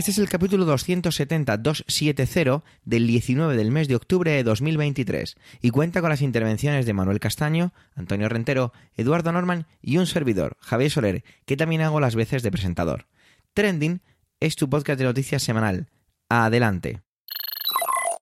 Este 0.00 0.12
es 0.12 0.18
el 0.18 0.30
capítulo 0.30 0.64
270-270 0.66 2.62
del 2.86 3.06
19 3.06 3.54
del 3.54 3.70
mes 3.70 3.86
de 3.86 3.96
octubre 3.96 4.30
de 4.30 4.42
2023 4.42 5.36
y 5.60 5.68
cuenta 5.68 6.00
con 6.00 6.08
las 6.08 6.22
intervenciones 6.22 6.86
de 6.86 6.94
Manuel 6.94 7.20
Castaño, 7.20 7.74
Antonio 7.94 8.30
Rentero, 8.30 8.72
Eduardo 8.96 9.30
Norman 9.30 9.66
y 9.82 9.98
un 9.98 10.06
servidor, 10.06 10.56
Javier 10.60 10.90
Soler, 10.90 11.22
que 11.44 11.58
también 11.58 11.82
hago 11.82 12.00
las 12.00 12.14
veces 12.14 12.42
de 12.42 12.50
presentador. 12.50 13.08
Trending 13.52 14.00
es 14.40 14.56
tu 14.56 14.70
podcast 14.70 14.98
de 14.98 15.04
noticias 15.04 15.42
semanal. 15.42 15.90
Adelante. 16.30 17.02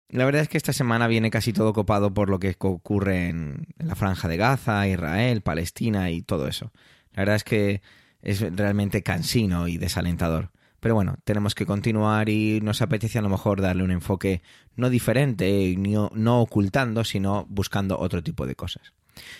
La 0.08 0.24
verdad 0.24 0.42
es 0.42 0.48
que 0.48 0.58
esta 0.58 0.72
semana 0.72 1.06
viene 1.06 1.30
casi 1.30 1.52
todo 1.52 1.72
copado 1.74 2.12
por 2.12 2.28
lo 2.28 2.40
que 2.40 2.56
ocurre 2.58 3.28
en, 3.28 3.68
la 3.76 3.94
franja 3.94 4.26
de 4.26 4.36
Gaza, 4.36 4.88
Israel, 4.88 5.42
Palestina 5.42 6.10
y 6.10 6.22
todo 6.22 6.48
eso. 6.48 6.72
La 7.12 7.20
verdad 7.20 7.36
es 7.36 7.44
que 7.44 7.82
es 8.20 8.40
realmente 8.40 9.04
cansino 9.04 9.68
y 9.68 9.78
desalentador. 9.78 10.50
Pero 10.80 10.94
bueno, 10.94 11.16
tenemos 11.24 11.54
que 11.54 11.66
continuar 11.66 12.28
y 12.28 12.60
nos 12.60 12.82
apetece 12.82 13.18
a 13.18 13.22
lo 13.22 13.28
mejor 13.28 13.60
darle 13.60 13.82
un 13.82 13.90
enfoque 13.90 14.42
no 14.76 14.90
diferente, 14.90 15.74
no, 15.76 16.40
ocultando, 16.40 17.04
sino 17.04 17.46
buscando 17.48 17.98
otro 17.98 18.22
tipo 18.22 18.46
de 18.46 18.54
cosas. 18.54 18.92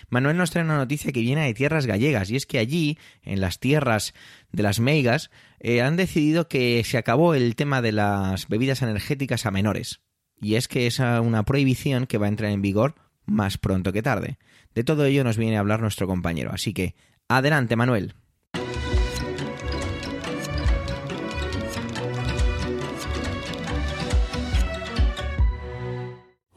Manuel 0.09 0.35
nos 0.35 0.51
trae 0.51 0.65
una 0.65 0.75
noticia 0.75 1.13
que 1.13 1.21
viene 1.21 1.45
de 1.45 1.53
tierras 1.53 1.85
gallegas 1.85 2.29
y 2.29 2.35
es 2.35 2.45
que 2.45 2.59
allí, 2.59 2.97
en 3.23 3.39
las 3.39 3.59
tierras 3.59 4.13
de 4.51 4.63
las 4.63 4.81
meigas, 4.81 5.31
eh, 5.61 5.81
han 5.81 5.95
decidido 5.95 6.49
que 6.49 6.83
se 6.83 6.97
acabó 6.97 7.33
el 7.33 7.55
tema 7.55 7.81
de 7.81 7.93
las 7.93 8.49
bebidas 8.49 8.81
energéticas 8.81 9.45
a 9.45 9.51
menores. 9.51 10.01
Y 10.41 10.55
es 10.55 10.67
que 10.67 10.87
es 10.87 10.99
una 10.99 11.43
prohibición 11.43 12.07
que 12.07 12.17
va 12.17 12.25
a 12.25 12.29
entrar 12.29 12.51
en 12.51 12.61
vigor 12.61 12.95
más 13.25 13.57
pronto 13.57 13.93
que 13.93 14.01
tarde. 14.01 14.37
De 14.73 14.83
todo 14.83 15.05
ello 15.05 15.23
nos 15.23 15.37
viene 15.37 15.57
a 15.57 15.59
hablar 15.61 15.81
nuestro 15.81 16.07
compañero. 16.07 16.51
Así 16.53 16.73
que, 16.73 16.95
adelante, 17.27 17.75
Manuel. 17.75 18.15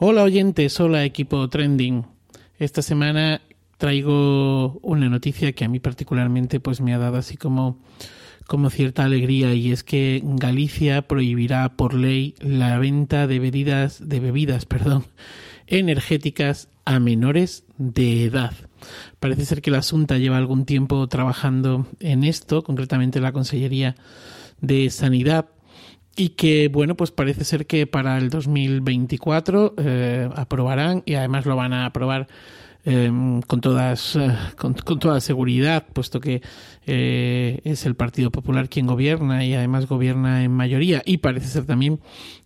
Hola 0.04 0.24
oyentes, 0.24 0.80
hola 0.80 1.04
equipo 1.04 1.48
Trending. 1.48 2.04
Esta 2.58 2.82
semana 2.82 3.40
traigo 3.78 4.80
una 4.82 5.08
noticia 5.08 5.52
que 5.52 5.64
a 5.64 5.68
mí 5.68 5.78
particularmente 5.78 6.58
pues 6.58 6.80
me 6.80 6.92
ha 6.92 6.98
dado 6.98 7.18
así 7.18 7.36
como 7.36 7.78
como 8.48 8.68
cierta 8.68 9.04
alegría 9.04 9.54
y 9.54 9.70
es 9.70 9.84
que 9.84 10.20
Galicia 10.24 11.02
prohibirá 11.02 11.76
por 11.76 11.94
ley 11.94 12.34
la 12.40 12.80
venta 12.80 13.28
de 13.28 13.38
bebidas 13.38 14.08
de 14.08 14.18
bebidas, 14.18 14.66
perdón, 14.66 15.04
energéticas 15.68 16.68
a 16.84 16.98
menores 16.98 17.62
de 17.78 18.24
edad. 18.24 18.54
Parece 19.20 19.44
ser 19.44 19.62
que 19.62 19.70
la 19.70 19.78
Asunta 19.78 20.18
lleva 20.18 20.36
algún 20.36 20.64
tiempo 20.64 21.06
trabajando 21.06 21.86
en 22.00 22.24
esto, 22.24 22.64
concretamente 22.64 23.20
la 23.20 23.30
Consellería 23.30 23.94
de 24.60 24.90
Sanidad 24.90 25.46
y 26.16 26.30
que 26.30 26.68
bueno 26.68 26.96
pues 26.96 27.10
parece 27.10 27.44
ser 27.44 27.66
que 27.66 27.86
para 27.86 28.18
el 28.18 28.30
2024 28.30 29.74
eh, 29.78 30.28
aprobarán 30.34 31.02
y 31.06 31.14
además 31.14 31.46
lo 31.46 31.56
van 31.56 31.72
a 31.72 31.86
aprobar 31.86 32.28
em, 32.84 33.40
con 33.42 33.60
todas 33.60 34.16
eh, 34.16 34.36
con, 34.56 34.74
toda 34.74 35.20
seguridad 35.20 35.86
puesto 35.92 36.20
que 36.20 36.42
eh, 36.86 37.60
es 37.64 37.86
el 37.86 37.94
Partido 37.94 38.30
Popular 38.30 38.68
quien 38.68 38.86
gobierna 38.86 39.44
y 39.44 39.54
además 39.54 39.86
gobierna 39.86 40.42
en 40.42 40.50
mayoría. 40.50 41.02
Y 41.06 41.18
parece 41.18 41.46
ser 41.46 41.64
también 41.64 42.00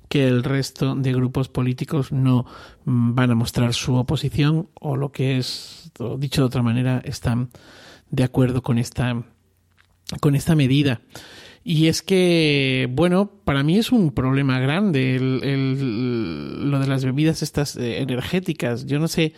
que 0.09 0.29
el 0.29 0.45
resto 0.45 0.95
de 0.95 1.13
grupos 1.13 1.49
políticos 1.49 2.13
no 2.13 2.47
mm, 2.85 3.15
van 3.15 3.31
a 3.31 3.35
mostrar 3.35 3.75
su 3.75 3.95
oposición 3.97 4.69
o 4.75 4.97
lo 4.97 5.11
que 5.11 5.39
es 5.39 5.91
dicho 6.19 6.43
de 6.43 6.47
otra 6.47 6.63
manera 6.63 7.01
están 7.05 7.51
de 8.11 8.25
acuerdo 8.25 8.63
con 8.63 8.79
esta 8.79 9.25
con 10.21 10.37
esta 10.37 10.55
medida 10.55 11.01
y 11.69 11.89
es 11.89 12.01
que, 12.01 12.89
bueno, 12.93 13.29
para 13.43 13.65
mí 13.65 13.77
es 13.77 13.91
un 13.91 14.13
problema 14.13 14.61
grande 14.61 15.17
el, 15.17 16.71
lo 16.71 16.79
de 16.79 16.87
las 16.87 17.05
bebidas 17.05 17.43
estas 17.43 17.77
eh, 17.77 18.03
energéticas. 18.03 18.87
Yo 18.87 19.01
no 19.01 19.09
sé 19.09 19.33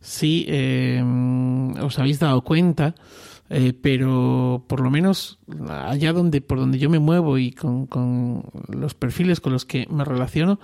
si 0.00 0.44
eh, 0.46 1.02
os 1.82 1.98
habéis 1.98 2.20
dado 2.20 2.42
cuenta, 2.44 2.94
eh, 3.50 3.72
pero 3.72 4.64
por 4.68 4.78
lo 4.78 4.92
menos 4.92 5.40
allá 5.68 6.12
donde 6.12 6.40
por 6.40 6.60
donde 6.60 6.78
yo 6.78 6.88
me 6.88 7.00
muevo 7.00 7.36
y 7.36 7.50
con, 7.50 7.86
con 7.88 8.44
los 8.68 8.94
perfiles 8.94 9.40
con 9.40 9.52
los 9.52 9.64
que 9.64 9.88
me 9.90 10.04
relaciono, 10.04 10.60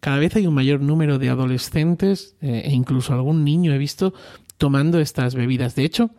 cada 0.00 0.18
vez 0.20 0.36
hay 0.36 0.46
un 0.46 0.54
mayor 0.54 0.80
número 0.80 1.18
de 1.18 1.28
adolescentes 1.28 2.34
e 2.40 2.72
incluso 2.72 3.12
algún 3.12 3.44
niño 3.44 3.74
he 3.74 3.78
visto 3.78 4.14
tomando 4.62 5.00
estas 5.00 5.34
bebidas. 5.34 5.74
De 5.74 5.84
hecho, 5.84 6.10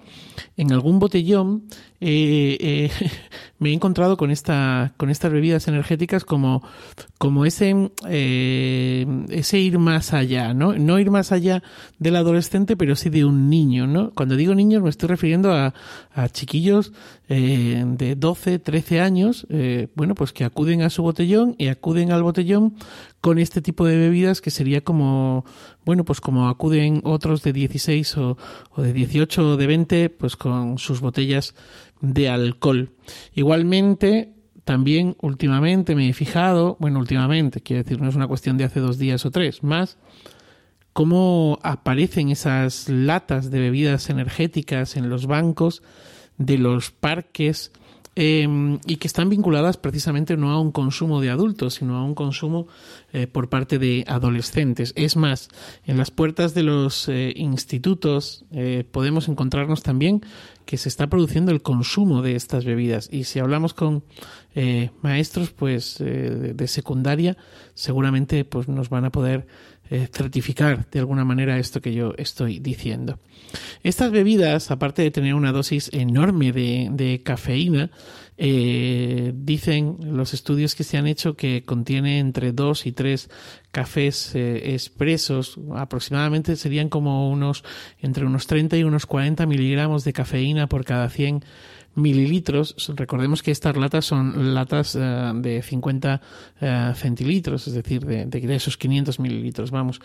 en 0.58 0.74
algún 0.74 1.00
botellón 1.00 1.64
eh, 2.06 2.58
eh, 2.60 2.92
me 3.60 3.70
he 3.70 3.74
encontrado 3.74 4.18
con 4.18 4.30
esta 4.30 4.94
con 4.98 5.10
estas 5.10 5.32
bebidas 5.32 5.70
energéticas 5.70 6.26
como 6.26 6.62
como 7.18 7.46
ese 7.46 7.92
eh, 8.10 9.06
ese 9.30 9.60
ir 9.60 9.80
más 9.80 10.14
allá 10.14 10.54
no 10.54 10.74
no 10.74 11.00
ir 11.00 11.12
más 11.12 11.32
allá 11.32 11.64
del 12.00 12.18
adolescente 12.18 12.76
pero 12.76 12.98
sí 12.98 13.10
de 13.10 13.24
un 13.24 13.50
niño 13.50 13.88
no 13.88 14.12
cuando 14.12 14.36
digo 14.36 14.54
niños 14.54 14.84
me 14.84 14.90
estoy 14.90 15.08
refiriendo 15.08 15.54
a, 15.54 15.74
a 16.14 16.28
chiquillos 16.28 16.92
de 17.30 18.16
12 18.18 18.60
13 18.60 19.00
años 19.00 19.48
bueno 19.96 20.14
pues 20.14 20.34
que 20.34 20.44
acuden 20.44 20.82
a 20.82 20.90
su 20.90 21.04
botellón 21.04 21.56
y 21.58 21.68
acuden 21.68 22.12
al 22.12 22.22
botellón 22.22 22.76
con 23.22 23.40
este 23.40 23.62
tipo 23.62 23.86
de 23.86 23.98
bebidas 23.98 24.42
que 24.42 24.52
sería 24.52 24.82
como 24.82 25.46
bueno 25.86 26.04
pues 26.04 26.20
como 26.20 26.50
acuden 26.50 27.02
otros 27.06 27.42
de 27.44 27.54
16 27.54 28.18
o, 28.18 28.38
o 28.72 28.82
de 28.82 28.92
18 28.92 29.48
o 29.48 29.58
de 29.58 29.66
20 29.66 30.10
pues 30.10 30.36
con 30.36 30.78
sus 30.78 31.00
botellas 31.00 31.56
de 32.04 32.30
alcohol. 32.30 32.92
Igualmente, 33.34 34.34
también 34.66 35.16
últimamente 35.22 35.96
me 35.96 36.10
he 36.10 36.14
fijado, 36.14 36.78
bueno, 36.80 37.00
últimamente, 37.00 37.62
quiero 37.62 37.82
decir, 37.82 38.00
no 38.00 38.10
es 38.10 38.16
una 38.16 38.28
cuestión 38.28 38.58
de 38.58 38.66
hace 38.66 38.82
dos 38.82 39.00
días 39.00 39.26
o 39.26 39.32
tres, 39.32 39.64
más, 39.64 39.98
cómo 40.92 41.58
aparecen 41.64 42.30
esas 42.30 42.90
latas 42.90 43.50
de 43.50 43.60
bebidas 43.60 44.10
energéticas 44.10 44.96
en 44.98 45.10
los 45.10 45.26
bancos 45.26 45.82
de 46.38 46.58
los 46.58 46.92
parques 46.92 47.72
Em, 48.16 48.80
y 48.86 48.98
que 48.98 49.08
están 49.08 49.30
vinculadas 49.30 49.78
precisamente 49.78 50.38
no 50.38 50.52
a 50.52 50.60
un 50.62 50.72
consumo 50.72 51.20
de 51.20 51.32
adultos, 51.32 51.76
sino 51.76 51.98
a 51.98 52.04
un 52.04 52.14
consumo 52.14 52.68
eh, 53.12 53.26
por 53.26 53.50
parte 53.50 53.80
de 53.80 54.04
adolescentes. 54.08 54.94
Es 54.96 55.16
más, 55.16 55.50
en 55.86 55.98
las 55.98 56.12
puertas 56.12 56.54
de 56.54 56.62
los 56.62 57.10
eh, 57.10 57.34
institutos 57.36 58.46
eh, 58.52 58.84
podemos 58.92 59.30
encontrarnos 59.30 59.82
también 59.82 60.22
que 60.66 60.78
se 60.78 60.90
está 60.90 61.08
produciendo 61.08 61.52
el 61.52 61.64
consumo 61.64 62.22
de 62.22 62.36
estas 62.36 62.66
bebidas. 62.66 63.10
Y 63.12 63.24
si 63.24 63.40
hablamos 63.40 63.74
con 63.74 64.04
maestros 65.02 65.50
pues 65.52 65.98
de, 65.98 66.68
secundaria, 66.68 67.36
seguramente 67.74 68.46
pues 68.46 68.68
nos 68.68 68.90
van 68.90 69.04
a 69.04 69.12
poder 69.12 69.48
certificar 70.12 70.90
de 70.90 71.00
alguna 71.00 71.24
manera 71.24 71.60
esto 71.60 71.82
que 71.82 71.94
yo 71.94 72.14
estoy 72.18 72.60
diciendo. 72.60 73.20
Estas 73.84 74.12
bebidas, 74.12 74.72
aparte 74.72 75.02
de 75.02 75.12
tener 75.12 75.34
una 75.34 75.52
dosis 75.52 75.90
enorme 75.94 76.52
de, 76.52 77.22
cafeína, 77.24 77.92
eh, 78.38 79.32
dicen 79.36 79.98
los 80.02 80.34
estudios 80.34 80.74
que 80.74 80.84
se 80.84 80.98
han 80.98 81.06
hecho 81.06 81.36
que 81.36 81.64
contiene 81.64 82.20
entre 82.20 82.52
2 82.52 82.88
y 82.88 82.92
3 82.92 83.30
cafés 83.72 84.34
eh, 84.34 84.74
expresos, 84.74 85.60
aproximadamente 85.76 86.56
serían 86.56 86.90
como 86.90 87.30
unos 87.30 87.64
entre 88.02 88.26
unos 88.26 88.48
30 88.48 88.78
y 88.78 88.84
unos 88.84 89.06
40 89.06 89.46
miligramos 89.46 90.04
de 90.04 90.14
cafeína 90.14 90.68
por 90.68 90.84
cada 90.84 91.10
100 91.10 91.44
mililitros. 91.96 92.76
Recordemos 92.96 93.44
que 93.44 93.52
estas 93.52 93.78
latas 93.78 94.06
son 94.06 94.54
latas 94.54 94.96
eh, 94.96 95.32
de 95.36 95.62
50 95.62 96.22
centilitros, 96.96 97.68
es 97.68 97.74
decir, 97.74 98.06
de, 98.06 98.56
esos 98.56 98.78
500 98.78 99.20
mililitros, 99.20 99.72
vamos. 99.72 100.00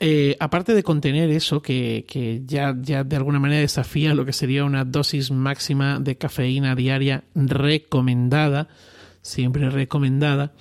Eh, 0.00 0.36
aparte 0.38 0.74
de 0.74 0.84
contener 0.84 1.28
eso, 1.30 1.60
que, 1.60 2.04
que, 2.08 2.42
ya, 2.46 2.76
ya 2.80 3.02
de 3.02 3.16
alguna 3.16 3.40
manera 3.40 3.60
desafía 3.60 4.14
lo 4.14 4.24
que 4.24 4.32
sería 4.32 4.64
una 4.64 4.84
dosis 4.84 5.32
máxima 5.32 5.98
de 5.98 6.16
cafeína 6.16 6.76
diaria 6.76 7.24
recomendada, 7.34 8.68
siempre 9.22 9.70
recomendada, 9.70 10.52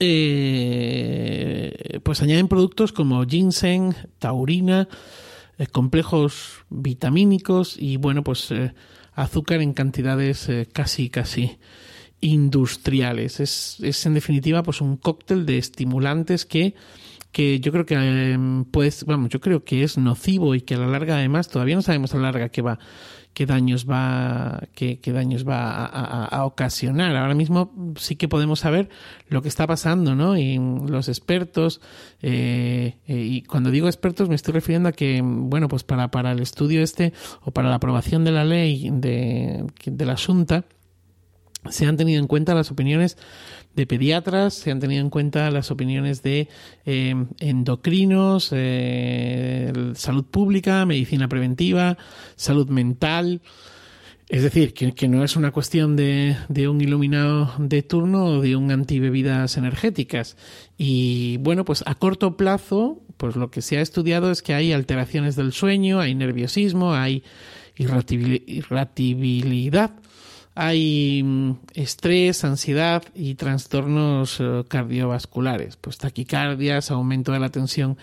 eh, 0.00 2.00
pues 2.02 2.22
añaden 2.22 2.48
productos 2.48 2.92
como 2.92 3.22
ginseng, 3.26 3.94
taurina, 4.18 4.88
eh, 5.58 5.66
complejos 5.66 6.64
vitamínicos 6.70 7.76
y 7.78 7.98
bueno, 7.98 8.24
pues 8.24 8.50
azúcar 9.16 9.60
en 9.60 9.72
cantidades 9.72 10.48
casi, 10.72 11.10
casi 11.10 11.58
industriales. 12.20 13.40
Es, 13.40 13.78
es 13.82 14.06
en 14.06 14.14
definitiva 14.14 14.62
pues 14.62 14.80
un 14.80 14.96
cóctel 14.96 15.46
de 15.46 15.58
estimulantes 15.58 16.46
que 16.46 16.74
que 17.36 17.60
yo 17.60 17.70
creo 17.70 17.84
que 17.84 18.64
pues 18.70 19.04
vamos, 19.04 19.28
yo 19.28 19.42
creo 19.42 19.62
que 19.62 19.82
es 19.82 19.98
nocivo 19.98 20.54
y 20.54 20.62
que 20.62 20.74
a 20.74 20.78
la 20.78 20.86
larga 20.86 21.16
además 21.18 21.50
todavía 21.50 21.76
no 21.76 21.82
sabemos 21.82 22.14
a 22.14 22.16
la 22.16 22.22
larga 22.22 22.48
qué 22.48 22.62
va 22.62 22.78
qué 23.34 23.44
daños 23.44 23.84
va, 23.86 24.62
qué, 24.74 24.98
daños 25.04 25.46
va 25.46 25.84
a, 25.84 26.46
ocasionar. 26.46 27.14
Ahora 27.14 27.34
mismo 27.34 27.94
sí 27.98 28.16
que 28.16 28.26
podemos 28.28 28.60
saber 28.60 28.88
lo 29.28 29.42
que 29.42 29.48
está 29.48 29.66
pasando, 29.66 30.14
¿no? 30.14 30.38
Y 30.38 30.58
los 30.88 31.10
expertos, 31.10 31.82
eh, 32.22 32.96
eh, 33.06 33.14
y 33.14 33.42
cuando 33.42 33.70
digo 33.70 33.88
expertos 33.88 34.30
me 34.30 34.34
estoy 34.34 34.54
refiriendo 34.54 34.88
a 34.88 34.92
que, 34.92 35.20
bueno, 35.22 35.68
pues 35.68 35.84
para, 35.84 36.10
para 36.10 36.32
el 36.32 36.40
estudio 36.40 36.82
este 36.82 37.12
o 37.42 37.50
para 37.50 37.68
la 37.68 37.74
aprobación 37.74 38.24
de 38.24 38.30
la 38.30 38.46
ley 38.46 38.88
de, 38.90 39.66
de 39.84 40.06
la 40.06 40.16
Junta, 40.16 40.64
se 41.70 41.86
han 41.86 41.96
tenido 41.96 42.20
en 42.20 42.26
cuenta 42.26 42.54
las 42.54 42.70
opiniones 42.70 43.16
de 43.76 43.86
pediatras, 43.86 44.54
se 44.54 44.70
han 44.70 44.80
tenido 44.80 45.02
en 45.02 45.10
cuenta 45.10 45.50
las 45.50 45.70
opiniones 45.70 46.22
de 46.22 46.48
eh, 46.86 47.14
endocrinos, 47.40 48.48
eh, 48.52 49.70
salud 49.94 50.24
pública, 50.24 50.86
medicina 50.86 51.28
preventiva, 51.28 51.98
salud 52.36 52.70
mental. 52.70 53.42
Es 54.28 54.42
decir, 54.42 54.74
que, 54.74 55.08
no 55.08 55.22
es 55.22 55.36
una 55.36 55.52
cuestión 55.52 55.94
de, 55.94 56.36
de, 56.48 56.66
un 56.68 56.80
iluminado 56.80 57.52
de 57.58 57.82
turno 57.82 58.24
o 58.24 58.40
de 58.40 58.56
un 58.56 58.72
antibebidas 58.72 59.56
energéticas. 59.56 60.36
Y 60.76 61.36
bueno, 61.36 61.64
pues 61.64 61.84
a 61.86 61.94
corto 61.94 62.36
plazo, 62.36 63.04
pues 63.18 63.36
lo 63.36 63.52
que 63.52 63.62
se 63.62 63.78
ha 63.78 63.82
estudiado 63.82 64.32
es 64.32 64.42
que 64.42 64.54
hay 64.54 64.72
alteraciones 64.72 65.36
del 65.36 65.52
sueño, 65.52 66.00
hay 66.00 66.16
nerviosismo, 66.16 66.94
hay 66.94 67.22
irritabilidad 67.76 69.92
hay 70.58 71.22
mm, 71.22 71.58
estrés, 71.74 72.42
ansiedad 72.42 73.04
y 73.14 73.34
trastornos 73.34 74.38
eh, 74.40 74.64
cardiovasculares, 74.66 75.76
pues 75.76 75.98
taquicardias, 75.98 76.90
aumento 76.90 77.30
de 77.30 77.40
la 77.40 77.50
tensión 77.50 77.98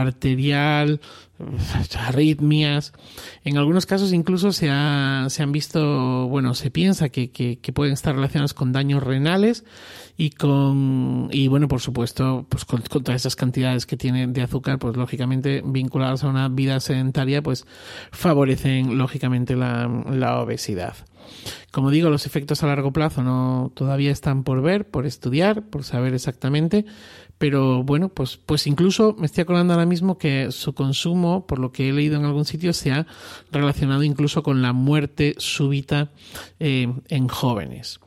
arterial, 0.00 1.00
arritmias. 1.98 2.92
En 3.44 3.56
algunos 3.56 3.86
casos 3.86 4.12
incluso 4.12 4.52
se, 4.52 4.70
ha, 4.70 5.26
se 5.28 5.42
han 5.42 5.52
visto, 5.52 6.26
bueno, 6.28 6.54
se 6.54 6.70
piensa 6.70 7.08
que, 7.08 7.30
que, 7.30 7.72
pueden 7.72 7.92
estar 7.92 8.14
relacionados 8.14 8.54
con 8.54 8.72
daños 8.72 9.02
renales 9.02 9.64
y 10.16 10.30
con, 10.30 11.28
y 11.32 11.48
bueno, 11.48 11.68
por 11.68 11.80
supuesto, 11.80 12.46
pues 12.48 12.64
con, 12.64 12.82
todas 12.82 13.22
esas 13.22 13.36
cantidades 13.36 13.86
que 13.86 13.96
tienen 13.96 14.32
de 14.32 14.42
azúcar, 14.42 14.78
pues 14.78 14.96
lógicamente 14.96 15.62
vinculadas 15.64 16.24
a 16.24 16.28
una 16.28 16.48
vida 16.48 16.78
sedentaria, 16.80 17.42
pues 17.42 17.66
favorecen 18.12 18.98
lógicamente 18.98 19.56
la, 19.56 19.88
la 20.10 20.40
obesidad. 20.40 20.94
Como 21.72 21.90
digo, 21.90 22.10
los 22.10 22.26
efectos 22.26 22.62
a 22.62 22.66
largo 22.66 22.92
plazo 22.92 23.22
no 23.22 23.72
todavía 23.74 24.12
están 24.12 24.44
por 24.44 24.60
ver, 24.62 24.88
por 24.88 25.06
estudiar, 25.06 25.62
por 25.62 25.82
saber 25.82 26.14
exactamente, 26.14 26.84
pero 27.38 27.82
bueno, 27.82 28.08
pues, 28.08 28.36
pues 28.36 28.66
incluso 28.66 29.16
me 29.18 29.26
estoy 29.26 29.42
acordando 29.42 29.74
ahora 29.74 29.83
mismo 29.86 30.18
que 30.18 30.50
su 30.52 30.74
consumo, 30.74 31.46
por 31.46 31.58
lo 31.58 31.72
que 31.72 31.88
he 31.88 31.92
leído 31.92 32.16
en 32.16 32.24
algún 32.24 32.44
sitio, 32.44 32.72
se 32.72 32.92
ha 32.92 33.06
relacionado 33.50 34.02
incluso 34.02 34.42
con 34.42 34.62
la 34.62 34.72
muerte 34.72 35.34
súbita 35.38 36.10
eh, 36.60 36.92
en 37.08 37.28
jóvenes. 37.28 38.00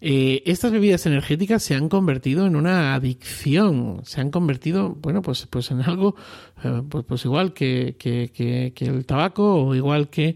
Eh, 0.00 0.42
estas 0.46 0.72
bebidas 0.72 1.06
energéticas 1.06 1.62
se 1.62 1.76
han 1.76 1.88
convertido 1.88 2.46
en 2.46 2.56
una 2.56 2.94
adicción, 2.94 4.00
se 4.04 4.20
han 4.20 4.30
convertido, 4.30 4.96
bueno, 5.00 5.22
pues, 5.22 5.46
pues 5.46 5.70
en 5.70 5.80
algo, 5.82 6.16
eh, 6.64 6.82
pues, 6.88 7.04
pues, 7.04 7.24
igual 7.24 7.52
que, 7.52 7.94
que, 7.98 8.72
el 8.80 9.06
tabaco 9.06 9.64
o 9.64 9.74
igual 9.76 10.10
que, 10.10 10.34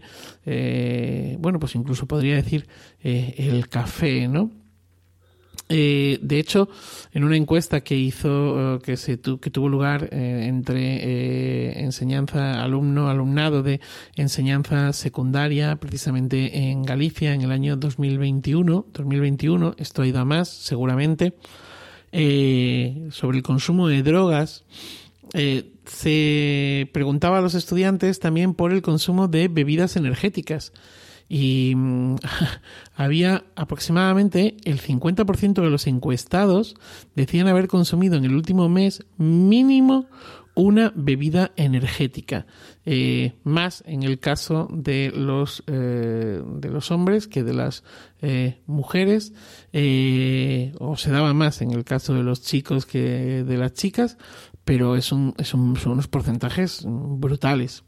bueno, 1.39 1.59
pues 1.59 1.75
incluso 1.75 2.07
podría 2.07 2.35
decir 2.35 2.67
el 3.01 3.67
café, 3.67 4.29
¿no? 4.29 4.51
Eh, 5.69 6.19
de 6.21 6.39
hecho, 6.39 6.69
en 7.11 7.23
una 7.25 7.35
encuesta 7.35 7.81
que 7.81 7.95
hizo, 7.95 8.75
eh, 8.75 8.79
que, 8.81 8.95
se 8.95 9.19
que 9.19 9.49
tuvo 9.49 9.67
lugar 9.67 10.07
eh, 10.11 10.45
entre 10.47 11.83
enseñanza 11.83 12.63
alumno, 12.63 13.09
alumnado 13.09 13.63
de 13.63 13.81
enseñanza 14.15 14.93
secundaria, 14.93 15.75
precisamente 15.75 16.69
en 16.69 16.83
Galicia, 16.83 17.33
en 17.33 17.41
el 17.41 17.51
año 17.51 17.75
2021, 17.75 18.85
2021, 18.93 19.75
esto 19.77 20.01
ha 20.01 20.07
ido 20.07 20.19
a 20.19 20.25
más, 20.25 20.47
seguramente, 20.47 21.33
sobre 22.11 23.37
el 23.37 23.43
consumo 23.43 23.89
de 23.89 24.01
drogas, 24.01 24.63
se 25.33 26.89
preguntaba 26.93 27.39
a 27.39 27.41
los 27.41 27.53
estudiantes 27.53 28.19
también 28.19 28.53
por 28.53 28.71
el 28.71 28.81
consumo 28.81 29.27
de 29.27 29.49
bebidas 29.49 29.97
energéticas 29.97 30.71
y 31.29 31.73
mm, 31.75 32.15
había 32.95 33.45
aproximadamente 33.55 34.57
el 34.63 34.79
50% 34.79 35.61
de 35.61 35.69
los 35.69 35.87
encuestados 35.87 36.75
decían 37.15 37.47
haber 37.47 37.67
consumido 37.67 38.15
en 38.15 38.25
el 38.25 38.35
último 38.35 38.69
mes 38.69 39.05
mínimo 39.17 40.07
una 40.57 40.91
bebida 40.95 41.51
energética, 41.55 42.47
eh, 42.83 43.33
más 43.43 43.83
en 43.85 44.01
el 44.01 44.17
caso 44.19 44.67
de 44.71 45.13
los, 45.15 45.63
eh, 45.67 46.41
de 46.43 46.69
los 46.69 46.89
hombres 46.89 47.27
que 47.27 47.43
de 47.43 47.53
las 47.53 47.83
eh, 48.23 48.59
mujeres, 48.65 49.33
o 50.79 50.97
se 50.97 51.11
daba 51.11 51.35
más 51.35 51.61
en 51.61 51.71
el 51.71 51.83
caso 51.83 52.15
de 52.15 52.23
los 52.23 52.41
chicos 52.41 52.87
que 52.87 53.43
de 53.43 53.57
las 53.57 53.73
chicas, 53.73 54.17
pero 54.65 54.95
es 54.95 55.11
un, 55.11 55.35
es 55.37 55.53
un, 55.53 55.75
son 55.75 55.91
unos 55.91 56.07
porcentajes 56.07 56.83
brutales. 56.87 57.83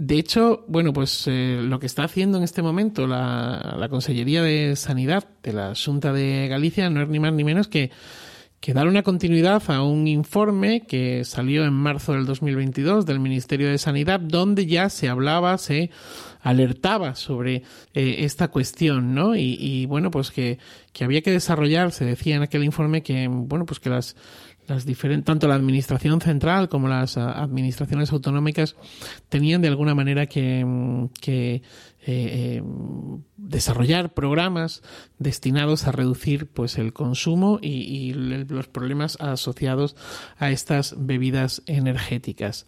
De 0.00 0.18
hecho, 0.18 0.64
bueno, 0.66 0.94
pues 0.94 1.24
eh, 1.26 1.60
lo 1.62 1.78
que 1.78 1.84
está 1.84 2.04
haciendo 2.04 2.38
en 2.38 2.44
este 2.44 2.62
momento 2.62 3.06
la, 3.06 3.86
Consellería 3.90 4.42
de 4.42 4.74
Sanidad 4.74 5.28
de 5.42 5.52
la 5.52 5.74
Junta 5.74 6.10
de 6.14 6.48
Galicia 6.48 6.88
no 6.88 7.02
es 7.02 7.08
ni 7.10 7.20
más 7.20 7.34
ni 7.34 7.44
menos 7.44 7.68
que, 7.68 7.90
que 8.60 8.72
dar 8.72 8.88
una 8.88 9.02
continuidad 9.02 9.62
a 9.70 9.82
un 9.82 10.08
informe 10.08 10.86
que 10.86 11.22
salió 11.26 11.66
en 11.66 11.74
marzo 11.74 12.14
del 12.14 12.24
2022 12.24 13.04
del 13.04 13.20
Ministerio 13.20 13.68
de 13.68 13.76
Sanidad, 13.76 14.20
donde 14.20 14.64
ya 14.64 14.88
se 14.88 15.10
hablaba, 15.10 15.58
se 15.58 15.90
alertaba 16.40 17.14
sobre 17.14 17.56
eh, 17.92 18.16
esta 18.20 18.48
cuestión, 18.48 19.14
¿no? 19.14 19.36
Y, 19.36 19.58
y 19.60 19.84
bueno, 19.84 20.10
pues 20.10 20.30
que, 20.30 20.58
que 20.94 21.04
había 21.04 21.20
que 21.20 21.30
desarrollar, 21.30 21.92
se 21.92 22.06
decía 22.06 22.36
en 22.36 22.42
aquel 22.42 22.64
informe 22.64 23.02
que, 23.02 23.28
bueno, 23.28 23.66
pues 23.66 23.80
que 23.80 23.90
las 23.90 24.16
las 24.70 24.86
diferentes, 24.86 25.26
tanto 25.26 25.48
la 25.48 25.56
administración 25.56 26.20
central 26.20 26.68
como 26.68 26.86
las 26.86 27.18
ah, 27.18 27.42
administraciones 27.42 28.12
autonómicas 28.12 28.76
tenían 29.28 29.62
de 29.62 29.68
alguna 29.68 29.96
manera 29.96 30.26
que, 30.26 30.64
mm, 30.64 31.06
eh, 31.26 31.60
eh, 32.06 32.62
desarrollar 33.36 34.14
programas 34.14 34.82
destinados 35.18 35.86
a 35.86 35.92
reducir 35.92 36.46
pues 36.46 36.78
el 36.78 36.92
consumo 36.92 37.58
y, 37.60 38.12
los 38.14 38.68
problemas 38.68 39.16
asociados 39.20 39.96
a 40.38 40.50
estas 40.50 40.94
bebidas 40.96 41.62
energéticas. 41.66 42.64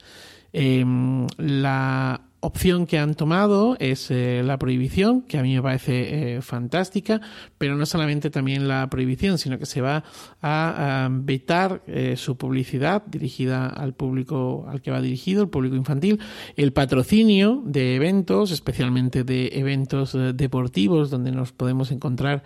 Em, 0.52 1.28
la 1.38 2.31
opción 2.44 2.86
que 2.86 2.98
han 2.98 3.14
tomado 3.14 3.76
es 3.78 4.10
eh, 4.10 4.42
la 4.44 4.58
prohibición, 4.58 5.22
que 5.22 5.38
a 5.38 5.42
mí 5.42 5.54
me 5.54 5.62
parece 5.62 6.36
eh, 6.36 6.42
fantástica, 6.42 7.20
pero 7.56 7.76
no 7.76 7.86
solamente 7.86 8.30
también 8.30 8.66
la 8.66 8.90
prohibición, 8.90 9.38
sino 9.38 9.60
que 9.60 9.66
se 9.66 9.80
va 9.80 10.02
a, 10.42 11.08
vetar 11.12 11.82
eh, 11.86 12.16
su 12.16 12.36
publicidad 12.36 13.04
dirigida 13.06 13.68
al 13.68 13.94
público 13.94 14.66
al 14.68 14.82
que 14.82 14.90
va 14.90 15.00
dirigido, 15.00 15.44
el 15.44 15.50
público 15.50 15.76
infantil, 15.76 16.18
el 16.56 16.72
patrocinio 16.72 17.62
de 17.64 17.94
eventos, 17.94 18.50
especialmente 18.50 19.22
de 19.22 19.50
eventos 19.52 20.16
deportivos, 20.34 21.10
donde 21.10 21.30
nos 21.30 21.52
podemos 21.52 21.92
encontrar 21.92 22.42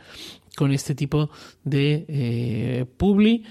con 0.56 0.72
este 0.72 0.94
tipo 0.94 1.30
de 1.64 2.86
publi. 2.98 3.44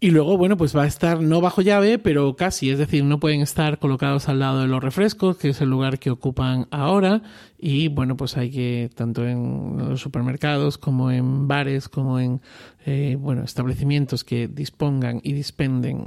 Y 0.00 0.12
luego, 0.12 0.38
bueno, 0.38 0.56
pues 0.56 0.76
va 0.76 0.84
a 0.84 0.86
estar 0.86 1.20
no 1.20 1.40
bajo 1.40 1.60
llave, 1.60 1.98
pero 1.98 2.36
casi, 2.36 2.70
es 2.70 2.78
decir, 2.78 3.02
no 3.02 3.18
pueden 3.18 3.40
estar 3.40 3.80
colocados 3.80 4.28
al 4.28 4.38
lado 4.38 4.60
de 4.60 4.68
los 4.68 4.80
refrescos, 4.80 5.36
que 5.36 5.48
es 5.48 5.60
el 5.60 5.70
lugar 5.70 5.98
que 5.98 6.10
ocupan 6.10 6.68
ahora, 6.70 7.22
y 7.60 7.88
bueno, 7.88 8.16
pues 8.16 8.36
hay 8.36 8.50
que, 8.50 8.88
tanto 8.94 9.26
en 9.26 9.76
los 9.78 10.00
supermercados 10.00 10.78
como 10.78 11.10
en 11.10 11.48
bares, 11.48 11.88
como 11.88 12.20
en, 12.20 12.40
eh, 12.86 13.16
bueno, 13.18 13.42
establecimientos 13.42 14.22
que 14.22 14.46
dispongan 14.46 15.20
y 15.24 15.32
dispenden, 15.32 16.04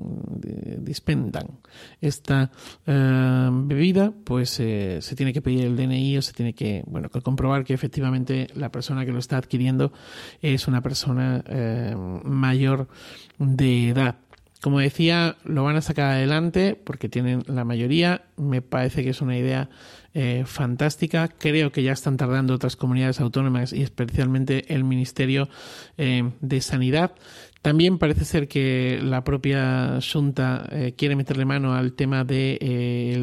esta 1.99 2.51
eh, 2.87 3.49
bebida, 3.51 4.13
pues 4.23 4.59
eh, 4.61 4.99
se 5.01 5.15
tiene 5.17 5.33
que 5.33 5.41
pedir 5.41 5.65
el 5.65 5.75
DNI 5.75 6.17
o 6.17 6.21
se 6.21 6.31
tiene 6.31 6.53
que, 6.53 6.83
bueno, 6.87 7.09
que 7.09 7.21
comprobar 7.21 7.65
que 7.65 7.73
efectivamente 7.73 8.47
la 8.55 8.71
persona 8.71 9.05
que 9.05 9.11
lo 9.11 9.19
está 9.19 9.35
adquiriendo 9.37 9.91
es 10.41 10.69
una 10.69 10.81
persona 10.81 11.43
mayor 12.23 12.87
de 13.37 13.89
edad. 13.89 14.15
Como 14.61 14.79
decía, 14.79 15.37
lo 15.43 15.63
van 15.63 15.75
a 15.75 15.81
sacar 15.81 16.11
adelante 16.11 16.79
porque 16.81 17.09
tienen 17.09 17.43
la 17.47 17.65
mayoría. 17.65 18.25
Me 18.37 18.61
parece 18.61 19.03
que 19.03 19.09
es 19.09 19.19
una 19.19 19.35
idea 19.35 19.69
eh, 20.13 20.43
fantástica. 20.45 21.29
Creo 21.29 21.71
que 21.71 21.83
ya 21.83 21.93
están 21.93 22.17
tardando 22.17 22.53
otras 22.53 22.75
comunidades 22.75 23.21
autónomas 23.21 23.71
y 23.71 23.81
especialmente 23.81 24.73
el 24.73 24.83
Ministerio 24.83 25.47
eh, 25.97 26.31
de 26.41 26.59
Sanidad. 26.59 27.13
También 27.61 27.97
parece 27.97 28.25
ser 28.25 28.49
que 28.49 28.99
la 29.01 29.23
propia 29.23 29.99
Junta 30.01 30.67
eh, 30.69 30.95
quiere 30.97 31.15
meterle 31.15 31.45
mano 31.45 31.75
al 31.75 31.93
tema 31.93 32.25
de 32.25 33.15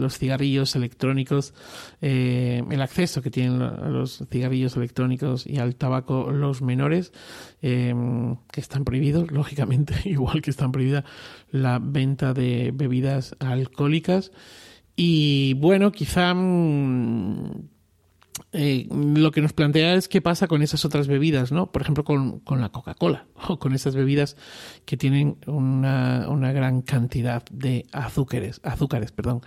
los 0.00 0.16
cigarrillos 0.16 0.76
electrónicos, 0.76 1.52
el 2.00 2.80
acceso 2.80 3.20
que 3.20 3.30
tienen 3.30 3.60
a 3.60 3.88
los 3.88 4.24
cigarrillos 4.30 4.76
electrónicos 4.76 5.46
y 5.46 5.58
al 5.58 5.74
tabaco 5.74 6.30
los 6.30 6.62
menores, 6.62 7.12
que 7.60 8.60
están 8.60 8.84
prohibidos, 8.84 9.30
lógicamente, 9.32 9.94
igual 10.04 10.40
que 10.40 10.50
están 10.50 10.72
prohibida 10.72 11.04
la 11.50 11.80
venta 11.82 12.32
de 12.32 12.70
bebidas 12.72 13.34
alcohólicas. 13.40 14.30
Y 15.02 15.54
bueno, 15.54 15.92
quizá 15.92 16.34
mm, 16.34 17.52
eh, 18.52 18.86
lo 18.90 19.30
que 19.30 19.40
nos 19.40 19.54
plantea 19.54 19.94
es 19.94 20.08
qué 20.08 20.20
pasa 20.20 20.46
con 20.46 20.60
esas 20.60 20.84
otras 20.84 21.08
bebidas, 21.08 21.52
¿no? 21.52 21.72
Por 21.72 21.80
ejemplo, 21.80 22.04
con, 22.04 22.40
con 22.40 22.60
la 22.60 22.68
Coca-Cola 22.68 23.24
o 23.48 23.58
con 23.58 23.72
esas 23.72 23.94
bebidas 23.94 24.36
que 24.84 24.98
tienen 24.98 25.38
una, 25.46 26.26
una, 26.28 26.52
gran 26.52 26.82
cantidad 26.82 27.42
de 27.50 27.86
azúcares, 27.92 28.60
azúcares, 28.62 29.10
perdón. 29.10 29.40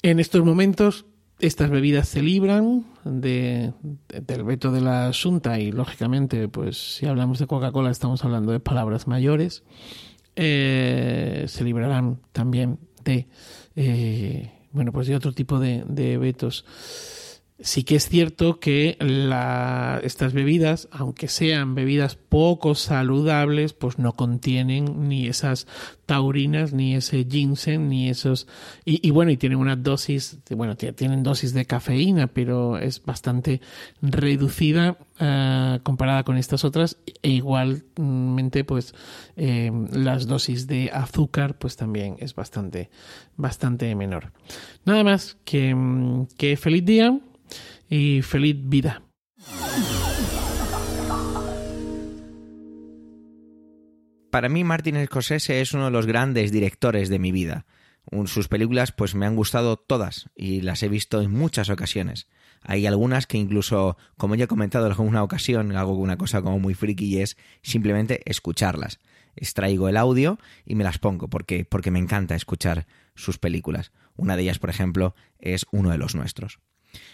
En 0.00 0.20
estos 0.20 0.44
momentos, 0.44 1.06
estas 1.40 1.68
bebidas 1.70 2.08
se 2.08 2.22
libran 2.22 2.86
de, 3.02 3.72
del 4.10 4.44
veto 4.44 4.70
de 4.70 4.80
la 4.80 5.10
Junta 5.12 5.58
y, 5.58 5.72
lógicamente, 5.72 6.46
pues 6.46 6.94
si 6.98 7.06
hablamos 7.06 7.40
de 7.40 7.48
Coca-Cola 7.48 7.90
estamos 7.90 8.24
hablando 8.24 8.52
de 8.52 8.60
palabras 8.60 9.08
mayores. 9.08 9.64
Eh, 10.36 11.46
se 11.48 11.64
librarán 11.64 12.20
también 12.30 12.78
de, 13.04 13.26
eh, 13.76 14.50
bueno, 14.72 14.92
pues 14.92 15.06
de 15.06 15.16
otro 15.16 15.32
tipo 15.32 15.58
de, 15.58 15.84
de 15.86 16.18
vetos. 16.18 16.64
Sí 17.62 17.84
que 17.84 17.96
es 17.96 18.08
cierto 18.08 18.58
que 18.58 18.96
la, 19.00 20.00
estas 20.02 20.32
bebidas, 20.32 20.88
aunque 20.90 21.28
sean 21.28 21.74
bebidas 21.74 22.16
poco 22.16 22.74
saludables, 22.74 23.74
pues 23.74 23.98
no 23.98 24.14
contienen 24.14 25.08
ni 25.10 25.26
esas 25.26 25.66
taurinas, 26.06 26.72
ni 26.72 26.94
ese 26.94 27.26
ginseng, 27.28 27.88
ni 27.88 28.08
esos... 28.08 28.46
Y, 28.86 29.10
bueno, 29.10 29.30
y 29.30 29.36
tienen 29.36 29.58
una 29.58 29.76
dosis, 29.76 30.38
bueno, 30.56 30.74
tienen 30.76 31.22
dosis 31.22 31.52
de 31.52 31.66
cafeína, 31.66 32.28
pero 32.28 32.78
es 32.78 33.04
bastante 33.04 33.60
reducida 34.00 34.96
uh, 35.20 35.82
comparada 35.82 36.24
con 36.24 36.38
estas 36.38 36.64
otras. 36.64 36.96
E 37.22 37.28
igualmente, 37.28 38.64
pues 38.64 38.94
eh, 39.36 39.70
las 39.92 40.26
dosis 40.26 40.66
de 40.66 40.90
azúcar, 40.94 41.58
pues 41.58 41.76
también 41.76 42.16
es 42.20 42.34
bastante, 42.34 42.88
bastante 43.36 43.94
menor. 43.94 44.32
Nada 44.86 45.04
más 45.04 45.36
que, 45.44 45.76
que 46.38 46.56
feliz 46.56 46.86
día 46.86 47.20
y 47.90 48.22
feliz 48.22 48.56
vida. 48.58 49.02
Para 54.30 54.48
mí 54.48 54.62
Martin 54.62 55.04
Scorsese 55.04 55.60
es 55.60 55.74
uno 55.74 55.86
de 55.86 55.90
los 55.90 56.06
grandes 56.06 56.52
directores 56.52 57.08
de 57.08 57.18
mi 57.18 57.32
vida. 57.32 57.66
Sus 58.26 58.48
películas 58.48 58.92
pues 58.92 59.14
me 59.14 59.26
han 59.26 59.34
gustado 59.34 59.76
todas 59.76 60.30
y 60.36 60.60
las 60.60 60.82
he 60.84 60.88
visto 60.88 61.20
en 61.20 61.32
muchas 61.32 61.68
ocasiones. 61.68 62.28
Hay 62.62 62.86
algunas 62.86 63.26
que 63.26 63.38
incluso, 63.38 63.96
como 64.16 64.36
ya 64.36 64.44
he 64.44 64.48
comentado 64.48 64.86
en 64.86 64.92
alguna 64.92 65.22
ocasión, 65.24 65.76
hago 65.76 65.94
una 65.94 66.16
cosa 66.16 66.42
como 66.42 66.60
muy 66.60 66.74
friki 66.74 67.06
y 67.06 67.20
es 67.20 67.36
simplemente 67.62 68.20
escucharlas. 68.24 69.00
Extraigo 69.34 69.88
el 69.88 69.96
audio 69.96 70.38
y 70.64 70.76
me 70.76 70.84
las 70.84 70.98
pongo 70.98 71.28
porque, 71.28 71.64
porque 71.64 71.90
me 71.90 71.98
encanta 71.98 72.34
escuchar 72.34 72.86
sus 73.14 73.38
películas. 73.38 73.92
Una 74.16 74.36
de 74.36 74.42
ellas, 74.42 74.58
por 74.58 74.70
ejemplo, 74.70 75.14
es 75.38 75.66
uno 75.72 75.90
de 75.90 75.98
los 75.98 76.14
nuestros. 76.14 76.60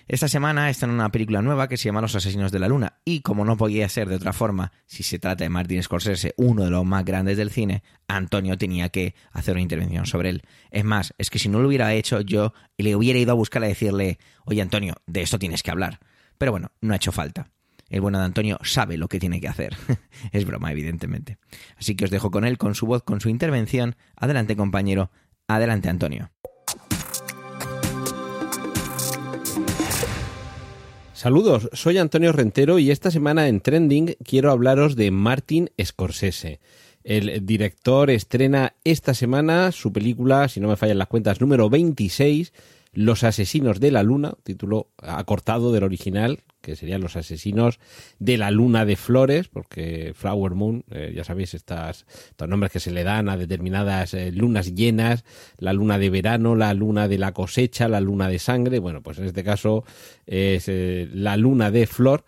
Esta 0.09 0.29
semana 0.29 0.71
está 0.71 0.87
en 0.87 0.93
una 0.93 1.11
película 1.11 1.43
nueva 1.43 1.69
que 1.69 1.77
se 1.77 1.85
llama 1.85 2.01
Los 2.01 2.15
Asesinos 2.15 2.53
de 2.53 2.59
la 2.59 2.69
Luna 2.69 3.01
y 3.05 3.21
como 3.21 3.45
no 3.45 3.57
podía 3.57 3.89
ser 3.89 4.09
de 4.09 4.17
otra 4.17 4.33
forma, 4.33 4.73
si 4.87 5.03
se 5.03 5.19
trata 5.19 5.45
de 5.45 5.51
Martin 5.51 5.83
Scorsese, 5.83 6.35
uno 6.37 6.65
de 6.65 6.71
los 6.71 6.85
más 6.85 7.05
grandes 7.05 7.37
del 7.37 7.51
cine, 7.51 7.83
Antonio 8.07 8.57
tenía 8.57 8.89
que 8.89 9.15
hacer 9.33 9.55
una 9.55 9.63
intervención 9.63 10.07
sobre 10.07 10.31
él. 10.31 10.43
Es 10.71 10.85
más, 10.85 11.13
es 11.19 11.31
que 11.31 11.39
si 11.39 11.49
no 11.49 11.61
lo 11.61 11.69
hubiera 11.69 11.93
hecho 11.95 12.21
yo 12.21 12.53
le 12.79 12.95
hubiera 12.95 13.19
ido 13.19 13.33
a 13.33 13.35
buscar 13.35 13.65
a 13.65 13.69
decirle, 13.69 14.19
oye 14.45 14.63
Antonio, 14.63 14.95
de 15.07 15.23
esto 15.23 15.39
tienes 15.39 15.63
que 15.63 15.71
hablar. 15.71 15.99
Pero 16.39 16.53
bueno, 16.53 16.73
no 16.81 16.93
ha 16.93 16.97
hecho 16.97 17.13
falta. 17.13 17.51
El 17.89 18.01
bueno 18.01 18.19
de 18.19 18.25
Antonio 18.25 18.59
sabe 18.63 18.97
lo 18.97 19.09
que 19.09 19.21
tiene 19.21 19.41
que 19.41 19.49
hacer. 19.49 19.77
es 20.33 20.45
broma, 20.45 20.73
evidentemente. 20.73 21.39
Así 21.77 21.95
que 21.95 22.05
os 22.05 22.11
dejo 22.11 22.31
con 22.31 22.45
él, 22.45 22.59
con 22.59 22.75
su 22.75 22.87
voz, 22.87 23.03
con 23.03 23.21
su 23.21 23.29
intervención. 23.29 23.97
Adelante 24.17 24.57
compañero, 24.57 25.11
adelante 25.47 25.89
Antonio. 25.89 26.31
Saludos, 31.27 31.69
soy 31.73 31.99
Antonio 31.99 32.31
Rentero 32.31 32.79
y 32.79 32.93
esta 32.93 33.11
semana 33.11 33.49
en 33.49 33.59
Trending 33.59 34.15
quiero 34.23 34.53
hablaros 34.53 34.95
de 34.95 35.11
Martin 35.11 35.73
Scorsese. 35.85 36.61
El 37.03 37.45
director 37.45 38.11
estrena 38.11 38.75
esta 38.85 39.13
semana 39.13 39.73
su 39.73 39.93
película, 39.93 40.47
si 40.47 40.61
no 40.61 40.69
me 40.69 40.77
fallan 40.77 40.99
las 40.99 41.09
cuentas, 41.09 41.41
número 41.41 41.69
26, 41.69 42.53
Los 42.97 43.25
Asesinos 43.25 43.79
de 43.79 43.91
la 43.91 44.03
Luna, 44.03 44.37
título 44.43 44.89
acortado 44.97 45.71
del 45.71 45.85
original, 45.85 46.41
que 46.63 46.77
serían 46.77 47.03
los 47.03 47.15
asesinos 47.15 47.79
de 48.19 48.39
la 48.39 48.51
luna 48.51 48.87
de 48.87 48.97
flores, 48.97 49.49
porque 49.49 50.15
Flower 50.17 50.55
Moon, 50.55 50.83
eh, 50.91 51.13
ya 51.15 51.23
sabéis, 51.23 51.53
estos 51.53 52.07
nombres 52.49 52.73
que 52.73 52.81
se 52.81 52.91
le 52.91 53.05
dan 53.05 53.29
a 53.29 53.37
determinadas 53.37 54.15
eh, 54.15 54.33
lunas 54.33 54.75
llenas, 54.75 55.27
la 55.59 55.75
luna 55.75 55.99
de 55.99 56.09
verano, 56.09 56.57
la 56.57 56.73
luna 56.73 57.07
de 57.07 57.19
la 57.19 57.33
cosecha, 57.33 57.87
la 57.87 58.01
luna 58.01 58.29
de 58.29 58.39
sangre, 58.39 58.79
bueno, 58.79 59.03
pues 59.03 59.19
en 59.19 59.27
este 59.27 59.45
caso 59.45 59.85
es 60.25 60.65
eh, 60.69 61.07
la 61.13 61.37
luna 61.37 61.71
de 61.71 61.87
flor 61.87 62.25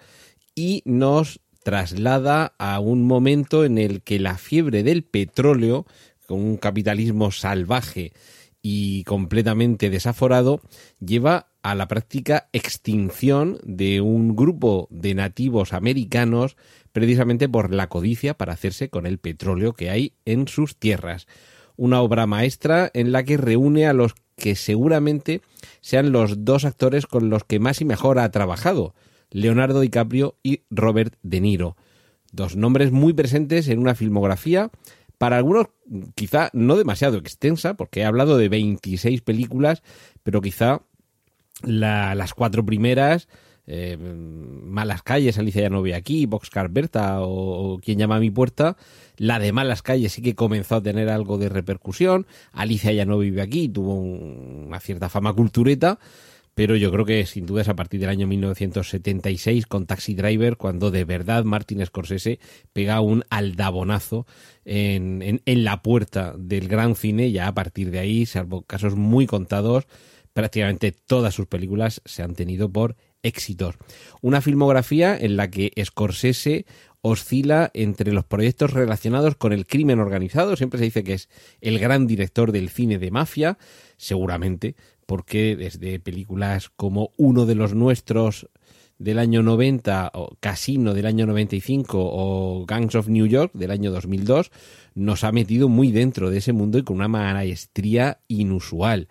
y 0.54 0.82
nos 0.84 1.40
traslada 1.64 2.52
a 2.58 2.78
un 2.78 3.06
momento 3.06 3.64
en 3.64 3.78
el 3.78 4.02
que 4.02 4.20
la 4.20 4.36
fiebre 4.36 4.82
del 4.82 5.02
petróleo, 5.02 5.86
con 6.26 6.40
un 6.40 6.58
capitalismo 6.58 7.30
salvaje 7.30 8.12
y 8.62 9.04
completamente 9.04 9.90
desaforado, 9.90 10.60
lleva 11.00 11.48
a 11.62 11.74
la 11.74 11.88
práctica 11.88 12.48
extinción 12.52 13.58
de 13.62 14.00
un 14.00 14.34
grupo 14.34 14.88
de 14.90 15.14
nativos 15.14 15.72
americanos 15.72 16.56
precisamente 16.92 17.48
por 17.48 17.72
la 17.72 17.88
codicia 17.88 18.34
para 18.34 18.52
hacerse 18.52 18.88
con 18.88 19.06
el 19.06 19.18
petróleo 19.18 19.74
que 19.74 19.90
hay 19.90 20.14
en 20.24 20.48
sus 20.48 20.76
tierras. 20.76 21.26
Una 21.76 22.00
obra 22.00 22.26
maestra 22.26 22.90
en 22.94 23.12
la 23.12 23.22
que 23.22 23.36
reúne 23.36 23.86
a 23.86 23.92
los 23.92 24.14
que 24.36 24.56
seguramente 24.56 25.42
sean 25.80 26.12
los 26.12 26.44
dos 26.44 26.64
actores 26.64 27.06
con 27.06 27.28
los 27.28 27.44
que 27.44 27.60
más 27.60 27.80
y 27.80 27.84
mejor 27.84 28.18
ha 28.18 28.30
trabajado, 28.30 28.94
Leonardo 29.30 29.80
DiCaprio 29.80 30.36
y 30.42 30.62
Robert 30.70 31.14
De 31.22 31.40
Niro. 31.40 31.76
Dos 32.32 32.56
nombres 32.56 32.92
muy 32.92 33.12
presentes 33.12 33.68
en 33.68 33.78
una 33.78 33.94
filmografía, 33.94 34.70
para 35.18 35.36
algunos 35.36 35.66
quizá 36.14 36.50
no 36.52 36.76
demasiado 36.76 37.18
extensa, 37.18 37.74
porque 37.74 38.00
he 38.00 38.04
hablado 38.04 38.38
de 38.38 38.48
26 38.48 39.20
películas, 39.22 39.82
pero 40.22 40.40
quizá 40.40 40.82
las 41.62 42.34
cuatro 42.34 42.64
primeras, 42.64 43.28
eh, 43.66 43.98
Malas 43.98 45.02
Calles, 45.02 45.36
Alicia 45.38 45.62
ya 45.62 45.70
no 45.70 45.82
ve 45.82 45.94
aquí, 45.94 46.24
Boxcar 46.24 46.70
Berta 46.70 47.20
o, 47.20 47.78
Quien 47.82 47.98
llama 47.98 48.16
a 48.16 48.20
mi 48.20 48.30
puerta, 48.30 48.76
la 49.16 49.38
de 49.38 49.52
Malas 49.52 49.82
Calles 49.82 50.12
sí 50.12 50.22
que 50.22 50.34
comenzó 50.34 50.76
a 50.76 50.82
tener 50.82 51.08
algo 51.08 51.36
de 51.36 51.48
repercusión, 51.48 52.26
Alicia 52.52 52.92
ya 52.92 53.04
no 53.04 53.18
vive 53.18 53.42
aquí, 53.42 53.68
tuvo 53.68 53.94
una 53.94 54.80
cierta 54.80 55.08
fama 55.08 55.34
cultureta, 55.34 55.98
pero 56.58 56.74
yo 56.74 56.90
creo 56.90 57.04
que 57.04 57.24
sin 57.24 57.46
duda 57.46 57.62
es 57.62 57.68
a 57.68 57.76
partir 57.76 58.00
del 58.00 58.08
año 58.08 58.26
1976 58.26 59.64
con 59.66 59.86
Taxi 59.86 60.14
Driver 60.14 60.56
cuando 60.56 60.90
de 60.90 61.04
verdad 61.04 61.44
Martin 61.44 61.86
Scorsese 61.86 62.40
pega 62.72 63.00
un 63.00 63.22
aldabonazo 63.30 64.26
en, 64.64 65.40
en, 65.44 65.64
la 65.64 65.82
puerta 65.82 66.34
del 66.36 66.66
gran 66.66 66.96
cine, 66.96 67.30
ya 67.30 67.46
a 67.46 67.54
partir 67.54 67.92
de 67.92 68.00
ahí, 68.00 68.26
salvo 68.26 68.62
casos 68.62 68.96
muy 68.96 69.28
contados, 69.28 69.86
prácticamente 70.32 70.90
todas 70.90 71.32
sus 71.32 71.46
películas 71.46 72.02
se 72.04 72.24
han 72.24 72.34
tenido 72.34 72.72
por 72.72 72.96
éxitos. 73.22 73.76
Una 74.20 74.40
filmografía 74.40 75.16
en 75.16 75.36
la 75.36 75.52
que 75.52 75.72
Scorsese 75.84 76.66
oscila 77.02 77.70
entre 77.74 78.12
los 78.12 78.24
proyectos 78.24 78.72
relacionados 78.72 79.36
con 79.36 79.52
el 79.52 79.64
crimen 79.64 80.00
organizado. 80.00 80.56
Siempre 80.56 80.78
se 80.78 80.86
dice 80.86 81.04
que 81.04 81.14
es 81.14 81.28
el 81.60 81.78
gran 81.78 82.08
director 82.08 82.50
del 82.50 82.68
cine 82.68 82.98
de 82.98 83.12
mafia, 83.12 83.58
seguramente, 83.96 84.74
porque 85.08 85.56
desde 85.56 85.98
películas 86.00 86.68
como 86.76 87.12
Uno 87.16 87.46
de 87.46 87.54
los 87.54 87.72
nuestros 87.72 88.50
del 88.98 89.18
año 89.18 89.42
90, 89.42 90.10
o 90.12 90.36
Casino 90.38 90.92
del 90.92 91.06
año 91.06 91.24
95 91.24 91.98
o 91.98 92.66
Gangs 92.66 92.94
of 92.94 93.08
New 93.08 93.24
York 93.24 93.50
del 93.54 93.70
año 93.70 93.90
2002, 93.90 94.50
nos 94.94 95.24
ha 95.24 95.32
metido 95.32 95.70
muy 95.70 95.92
dentro 95.92 96.28
de 96.28 96.36
ese 96.36 96.52
mundo 96.52 96.76
y 96.76 96.82
con 96.82 96.96
una 96.96 97.08
maestría 97.08 98.20
inusual. 98.28 99.08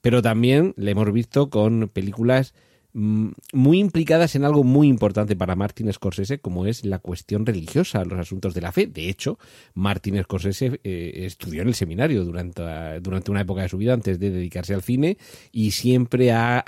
Pero 0.00 0.20
también 0.20 0.74
le 0.76 0.90
hemos 0.90 1.12
visto 1.12 1.48
con 1.48 1.90
películas 1.92 2.52
muy 2.96 3.78
implicadas 3.78 4.36
en 4.36 4.44
algo 4.44 4.64
muy 4.64 4.88
importante 4.88 5.36
para 5.36 5.54
Martin 5.54 5.92
Scorsese, 5.92 6.38
como 6.38 6.64
es 6.64 6.82
la 6.82 6.98
cuestión 6.98 7.44
religiosa, 7.44 8.04
los 8.06 8.18
asuntos 8.18 8.54
de 8.54 8.62
la 8.62 8.72
fe. 8.72 8.86
De 8.86 9.10
hecho, 9.10 9.38
Martin 9.74 10.22
Scorsese 10.22 10.80
eh, 10.82 11.12
estudió 11.26 11.60
en 11.60 11.68
el 11.68 11.74
seminario 11.74 12.24
durante, 12.24 12.62
durante 13.00 13.30
una 13.30 13.42
época 13.42 13.60
de 13.60 13.68
su 13.68 13.76
vida 13.76 13.92
antes 13.92 14.18
de 14.18 14.30
dedicarse 14.30 14.72
al 14.72 14.82
cine 14.82 15.18
y 15.52 15.72
siempre 15.72 16.32
ha, 16.32 16.62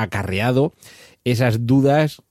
acarreado 0.00 0.74
esas 1.24 1.66
dudas 1.66 2.22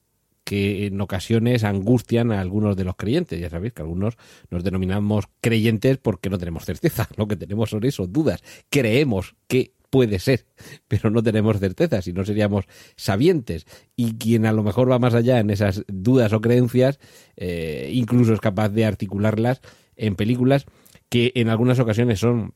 que 0.52 0.86
en 0.88 1.00
ocasiones 1.00 1.64
angustian 1.64 2.34
a 2.34 2.42
algunos 2.42 2.76
de 2.76 2.84
los 2.84 2.98
creyentes. 2.98 3.40
Ya 3.40 3.50
sabéis 3.50 3.72
que 3.72 3.84
algunos 3.84 4.18
nos 4.50 4.66
denominamos 4.66 5.30
creyentes 5.40 5.98
porque 5.98 6.30
no 6.30 6.38
tenemos 6.38 6.66
certeza. 6.66 7.08
Lo 7.16 7.26
que 7.26 7.38
tenemos 7.38 7.70
son 7.70 7.86
esos 7.86 8.12
dudas. 8.12 8.44
Creemos 8.70 9.38
que 9.48 9.72
puede 9.90 10.20
ser, 10.20 10.46
pero 10.90 11.10
no 11.10 11.24
tenemos 11.24 11.58
certeza, 11.58 12.02
si 12.02 12.12
no 12.12 12.26
seríamos 12.26 12.66
sabientes. 12.98 13.66
Y 13.96 14.18
quien 14.18 14.46
a 14.46 14.52
lo 14.52 14.62
mejor 14.62 14.92
va 14.92 15.00
más 15.00 15.14
allá 15.14 15.40
en 15.40 15.52
esas 15.52 15.86
dudas 15.88 16.34
o 16.34 16.42
creencias, 16.42 17.00
eh, 17.38 17.90
incluso 17.94 18.34
es 18.34 18.42
capaz 18.42 18.68
de 18.68 18.84
articularlas 18.84 19.62
en 19.96 20.18
películas 20.18 20.66
que 21.08 21.32
en 21.36 21.48
algunas 21.48 21.80
ocasiones 21.80 22.20
son 22.20 22.56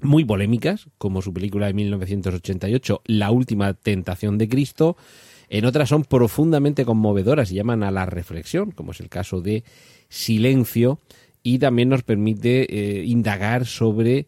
muy 0.00 0.24
polémicas, 0.24 0.86
como 0.98 1.20
su 1.20 1.34
película 1.34 1.66
de 1.66 1.74
1988, 1.74 3.02
La 3.06 3.32
última 3.32 3.74
tentación 3.74 4.38
de 4.38 4.48
Cristo. 4.48 4.96
En 5.54 5.66
otras 5.66 5.88
son 5.88 6.02
profundamente 6.02 6.84
conmovedoras 6.84 7.52
y 7.52 7.54
llaman 7.54 7.84
a 7.84 7.92
la 7.92 8.06
reflexión, 8.06 8.72
como 8.72 8.90
es 8.90 8.98
el 8.98 9.08
caso 9.08 9.40
de 9.40 9.62
Silencio, 10.08 10.98
y 11.44 11.60
también 11.60 11.90
nos 11.90 12.02
permite 12.02 12.64
eh, 12.64 13.04
indagar 13.04 13.64
sobre 13.64 14.26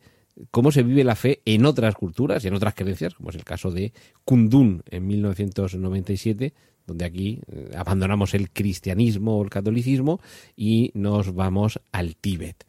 cómo 0.52 0.70
se 0.70 0.84
vive 0.84 1.02
la 1.02 1.16
fe 1.16 1.40
en 1.44 1.66
otras 1.66 1.96
culturas 1.96 2.44
y 2.44 2.46
en 2.46 2.54
otras 2.54 2.74
creencias, 2.74 3.14
como 3.14 3.30
es 3.30 3.34
el 3.34 3.42
caso 3.42 3.72
de 3.72 3.92
Kundun 4.24 4.84
en 4.88 5.04
1997, 5.04 6.54
donde 6.86 7.04
aquí 7.04 7.40
eh, 7.50 7.72
abandonamos 7.76 8.32
el 8.34 8.48
cristianismo 8.50 9.36
o 9.36 9.42
el 9.42 9.50
catolicismo 9.50 10.20
y 10.54 10.92
nos 10.94 11.34
vamos 11.34 11.80
al 11.90 12.14
Tíbet 12.14 12.64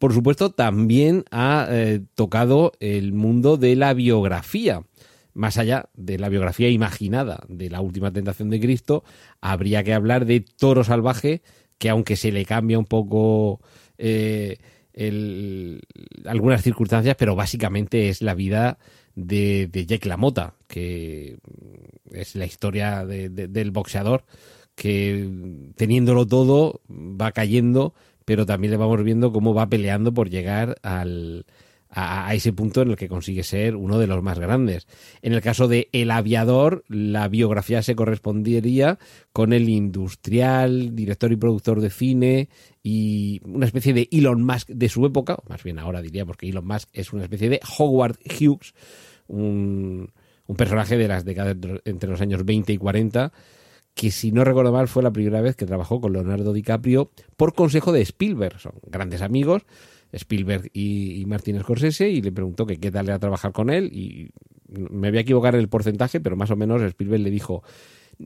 por 0.00 0.14
supuesto, 0.14 0.50
también 0.50 1.26
ha 1.30 1.66
eh, 1.68 2.00
tocado 2.14 2.72
el 2.80 3.12
mundo 3.12 3.58
de 3.58 3.76
la 3.76 3.92
biografía. 3.92 4.82
Más 5.40 5.56
allá 5.56 5.88
de 5.94 6.18
la 6.18 6.28
biografía 6.28 6.68
imaginada 6.68 7.44
de 7.48 7.70
la 7.70 7.80
última 7.80 8.12
tentación 8.12 8.50
de 8.50 8.60
Cristo, 8.60 9.04
habría 9.40 9.82
que 9.82 9.94
hablar 9.94 10.26
de 10.26 10.40
Toro 10.40 10.84
Salvaje, 10.84 11.40
que 11.78 11.88
aunque 11.88 12.16
se 12.16 12.30
le 12.30 12.44
cambia 12.44 12.78
un 12.78 12.84
poco 12.84 13.58
eh, 13.96 14.58
algunas 16.26 16.62
circunstancias, 16.62 17.16
pero 17.18 17.36
básicamente 17.36 18.10
es 18.10 18.20
la 18.20 18.34
vida 18.34 18.76
de, 19.14 19.66
de 19.66 19.86
Jake 19.86 20.10
LaMotta, 20.10 20.56
que 20.66 21.38
es 22.12 22.34
la 22.34 22.44
historia 22.44 23.06
del 23.06 23.70
boxeador 23.70 24.26
que 24.74 25.26
teniéndolo 25.74 26.26
todo 26.26 26.82
va 26.90 27.32
cayendo 27.32 27.94
pero 28.26 28.44
también 28.44 28.72
le 28.72 28.76
vamos 28.76 29.02
viendo 29.02 29.32
cómo 29.32 29.54
va 29.54 29.68
peleando 29.68 30.12
por 30.12 30.28
llegar 30.30 30.76
al, 30.82 31.46
a, 31.90 32.32
ese 32.34 32.52
punto 32.52 32.82
en 32.82 32.90
el 32.90 32.96
que 32.96 33.08
consigue 33.08 33.42
ser 33.42 33.76
uno 33.76 33.98
de 33.98 34.06
los 34.06 34.22
más 34.22 34.38
grandes. 34.38 34.86
En 35.22 35.32
el 35.32 35.40
caso 35.40 35.68
de 35.68 35.88
El 35.92 36.10
Aviador, 36.10 36.84
la 36.88 37.28
biografía 37.28 37.82
se 37.82 37.96
correspondería 37.96 38.98
con 39.32 39.52
el 39.52 39.68
industrial, 39.68 40.94
director 40.94 41.32
y 41.32 41.36
productor 41.36 41.80
de 41.80 41.90
cine 41.90 42.48
y 42.82 43.40
una 43.44 43.66
especie 43.66 43.92
de 43.92 44.08
Elon 44.12 44.44
Musk 44.44 44.68
de 44.68 44.88
su 44.88 45.04
época, 45.04 45.38
más 45.48 45.62
bien 45.62 45.78
ahora 45.78 46.00
diría 46.00 46.24
porque 46.24 46.48
Elon 46.48 46.66
Musk 46.66 46.88
es 46.92 47.12
una 47.12 47.24
especie 47.24 47.48
de 47.48 47.60
Howard 47.78 48.18
Hughes, 48.24 48.74
un, 49.26 50.12
un 50.46 50.56
personaje 50.56 50.96
de 50.96 51.08
las 51.08 51.24
décadas 51.24 51.56
entre 51.84 52.10
los 52.10 52.20
años 52.20 52.44
20 52.44 52.72
y 52.72 52.78
40 52.78 53.32
que 53.94 54.10
si 54.10 54.32
no 54.32 54.44
recuerdo 54.44 54.72
mal 54.72 54.88
fue 54.88 55.02
la 55.02 55.10
primera 55.10 55.40
vez 55.40 55.56
que 55.56 55.66
trabajó 55.66 56.00
con 56.00 56.12
Leonardo 56.12 56.52
DiCaprio 56.52 57.10
por 57.36 57.54
consejo 57.54 57.92
de 57.92 58.00
Spielberg. 58.02 58.58
Son 58.60 58.72
grandes 58.86 59.20
amigos, 59.20 59.62
Spielberg 60.12 60.70
y, 60.72 61.24
Martin 61.26 61.60
Scorsese, 61.60 62.10
y 62.10 62.22
le 62.22 62.32
preguntó 62.32 62.66
que 62.66 62.78
qué 62.78 62.90
tal 62.90 63.06
era 63.06 63.18
trabajar 63.18 63.52
con 63.52 63.70
él. 63.70 63.90
Y 63.92 64.30
me 64.68 65.10
voy 65.10 65.18
a 65.18 65.22
equivocar 65.22 65.54
el 65.54 65.68
porcentaje, 65.68 66.20
pero 66.20 66.36
más 66.36 66.50
o 66.50 66.56
menos 66.56 66.82
Spielberg 66.82 67.22
le 67.22 67.30
dijo, 67.30 67.62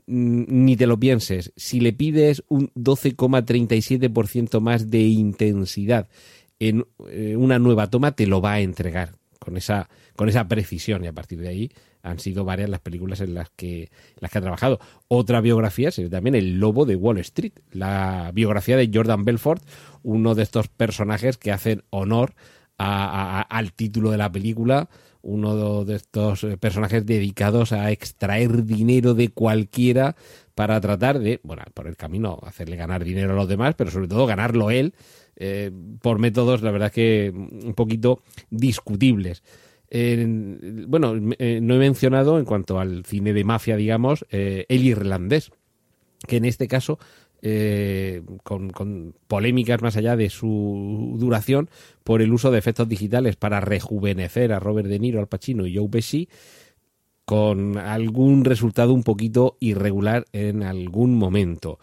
ni 0.05 0.75
te 0.75 0.87
lo 0.87 0.99
pienses, 0.99 1.53
si 1.55 1.79
le 1.79 1.93
pides 1.93 2.43
un 2.49 2.71
12,37% 2.73 4.59
más 4.59 4.89
de 4.89 5.01
intensidad 5.01 6.09
en 6.59 6.85
eh, 7.09 7.35
una 7.37 7.59
nueva 7.59 7.89
toma, 7.89 8.13
te 8.13 8.27
lo 8.27 8.41
va 8.41 8.53
a 8.53 8.61
entregar 8.61 9.13
con 9.39 9.57
esa, 9.57 9.89
con 10.15 10.29
esa 10.29 10.47
precisión 10.47 11.03
y 11.03 11.07
a 11.07 11.13
partir 11.13 11.39
de 11.39 11.49
ahí 11.49 11.71
han 12.01 12.19
sido 12.19 12.45
varias 12.45 12.69
las 12.69 12.79
películas 12.79 13.19
en 13.21 13.33
las 13.33 13.49
que, 13.49 13.89
las 14.19 14.31
que 14.31 14.37
ha 14.37 14.41
trabajado. 14.41 14.79
Otra 15.07 15.41
biografía 15.41 15.91
sería 15.91 16.11
también 16.11 16.35
El 16.35 16.59
Lobo 16.59 16.85
de 16.85 16.95
Wall 16.95 17.17
Street, 17.19 17.53
la 17.71 18.31
biografía 18.33 18.77
de 18.77 18.91
Jordan 18.93 19.25
Belfort, 19.25 19.63
uno 20.03 20.35
de 20.35 20.43
estos 20.43 20.67
personajes 20.67 21.37
que 21.37 21.51
hacen 21.51 21.83
honor 21.89 22.35
al 22.77 23.73
título 23.73 24.11
de 24.11 24.17
la 24.17 24.31
película, 24.31 24.89
uno 25.21 25.85
de 25.85 25.95
estos 25.95 26.45
personajes 26.59 27.05
dedicados 27.05 27.71
a 27.71 27.89
extraer 27.89 28.65
dinero 28.65 29.15
de 29.15 29.29
cualquiera 29.29 30.15
para 30.53 30.79
tratar 30.79 31.19
de, 31.19 31.39
bueno, 31.43 31.63
por 31.73 31.87
el 31.87 31.97
camino, 31.97 32.39
hacerle 32.43 32.75
ganar 32.75 33.03
dinero 33.03 33.33
a 33.33 33.35
los 33.35 33.47
demás, 33.47 33.73
pero 33.75 33.89
sobre 33.89 34.07
todo 34.07 34.27
ganarlo 34.27 34.69
él 34.69 34.93
eh, 35.35 35.71
por 36.01 36.19
métodos, 36.19 36.61
la 36.61 36.71
verdad 36.71 36.91
que 36.91 37.31
un 37.33 37.73
poquito 37.73 38.21
discutibles 38.49 39.43
bueno, 40.87 41.13
eh, 41.37 41.59
no 41.61 41.75
he 41.75 41.79
mencionado 41.79 42.39
en 42.39 42.45
cuanto 42.45 42.79
al 42.79 43.05
cine 43.05 43.33
de 43.33 43.43
mafia, 43.43 43.77
digamos, 43.77 44.25
eh, 44.29 44.65
el 44.67 44.83
irlandés, 44.83 45.51
que 46.27 46.37
en 46.37 46.45
este 46.45 46.67
caso, 46.67 46.99
eh, 47.41 48.23
con, 48.43 49.15
polémicas 49.27 49.81
más 49.81 49.95
allá 49.95 50.15
de 50.15 50.29
su 50.29 51.15
duración, 51.19 51.69
por 52.03 52.21
el 52.21 52.33
uso 52.33 52.51
de 52.51 52.59
efectos 52.59 52.89
digitales 52.89 53.35
para 53.35 53.61
rejuvenecer 53.61 54.53
a 54.53 54.59
Robert 54.59 54.87
De 54.87 54.99
Niro, 54.99 55.19
Al 55.19 55.27
Pacino 55.27 55.65
y 55.65 55.77
Joe 55.77 55.89
Pesci, 55.89 56.27
con 57.25 57.77
algún 57.77 58.45
resultado 58.45 58.93
un 58.93 59.03
poquito 59.03 59.57
irregular 59.59 60.25
en 60.31 60.63
algún 60.63 61.15
momento. 61.15 61.79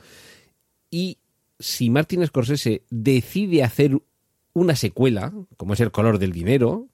Y 0.91 1.19
si 1.63 1.91
Martin 1.91 2.27
Scorsese 2.27 2.83
decide 2.91 3.63
hacer 3.63 3.97
una 4.53 4.77
secuela, 4.77 5.33
como 5.57 5.75
es 5.75 5.81
El 5.81 5.93
color 5.93 6.19
del 6.19 6.33
dinero, 6.33 6.89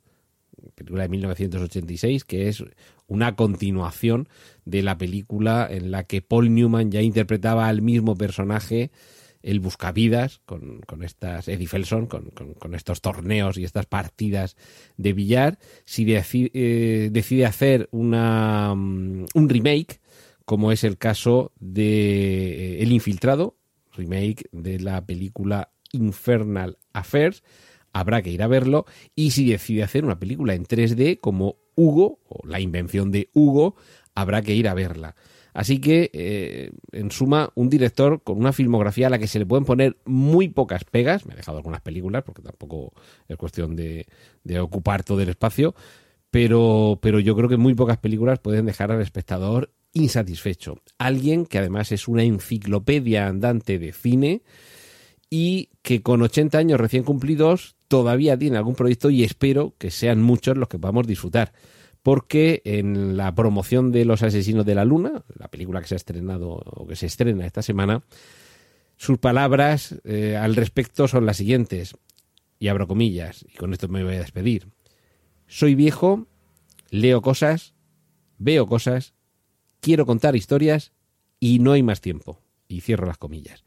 película 0.75 1.05
de 1.05 1.09
1986, 1.09 2.25
que 2.25 2.49
es 2.49 2.63
una 3.07 3.35
continuación 3.35 4.29
de 4.65 4.83
la 4.83 4.99
película 4.99 5.67
en 5.71 5.91
la 5.91 6.05
que 6.05 6.23
Paul 6.23 6.55
Newman 6.55 6.91
ya 6.91 7.01
interpretaba 7.01 7.69
al 7.69 7.83
mismo 7.83 8.15
personaje, 8.15 8.91
el 9.43 9.61
Buscavidas, 9.61 10.41
con, 10.45 10.81
con 10.81 11.03
estas, 11.03 11.49
Eddie 11.49 11.69
Felson, 11.69 12.07
con, 12.07 12.31
con, 12.31 12.75
estos 12.75 13.01
torneos 13.01 13.57
y 13.57 13.65
estas 13.65 13.87
partidas 13.87 14.57
de 14.97 15.13
billar. 15.13 15.59
Si 15.85 16.05
decide, 16.05 16.51
eh, 16.55 17.09
decide 17.11 17.47
hacer 17.47 17.89
una, 17.93 18.75
mm, 18.75 19.27
un 19.35 19.49
remake, 19.49 20.01
como 20.45 20.73
es 20.73 20.83
el 20.83 20.99
caso 20.99 21.53
de 21.61 22.79
eh, 22.79 22.83
El 22.83 22.93
Infiltrado, 22.93 23.58
remake 23.99 24.49
de 24.53 24.81
la 24.81 25.05
película 25.05 25.73
Infernal 25.93 26.79
Affairs, 26.93 27.43
habrá 27.93 28.23
que 28.23 28.31
ir 28.31 28.43
a 28.43 28.49
verlo 28.49 28.87
y 29.15 29.33
si 29.33 29.51
decide 29.51 29.83
hacer 29.83 30.05
una 30.05 30.19
película 30.19 30.55
en 30.55 30.65
3D 30.65 31.21
como 31.21 31.57
Hugo 31.75 32.21
o 32.29 32.47
la 32.47 32.61
invención 32.61 33.11
de 33.11 33.31
Hugo, 33.35 33.77
habrá 34.15 34.43
que 34.43 34.55
ir 34.55 34.69
a 34.69 34.75
verla. 34.75 35.15
Así 35.55 35.81
que, 35.81 36.11
eh, 36.13 36.71
en 36.93 37.11
suma, 37.11 37.51
un 37.55 37.69
director 37.69 38.23
con 38.23 38.39
una 38.39 38.53
filmografía 38.53 39.09
a 39.09 39.11
la 39.11 39.19
que 39.19 39.27
se 39.27 39.39
le 39.39 39.47
pueden 39.47 39.65
poner 39.65 39.97
muy 40.05 40.49
pocas 40.49 40.85
pegas, 40.85 41.27
me 41.27 41.35
he 41.35 41.37
dejado 41.37 41.59
algunas 41.59 41.81
películas 41.81 42.23
porque 42.23 42.43
tampoco 42.43 42.93
es 43.27 43.37
cuestión 43.37 43.75
de, 43.75 44.07
de 44.45 44.61
ocupar 44.61 45.03
todo 45.03 45.21
el 45.21 45.29
espacio, 45.29 45.75
pero, 46.31 46.99
pero 47.03 47.19
yo 47.19 47.35
creo 47.35 47.49
que 47.49 47.57
muy 47.57 47.75
pocas 47.75 47.99
películas 47.99 48.39
pueden 48.39 48.67
dejar 48.67 48.93
al 48.93 49.01
espectador 49.01 49.73
insatisfecho. 49.99 50.81
Alguien 50.99 51.47
que 51.47 51.59
además 51.59 51.93
es 51.93 52.09
una 52.09 52.23
enciclopedia 52.23 53.27
andante 53.27 53.79
de 53.79 53.93
cine 53.93 54.43
y 55.31 55.71
que 55.83 56.03
con 56.03 56.23
80 56.23 56.59
años 56.59 56.81
recién 56.81 57.05
cumplidos 57.05 57.77
todavía 57.89 58.39
tiene 58.39 58.57
algún 58.57 58.75
proyecto 58.75 59.11
y 59.11 59.25
espero 59.25 59.75
que 59.79 59.91
sean 59.91 60.23
muchos 60.23 60.57
los 60.57 60.69
que 60.69 60.79
podamos 60.79 61.07
disfrutar. 61.07 61.53
Porque 62.03 62.63
en 62.65 63.17
la 63.17 63.35
promoción 63.35 63.93
de 63.93 64.05
Los 64.05 64.23
Asesinos 64.23 64.65
de 64.65 64.75
la 64.75 64.85
Luna, 64.85 65.25
la 65.35 65.49
película 65.49 65.81
que 65.81 65.89
se 65.89 65.95
ha 65.95 65.97
estrenado 65.97 66.49
o 66.51 66.87
que 66.87 66.97
se 66.97 67.07
estrena 67.07 67.45
esta 67.45 67.61
semana, 67.61 68.05
sus 68.97 69.19
palabras 69.19 70.01
eh, 70.05 70.37
al 70.37 70.57
respecto 70.57 71.07
son 71.09 71.27
las 71.27 71.37
siguientes, 71.37 71.97
y 72.59 72.69
abro 72.69 72.89
comillas, 72.89 73.45
y 73.49 73.57
con 73.57 73.73
esto 73.73 73.89
me 73.89 74.03
voy 74.03 74.15
a 74.15 74.21
despedir. 74.21 74.69
Soy 75.47 75.75
viejo, 75.75 76.27
leo 76.91 77.23
cosas, 77.23 77.75
veo 78.39 78.67
cosas, 78.67 79.15
quiero 79.81 80.07
contar 80.07 80.37
historias 80.37 80.93
y 81.41 81.59
no 81.59 81.73
hay 81.73 81.83
más 81.83 82.01
tiempo. 82.01 82.41
Y 82.69 82.81
cierro 82.81 83.07
las 83.07 83.19
comillas. 83.19 83.65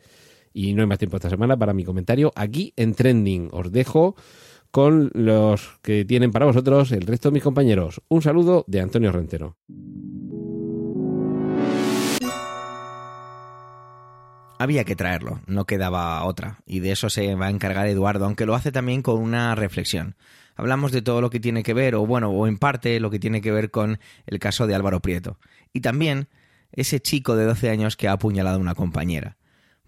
Y 0.53 0.73
no 0.73 0.81
hay 0.81 0.87
más 0.87 0.99
tiempo 0.99 1.17
esta 1.17 1.29
semana 1.29 1.57
para 1.57 1.73
mi 1.73 1.83
comentario 1.83 2.31
aquí 2.35 2.73
en 2.75 2.93
Trending. 2.93 3.49
Os 3.51 3.71
dejo 3.71 4.15
con 4.69 5.11
los 5.13 5.79
que 5.81 6.05
tienen 6.05 6.31
para 6.31 6.45
vosotros 6.45 6.91
el 6.91 7.07
resto 7.07 7.29
de 7.29 7.33
mis 7.33 7.43
compañeros. 7.43 8.01
Un 8.07 8.21
saludo 8.21 8.63
de 8.67 8.81
Antonio 8.81 9.11
Rentero. 9.11 9.57
Había 14.59 14.83
que 14.83 14.95
traerlo, 14.95 15.41
no 15.47 15.65
quedaba 15.65 16.23
otra, 16.23 16.59
y 16.67 16.81
de 16.81 16.91
eso 16.91 17.09
se 17.09 17.33
va 17.33 17.47
a 17.47 17.49
encargar 17.49 17.87
Eduardo, 17.87 18.25
aunque 18.25 18.45
lo 18.45 18.53
hace 18.53 18.71
también 18.71 19.01
con 19.01 19.19
una 19.19 19.55
reflexión. 19.55 20.15
Hablamos 20.61 20.91
de 20.91 21.01
todo 21.01 21.21
lo 21.21 21.31
que 21.31 21.39
tiene 21.39 21.63
que 21.63 21.73
ver, 21.73 21.95
o 21.95 22.05
bueno, 22.05 22.29
o 22.29 22.45
en 22.45 22.59
parte 22.59 22.99
lo 22.99 23.09
que 23.09 23.17
tiene 23.17 23.41
que 23.41 23.51
ver 23.51 23.71
con 23.71 23.97
el 24.27 24.37
caso 24.37 24.67
de 24.67 24.75
Álvaro 24.75 24.99
Prieto. 24.99 25.39
Y 25.73 25.81
también 25.81 26.27
ese 26.71 26.99
chico 26.99 27.35
de 27.35 27.45
12 27.45 27.71
años 27.71 27.97
que 27.97 28.07
ha 28.07 28.11
apuñalado 28.11 28.57
a 28.57 28.61
una 28.61 28.75
compañera. 28.75 29.37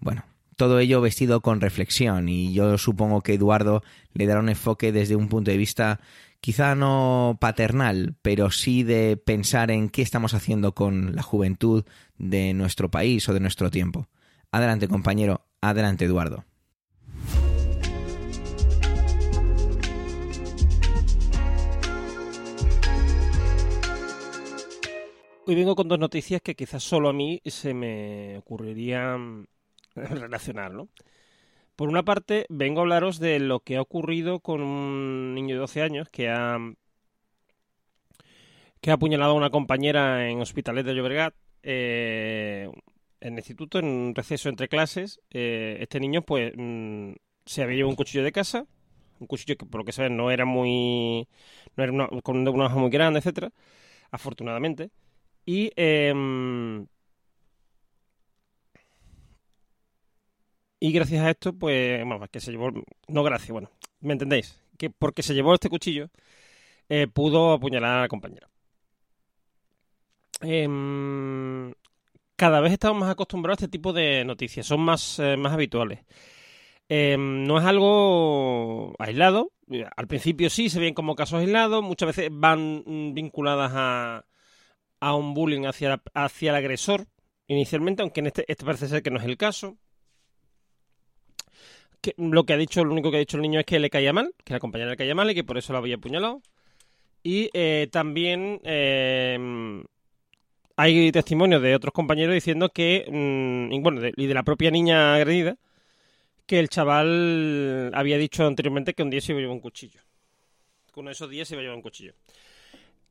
Bueno, 0.00 0.24
todo 0.56 0.80
ello 0.80 1.00
vestido 1.00 1.42
con 1.42 1.60
reflexión 1.60 2.28
y 2.28 2.52
yo 2.52 2.76
supongo 2.76 3.20
que 3.20 3.34
Eduardo 3.34 3.84
le 4.14 4.26
dará 4.26 4.40
un 4.40 4.48
enfoque 4.48 4.90
desde 4.90 5.14
un 5.14 5.28
punto 5.28 5.52
de 5.52 5.58
vista 5.58 6.00
quizá 6.40 6.74
no 6.74 7.38
paternal, 7.40 8.16
pero 8.20 8.50
sí 8.50 8.82
de 8.82 9.16
pensar 9.16 9.70
en 9.70 9.88
qué 9.88 10.02
estamos 10.02 10.34
haciendo 10.34 10.74
con 10.74 11.14
la 11.14 11.22
juventud 11.22 11.84
de 12.18 12.52
nuestro 12.52 12.90
país 12.90 13.28
o 13.28 13.32
de 13.32 13.38
nuestro 13.38 13.70
tiempo. 13.70 14.08
Adelante 14.50 14.88
compañero, 14.88 15.46
adelante 15.60 16.04
Eduardo. 16.04 16.44
Hoy 25.46 25.56
vengo 25.56 25.76
con 25.76 25.88
dos 25.88 25.98
noticias 25.98 26.40
que 26.40 26.54
quizás 26.54 26.82
solo 26.82 27.10
a 27.10 27.12
mí 27.12 27.42
se 27.44 27.74
me 27.74 28.38
ocurrirían 28.38 29.46
relacionar, 29.94 30.72
¿no? 30.72 30.88
Por 31.76 31.90
una 31.90 32.02
parte, 32.02 32.46
vengo 32.48 32.80
a 32.80 32.82
hablaros 32.84 33.18
de 33.18 33.38
lo 33.40 33.60
que 33.60 33.76
ha 33.76 33.82
ocurrido 33.82 34.40
con 34.40 34.62
un 34.62 35.34
niño 35.34 35.56
de 35.56 35.60
12 35.60 35.82
años 35.82 36.08
que 36.08 36.30
ha 36.30 36.58
que 38.80 38.90
ha 38.90 38.94
apuñalado 38.94 39.32
a 39.32 39.36
una 39.36 39.50
compañera 39.50 40.28
en 40.30 40.40
Hospitalet 40.40 40.84
de 40.86 40.94
Llobregat 40.94 41.34
eh, 41.62 42.70
en 43.20 43.32
el 43.34 43.38
instituto, 43.38 43.78
en 43.78 43.86
un 43.86 44.14
receso 44.14 44.48
entre 44.48 44.68
clases. 44.68 45.20
Eh, 45.30 45.78
este 45.80 46.00
niño, 46.00 46.22
pues, 46.22 46.52
mm, 46.56 47.12
se 47.44 47.62
había 47.62 47.76
llevado 47.76 47.90
un 47.90 47.96
cuchillo 47.96 48.24
de 48.24 48.32
casa, 48.32 48.66
un 49.20 49.26
cuchillo 49.26 49.56
que, 49.56 49.66
por 49.66 49.80
lo 49.80 49.84
que 49.84 49.92
sabes, 49.92 50.10
no 50.10 50.30
era 50.30 50.44
muy. 50.46 51.28
no 51.76 51.84
era 51.84 51.92
una, 51.92 52.08
con 52.22 52.46
una 52.48 52.66
hoja 52.66 52.76
muy 52.76 52.90
grande, 52.90 53.18
etcétera, 53.20 53.52
afortunadamente. 54.10 54.90
Y. 55.46 55.70
Em, 55.76 56.86
y 60.80 60.92
gracias 60.92 61.24
a 61.24 61.30
esto, 61.30 61.52
pues, 61.54 62.04
bueno, 62.04 62.26
que 62.30 62.40
se 62.40 62.50
llevó, 62.52 62.70
no 63.08 63.22
gracias, 63.22 63.50
bueno, 63.50 63.70
¿me 64.00 64.12
entendéis? 64.12 64.60
Que 64.78 64.90
porque 64.90 65.22
se 65.22 65.34
llevó 65.34 65.54
este 65.54 65.70
cuchillo, 65.70 66.10
eh, 66.88 67.06
pudo 67.08 67.52
apuñalar 67.52 67.98
a 67.98 68.00
la 68.02 68.08
compañera. 68.08 68.48
Em, 70.42 71.72
cada 72.36 72.60
vez 72.60 72.72
estamos 72.72 73.00
más 73.00 73.10
acostumbrados 73.10 73.62
a 73.62 73.64
este 73.64 73.70
tipo 73.72 73.92
de 73.92 74.24
noticias, 74.24 74.66
son 74.66 74.80
más, 74.80 75.18
eh, 75.18 75.36
más 75.36 75.52
habituales. 75.52 76.00
Em, 76.88 77.44
no 77.44 77.58
es 77.58 77.64
algo 77.64 78.94
aislado, 78.98 79.52
al 79.96 80.06
principio 80.06 80.50
sí 80.50 80.68
se 80.68 80.80
ven 80.80 80.94
como 80.94 81.14
casos 81.16 81.40
aislados, 81.40 81.82
muchas 81.82 82.08
veces 82.08 82.28
van 82.32 82.82
mm, 82.84 83.14
vinculadas 83.14 83.72
a, 83.74 84.24
a 85.04 85.14
un 85.14 85.34
bullying 85.34 85.66
hacia, 85.66 86.02
hacia 86.14 86.50
el 86.50 86.56
agresor 86.56 87.06
inicialmente, 87.46 88.00
aunque 88.00 88.20
en 88.20 88.28
este, 88.28 88.44
este 88.48 88.64
parece 88.64 88.88
ser 88.88 89.02
que 89.02 89.10
no 89.10 89.18
es 89.18 89.26
el 89.26 89.36
caso. 89.36 89.76
Lo 92.16 92.44
que 92.44 92.54
ha 92.54 92.56
dicho, 92.56 92.82
lo 92.84 92.92
único 92.92 93.10
que 93.10 93.18
ha 93.18 93.20
dicho 93.20 93.36
el 93.36 93.42
niño 93.42 93.60
es 93.60 93.66
que 93.66 93.78
le 93.78 93.90
caía 93.90 94.14
mal, 94.14 94.34
que 94.44 94.54
la 94.54 94.60
compañera 94.60 94.90
le 94.90 94.96
caía 94.96 95.14
mal 95.14 95.30
y 95.30 95.34
que 95.34 95.44
por 95.44 95.58
eso 95.58 95.72
lo 95.72 95.78
había 95.78 95.96
apuñalado. 95.96 96.40
Y 97.22 97.50
eh, 97.52 97.88
también 97.92 98.60
eh, 98.64 99.84
hay 100.76 101.12
testimonios 101.12 101.60
de 101.60 101.74
otros 101.74 101.92
compañeros 101.92 102.34
diciendo 102.34 102.70
que, 102.70 103.04
mm, 103.06 103.72
y 103.72 103.80
bueno, 103.80 104.00
de, 104.00 104.14
y 104.16 104.26
de 104.26 104.34
la 104.34 104.42
propia 104.42 104.70
niña 104.70 105.14
agredida, 105.14 105.58
que 106.46 106.58
el 106.60 106.70
chaval 106.70 107.90
había 107.94 108.16
dicho 108.16 108.46
anteriormente 108.46 108.94
que 108.94 109.02
un 109.02 109.10
día 109.10 109.20
se 109.20 109.32
iba 109.32 109.38
a 109.38 109.42
llevar 109.42 109.56
un 109.56 109.60
cuchillo. 109.60 110.00
Que 110.92 111.00
uno 111.00 111.10
de 111.10 111.14
esos 111.14 111.28
días 111.28 111.46
se 111.46 111.54
iba 111.54 111.60
a 111.60 111.64
llevar 111.64 111.76
un 111.76 111.82
cuchillo. 111.82 112.14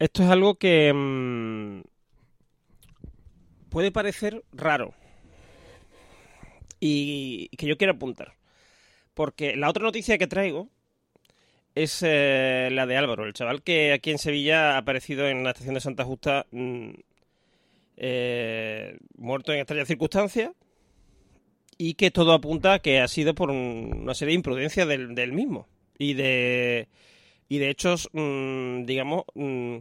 Esto 0.04 0.22
es 0.22 0.30
algo 0.30 0.56
que 0.56 0.92
mmm, 0.92 1.80
puede 3.70 3.89
parecer 3.89 4.44
raro 4.52 4.94
y 6.82 7.48
que 7.56 7.68
yo 7.68 7.78
quiero 7.78 7.94
apuntar. 7.94 8.34
Porque 9.13 9.56
la 9.56 9.70
otra 9.70 9.84
noticia 9.84 10.18
que 10.18 10.28
traigo 10.28 10.68
es 11.74 12.04
eh, 12.06 12.68
la 12.74 12.86
de 12.86 12.98
Álvaro, 12.98 13.24
el 13.24 13.32
chaval 13.32 13.63
que 13.63 13.94
aquí 13.94 14.12
en 14.12 14.18
Sevilla 14.18 14.74
ha 14.74 14.80
aparecido 14.80 15.30
en 15.30 15.46
la 15.46 15.52
estación 15.52 15.76
de 15.76 15.80
Santa 15.80 16.04
Justa 16.04 16.48
mmm, 16.52 16.89
eh, 17.96 18.98
muerto 19.16 19.54
en 19.54 19.60
extrañas 19.60 19.88
circunstancias 19.88 20.52
y 21.78 21.94
que 21.94 22.12
todo 22.12 22.34
apunta 22.34 22.74
a 22.74 22.80
que 22.80 23.00
ha 23.00 23.08
sido 23.08 23.36
por 23.36 23.52
un, 23.52 24.00
una 24.02 24.16
serie 24.16 24.34
de 24.34 24.39
imprudencias 24.39 24.86
del, 24.86 25.16
del 25.16 25.32
mismo 25.32 25.66
y 25.98 26.13
de 26.13 26.89
y 27.49 27.58
de 27.58 27.69
hechos, 27.69 28.10
mmm, 28.13 28.86
digamos, 28.86 29.23
mmm, 29.36 29.77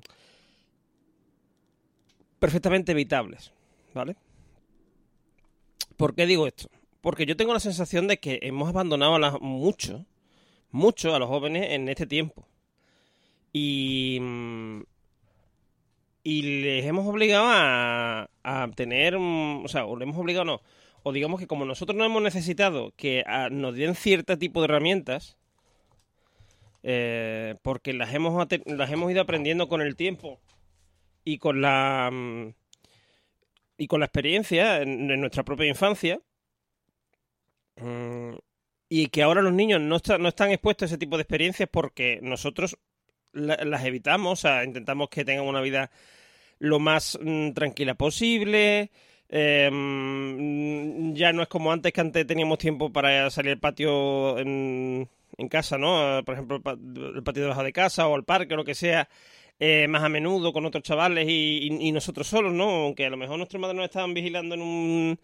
perfectamente 2.39 2.93
evitables, 2.93 3.53
¿vale? 3.95 4.17
¿Por 5.97 6.15
qué 6.15 6.27
digo 6.27 6.47
esto? 6.47 6.69
Porque 7.01 7.27
yo 7.27 7.37
tengo 7.37 7.53
la 7.53 7.61
sensación 7.61 8.09
de 8.09 8.19
que 8.19 8.39
hemos 8.43 8.69
abandonado 8.69 9.15
a 9.15 9.19
las, 9.19 9.41
mucho, 9.41 10.07
mucho 10.71 11.15
a 11.15 11.19
los 11.19 11.29
jóvenes 11.29 11.71
en 11.71 11.89
este 11.89 12.07
tiempo. 12.07 12.47
Y, 13.53 14.21
y 16.23 16.43
les 16.63 16.87
hemos 16.87 17.07
obligado 17.07 17.45
a, 17.47 18.31
a 18.43 18.71
tener, 18.75 19.17
o 19.17 19.69
sea, 19.69 19.85
o 19.85 19.97
les 19.97 20.09
hemos 20.09 20.19
obligado 20.19 20.45
no, 20.45 20.63
o 21.03 21.13
digamos 21.13 21.41
que 21.41 21.47
como 21.47 21.65
nosotros 21.65 21.97
no 21.97 22.05
hemos 22.05 22.23
necesitado 22.23 22.93
que 22.97 23.25
a, 23.27 23.51
nos 23.51 23.77
den 23.77 23.95
cierto 23.95 24.39
tipo 24.39 24.61
de 24.61 24.67
herramientas, 24.67 25.37
eh, 26.83 27.55
porque 27.63 27.93
las 27.93 28.13
hemos, 28.15 28.47
las 28.67 28.91
hemos 28.91 29.11
ido 29.11 29.23
aprendiendo 29.23 29.69
con 29.69 29.83
el 29.83 29.97
tiempo 29.97 30.41
y 31.25 31.39
con 31.39 31.61
la 31.61 32.11
y 33.77 33.87
con 33.87 34.01
la 34.01 34.07
experiencia 34.07 34.83
en, 34.83 35.21
nuestra 35.21 35.45
propia 35.45 35.67
infancia 35.67 36.21
mmm, 37.77 38.35
y 38.89 39.09
que 39.09 39.23
ahora 39.23 39.43
los 39.43 39.53
niños 39.53 39.81
no, 39.81 39.97
está, 39.97 40.19
no 40.19 40.29
están 40.29 40.51
expuestos 40.51 40.87
a 40.87 40.95
ese 40.95 40.99
tipo 40.99 41.17
de 41.17 41.23
experiencias 41.23 41.69
porque 41.71 42.21
nosotros 42.23 42.79
la, 43.33 43.57
las 43.65 43.85
evitamos, 43.85 44.33
o 44.33 44.43
sea, 44.43 44.65
intentamos 44.65 45.09
que 45.09 45.25
tengan 45.25 45.47
una 45.47 45.61
vida 45.61 45.91
lo 46.59 46.79
más 46.79 47.19
mmm, 47.21 47.53
tranquila 47.53 47.95
posible. 47.95 48.91
Eh, 49.35 49.71
ya 51.15 51.33
no 51.33 51.43
es 51.43 51.49
como 51.49 51.73
antes, 51.73 51.93
que 51.93 52.01
antes 52.03 52.27
teníamos 52.27 52.59
tiempo 52.59 52.93
para 52.93 53.31
salir 53.31 53.53
al 53.53 53.59
patio 53.59 54.39
en, 54.39 55.09
en 55.39 55.49
casa, 55.49 55.79
¿no? 55.79 56.23
Por 56.25 56.35
ejemplo, 56.35 56.57
el 56.57 57.23
patio 57.23 57.43
debajo 57.43 57.63
de 57.63 57.73
casa 57.73 58.09
o 58.09 58.15
al 58.15 58.25
parque 58.25 58.55
o 58.55 58.57
lo 58.57 58.65
que 58.65 58.75
sea, 58.75 59.09
eh, 59.59 59.87
más 59.89 60.03
a 60.03 60.09
menudo 60.09 60.53
con 60.53 60.67
otros 60.67 60.83
chavales 60.83 61.29
y, 61.29 61.69
y, 61.71 61.89
y, 61.89 61.93
nosotros 61.93 62.27
solos, 62.27 62.53
¿no? 62.53 62.69
Aunque 62.87 63.07
a 63.07 63.11
lo 63.11 63.17
mejor 63.17 63.37
nuestros 63.39 63.61
madres 63.61 63.77
nos 63.77 63.85
estaban 63.87 64.15
vigilando 64.15 64.55
en 64.55 64.63
un, 64.63 65.21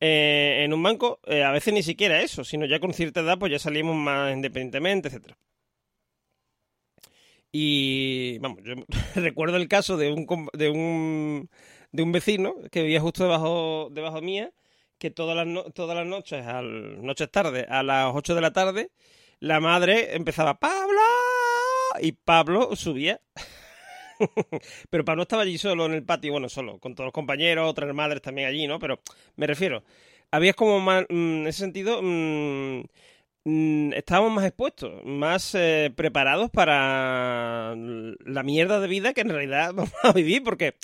eh, 0.00 0.62
en 0.64 0.72
un 0.72 0.82
banco, 0.82 1.20
eh, 1.26 1.42
a 1.42 1.50
veces 1.52 1.74
ni 1.74 1.82
siquiera 1.82 2.22
eso, 2.22 2.44
sino 2.44 2.66
ya 2.66 2.80
con 2.80 2.94
cierta 2.94 3.20
edad 3.20 3.38
pues 3.38 3.52
ya 3.52 3.58
salimos 3.58 3.96
más 3.96 4.32
independientemente, 4.32 5.08
etcétera. 5.08 5.36
Y 7.52 8.38
vamos, 8.38 8.60
yo 8.62 8.74
recuerdo 9.16 9.56
el 9.56 9.68
caso 9.68 9.96
de 9.96 10.12
un, 10.12 10.26
de 10.52 10.70
un 10.70 11.50
de 11.92 12.02
un 12.02 12.12
vecino 12.12 12.54
que 12.70 12.82
vivía 12.82 13.00
justo 13.00 13.24
debajo 13.24 13.88
debajo 13.90 14.20
mía, 14.20 14.52
que 14.98 15.10
todas 15.10 15.36
las 15.36 15.72
todas 15.74 15.96
las 15.96 16.06
noches, 16.06 16.44
noches 17.02 17.30
tarde, 17.30 17.66
a 17.68 17.82
las 17.82 18.14
8 18.14 18.34
de 18.34 18.40
la 18.40 18.52
tarde, 18.52 18.90
la 19.40 19.60
madre 19.60 20.16
empezaba 20.16 20.58
Pablo 20.58 21.00
y 22.00 22.12
Pablo 22.12 22.74
subía. 22.76 23.20
pero 24.90 25.04
Pablo 25.04 25.22
estaba 25.22 25.42
allí 25.42 25.58
solo 25.58 25.86
en 25.86 25.94
el 25.94 26.04
patio, 26.04 26.32
bueno, 26.32 26.48
solo, 26.48 26.78
con 26.78 26.94
todos 26.94 27.06
los 27.06 27.12
compañeros, 27.12 27.70
otras 27.70 27.94
madres 27.94 28.22
también 28.22 28.48
allí, 28.48 28.66
¿no? 28.66 28.78
Pero 28.78 29.00
me 29.36 29.46
refiero, 29.46 29.84
había 30.30 30.54
como 30.54 30.80
más, 30.80 31.04
mmm, 31.08 31.40
en 31.42 31.46
ese 31.46 31.60
sentido, 31.60 32.00
mmm, 32.02 32.82
mmm, 33.44 33.92
estábamos 33.94 34.32
más 34.32 34.44
expuestos, 34.44 35.04
más 35.04 35.54
eh, 35.54 35.92
preparados 35.94 36.50
para 36.50 37.74
la 37.76 38.42
mierda 38.42 38.80
de 38.80 38.88
vida 38.88 39.14
que 39.14 39.22
en 39.22 39.30
realidad 39.30 39.72
vamos 39.74 39.92
a 40.02 40.12
vivir, 40.12 40.42
porque 40.42 40.74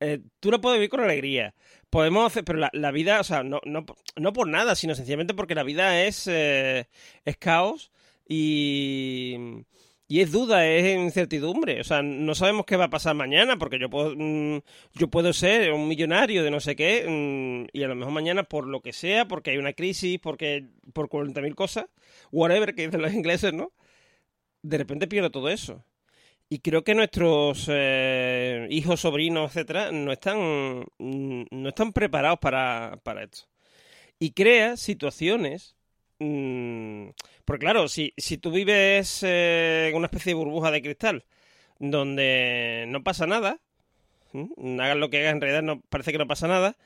eh, 0.00 0.20
tú 0.40 0.50
no 0.50 0.60
puedes 0.60 0.78
vivir 0.78 0.90
con 0.90 1.00
alegría. 1.00 1.54
Podemos 1.90 2.26
hacer, 2.26 2.44
pero 2.44 2.58
la, 2.58 2.70
la 2.72 2.90
vida, 2.90 3.20
o 3.20 3.24
sea, 3.24 3.42
no, 3.42 3.60
no, 3.64 3.86
no, 4.16 4.32
por 4.32 4.48
nada, 4.48 4.74
sino 4.74 4.94
sencillamente 4.94 5.34
porque 5.34 5.54
la 5.54 5.62
vida 5.62 6.02
es, 6.04 6.26
eh, 6.26 6.88
es 7.24 7.36
caos 7.36 7.92
y, 8.28 9.36
y 10.08 10.20
es 10.20 10.32
duda, 10.32 10.66
es 10.66 10.96
incertidumbre. 10.96 11.80
O 11.80 11.84
sea, 11.84 12.02
no 12.02 12.34
sabemos 12.34 12.66
qué 12.66 12.76
va 12.76 12.84
a 12.84 12.90
pasar 12.90 13.14
mañana, 13.14 13.56
porque 13.58 13.78
yo 13.78 13.90
puedo, 13.90 14.14
mmm, 14.16 14.60
yo 14.94 15.08
puedo 15.08 15.32
ser 15.32 15.72
un 15.72 15.88
millonario 15.88 16.44
de 16.44 16.50
no 16.50 16.60
sé 16.60 16.76
qué, 16.76 17.04
mmm, 17.08 17.68
y 17.72 17.82
a 17.82 17.88
lo 17.88 17.94
mejor 17.96 18.12
mañana, 18.12 18.44
por 18.44 18.66
lo 18.66 18.80
que 18.82 18.92
sea, 18.92 19.26
porque 19.28 19.50
hay 19.50 19.58
una 19.58 19.72
crisis, 19.72 20.18
porque 20.20 20.68
por 20.92 21.08
40.000 21.08 21.54
cosas, 21.54 21.86
whatever, 22.32 22.74
que 22.74 22.86
dicen 22.86 23.02
los 23.02 23.12
ingleses, 23.14 23.52
¿no? 23.52 23.72
De 24.62 24.78
repente 24.78 25.06
pierdo 25.08 25.30
todo 25.30 25.48
eso. 25.48 25.84
Y 26.48 26.60
creo 26.60 26.84
que 26.84 26.94
nuestros 26.94 27.66
eh, 27.68 28.68
hijos, 28.70 29.00
sobrinos, 29.00 29.50
etcétera, 29.50 29.90
no 29.92 30.12
están, 30.12 30.84
no 30.98 31.68
están 31.68 31.92
preparados 31.92 32.38
para, 32.38 33.00
para 33.02 33.24
esto. 33.24 33.48
Y 34.18 34.32
crea 34.32 34.76
situaciones. 34.76 35.76
Mmm, 36.18 37.10
porque, 37.44 37.60
claro, 37.60 37.88
si, 37.88 38.14
si 38.16 38.38
tú 38.38 38.50
vives 38.50 39.22
eh, 39.22 39.88
en 39.90 39.96
una 39.96 40.06
especie 40.06 40.30
de 40.30 40.34
burbuja 40.34 40.70
de 40.70 40.82
cristal 40.82 41.24
donde 41.78 42.86
no 42.88 43.02
pasa 43.02 43.26
nada, 43.26 43.60
¿Mm? 44.36 44.80
Hagas 44.80 44.96
lo 44.96 45.10
que 45.10 45.20
hagas, 45.20 45.34
en 45.34 45.40
realidad 45.40 45.62
no, 45.62 45.80
parece 45.88 46.12
que 46.12 46.18
no 46.18 46.26
pasa 46.26 46.48
nada. 46.48 46.76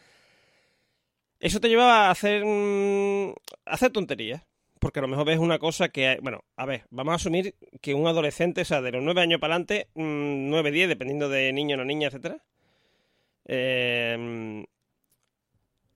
Eso 1.40 1.60
te 1.60 1.68
lleva 1.68 2.08
a 2.08 2.10
hacer, 2.10 2.44
mm, 2.44 3.34
hacer 3.64 3.90
tonterías. 3.92 4.42
Porque 4.78 5.00
a 5.00 5.02
lo 5.02 5.08
mejor 5.08 5.26
ves 5.26 5.38
una 5.38 5.58
cosa 5.58 5.90
que... 5.90 6.18
Bueno, 6.22 6.44
a 6.56 6.64
ver, 6.66 6.84
vamos 6.90 7.12
a 7.12 7.16
asumir 7.16 7.54
que 7.82 7.94
un 7.94 8.06
adolescente, 8.06 8.62
o 8.62 8.64
sea, 8.64 8.80
de 8.80 8.92
los 8.92 9.02
9 9.02 9.20
años 9.20 9.40
para 9.40 9.54
adelante, 9.54 9.88
9, 9.94 10.70
10, 10.70 10.88
dependiendo 10.88 11.28
de 11.28 11.52
niño 11.52 11.74
o 11.74 11.78
no 11.78 11.84
niña, 11.84 12.08
etcétera, 12.08 12.42
eh, 13.46 14.64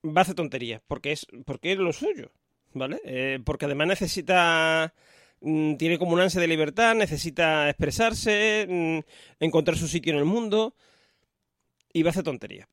va 0.04 0.20
a 0.20 0.22
hacer 0.22 0.34
tonterías. 0.34 0.82
Porque 0.86 1.12
es, 1.12 1.26
porque 1.46 1.72
es 1.72 1.78
lo 1.78 1.92
suyo. 1.92 2.30
¿Vale? 2.74 3.00
Eh, 3.04 3.38
porque 3.44 3.64
además 3.64 3.86
necesita 3.86 4.92
Mm, 5.44 5.76
tiene 5.76 5.98
como 5.98 6.14
un 6.14 6.20
ansia 6.20 6.40
de 6.40 6.48
libertad, 6.48 6.94
necesita 6.94 7.68
expresarse, 7.68 8.66
mm, 8.66 8.98
encontrar 9.40 9.76
su 9.76 9.88
sitio 9.88 10.12
en 10.14 10.18
el 10.18 10.24
mundo 10.24 10.74
y 11.92 12.02
va 12.02 12.08
a 12.08 12.12
hacer 12.12 12.24
tonterías. 12.24 12.66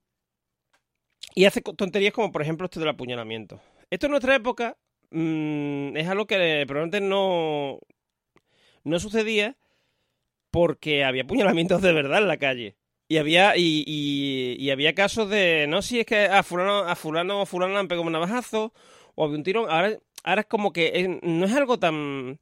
Y 1.36 1.46
hace 1.46 1.62
tonterías 1.62 2.14
como 2.14 2.32
por 2.32 2.42
ejemplo 2.42 2.66
esto 2.66 2.80
del 2.80 2.90
apuñalamiento. 2.90 3.62
Esto 3.90 4.08
en 4.08 4.12
nuestra 4.12 4.36
época 4.36 4.78
mm, 5.12 5.98
es 5.98 6.08
algo 6.08 6.28
que 6.28 6.64
probablemente 6.68 7.02
no, 7.02 7.80
no 8.84 9.00
sucedía 9.00 9.58
porque 10.52 11.04
había 11.04 11.24
apuñalamientos 11.24 11.82
de 11.82 11.94
verdad 11.94 12.20
en 12.20 12.28
la 12.28 12.38
calle. 12.38 12.78
Y 13.10 13.18
había, 13.18 13.58
y, 13.58 13.84
y, 14.58 14.70
había 14.72 14.96
casos 14.96 15.30
de, 15.30 15.66
no, 15.68 15.82
si 15.82 16.00
es 16.00 16.06
que 16.06 16.26
a 16.26 16.44
fulano, 16.44 16.80
a 16.88 16.96
fulano 16.96 17.42
o 17.42 17.46
fulano 17.46 17.74
le 17.74 17.80
han 17.80 17.90
pegado 17.90 18.08
un 18.08 18.14
navajazo 18.14 18.74
o 19.16 19.26
había 19.26 19.38
un 19.38 19.44
tirón. 19.44 19.66
Ahora, 19.70 19.98
ahora 20.24 20.42
es 20.42 20.48
como 20.48 20.74
que 20.74 21.20
no 21.24 21.46
es 21.46 21.54
algo 21.54 21.80
tan 21.80 22.40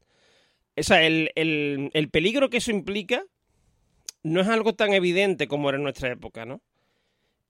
o 0.79 0.84
sea, 0.84 1.05
el, 1.05 1.32
el, 1.36 2.10
peligro 2.10 2.49
que 2.49 2.58
eso 2.58 2.71
implica 2.71 3.23
no 4.23 4.41
es 4.41 4.47
algo 4.47 4.75
tan 4.75 4.93
evidente 4.93 5.47
como 5.47 5.69
era 5.69 5.77
en 5.77 5.84
nuestra 5.84 6.12
época, 6.12 6.45
¿no? 6.45 6.62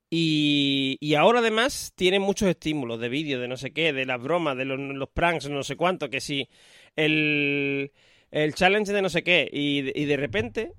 Y, 0.10 0.98
y, 1.00 1.14
ahora 1.14 1.40
además 1.40 1.94
tiene 1.96 2.20
muchos 2.20 2.50
estímulos 2.50 3.00
de 3.00 3.10
vídeo, 3.10 3.40
de 3.40 3.48
no 3.48 3.58
sé 3.58 3.72
qué, 3.72 3.94
de 3.94 4.08
las 4.08 4.20
bromas, 4.20 4.58
de 4.58 4.66
los, 4.66 5.10
pranks, 5.10 5.50
no 5.50 5.62
sé 5.62 5.76
cuánto, 5.76 6.10
que 6.10 6.20
si 6.20 6.50
el, 6.96 7.92
el 8.32 8.56
challenge 8.56 8.92
de 8.92 9.04
no 9.04 9.10
sé 9.10 9.24
qué, 9.24 9.48
y, 9.52 9.80
y, 10.00 10.06
de 10.06 10.18
repente 10.18 10.74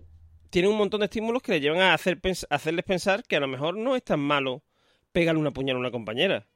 tiene 0.51 0.67
un 0.67 0.77
montón 0.77 1.01
de 1.01 1.07
estímulos 1.07 1.43
que 1.43 1.53
le 1.53 1.61
llevan 1.61 1.81
a, 1.81 1.95
hacer, 1.95 2.19
a 2.51 2.55
hacerles 2.57 2.85
pensar 2.85 3.23
que 3.23 3.37
a 3.37 3.41
lo 3.41 3.47
mejor 3.47 3.77
no 3.77 3.95
es 3.95 4.03
tan 4.03 4.19
malo 4.19 4.65
pegarle 5.13 5.41
una 5.41 5.53
puñal 5.53 5.77
a 5.77 5.81
una 5.81 5.93
compañera. 5.93 6.49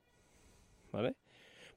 ¿Vale? 0.91 1.15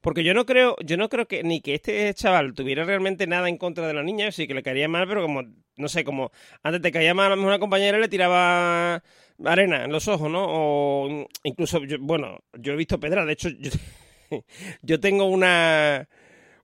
Porque 0.08 0.24
yo 0.24 0.32
no 0.32 0.46
creo, 0.46 0.74
yo 0.82 0.96
no 0.96 1.10
creo 1.10 1.28
que 1.28 1.42
ni 1.42 1.60
que 1.60 1.74
este 1.74 2.14
chaval 2.14 2.54
tuviera 2.54 2.82
realmente 2.82 3.26
nada 3.26 3.46
en 3.50 3.58
contra 3.58 3.86
de 3.86 3.92
la 3.92 4.02
niña, 4.02 4.32
sí 4.32 4.46
que 4.46 4.54
le 4.54 4.62
caería 4.62 4.88
mal, 4.88 5.06
pero 5.06 5.20
como, 5.20 5.42
no 5.76 5.88
sé, 5.90 6.02
como 6.02 6.32
antes 6.62 6.80
te 6.80 6.90
caía 6.90 7.12
mal 7.12 7.30
a 7.30 7.34
una 7.34 7.58
compañera 7.58 7.98
le 7.98 8.08
tiraba 8.08 9.02
arena 9.44 9.84
en 9.84 9.92
los 9.92 10.08
ojos, 10.08 10.30
¿no? 10.30 10.46
O 10.48 11.28
incluso, 11.42 11.82
bueno, 12.00 12.38
yo 12.54 12.72
he 12.72 12.76
visto 12.76 12.98
pedra, 12.98 13.26
de 13.26 13.34
hecho, 13.34 13.50
yo, 14.82 14.98
tengo 14.98 15.26
una 15.26 16.08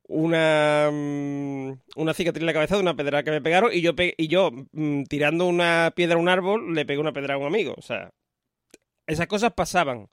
una 0.08 0.88
mm, 0.90 1.72
una 1.96 2.14
cicatriz 2.14 2.40
en 2.40 2.46
la 2.46 2.54
cabeza 2.54 2.76
de 2.76 2.82
una 2.82 2.96
pedra 2.96 3.24
que 3.24 3.30
me 3.30 3.42
pegaron 3.42 3.70
y 3.74 3.82
yo 3.82 3.92
y 3.98 4.28
yo 4.28 4.52
mm, 4.72 5.02
tirando 5.04 5.44
una 5.44 5.92
piedra 5.94 6.16
a 6.16 6.18
un 6.18 6.30
árbol 6.30 6.74
le 6.74 6.86
pegué 6.86 6.98
una 6.98 7.12
pedra 7.12 7.34
a 7.34 7.38
un 7.38 7.46
amigo, 7.46 7.74
o 7.76 7.82
sea, 7.82 8.10
esas 9.06 9.26
cosas 9.26 9.52
pasaban, 9.52 10.08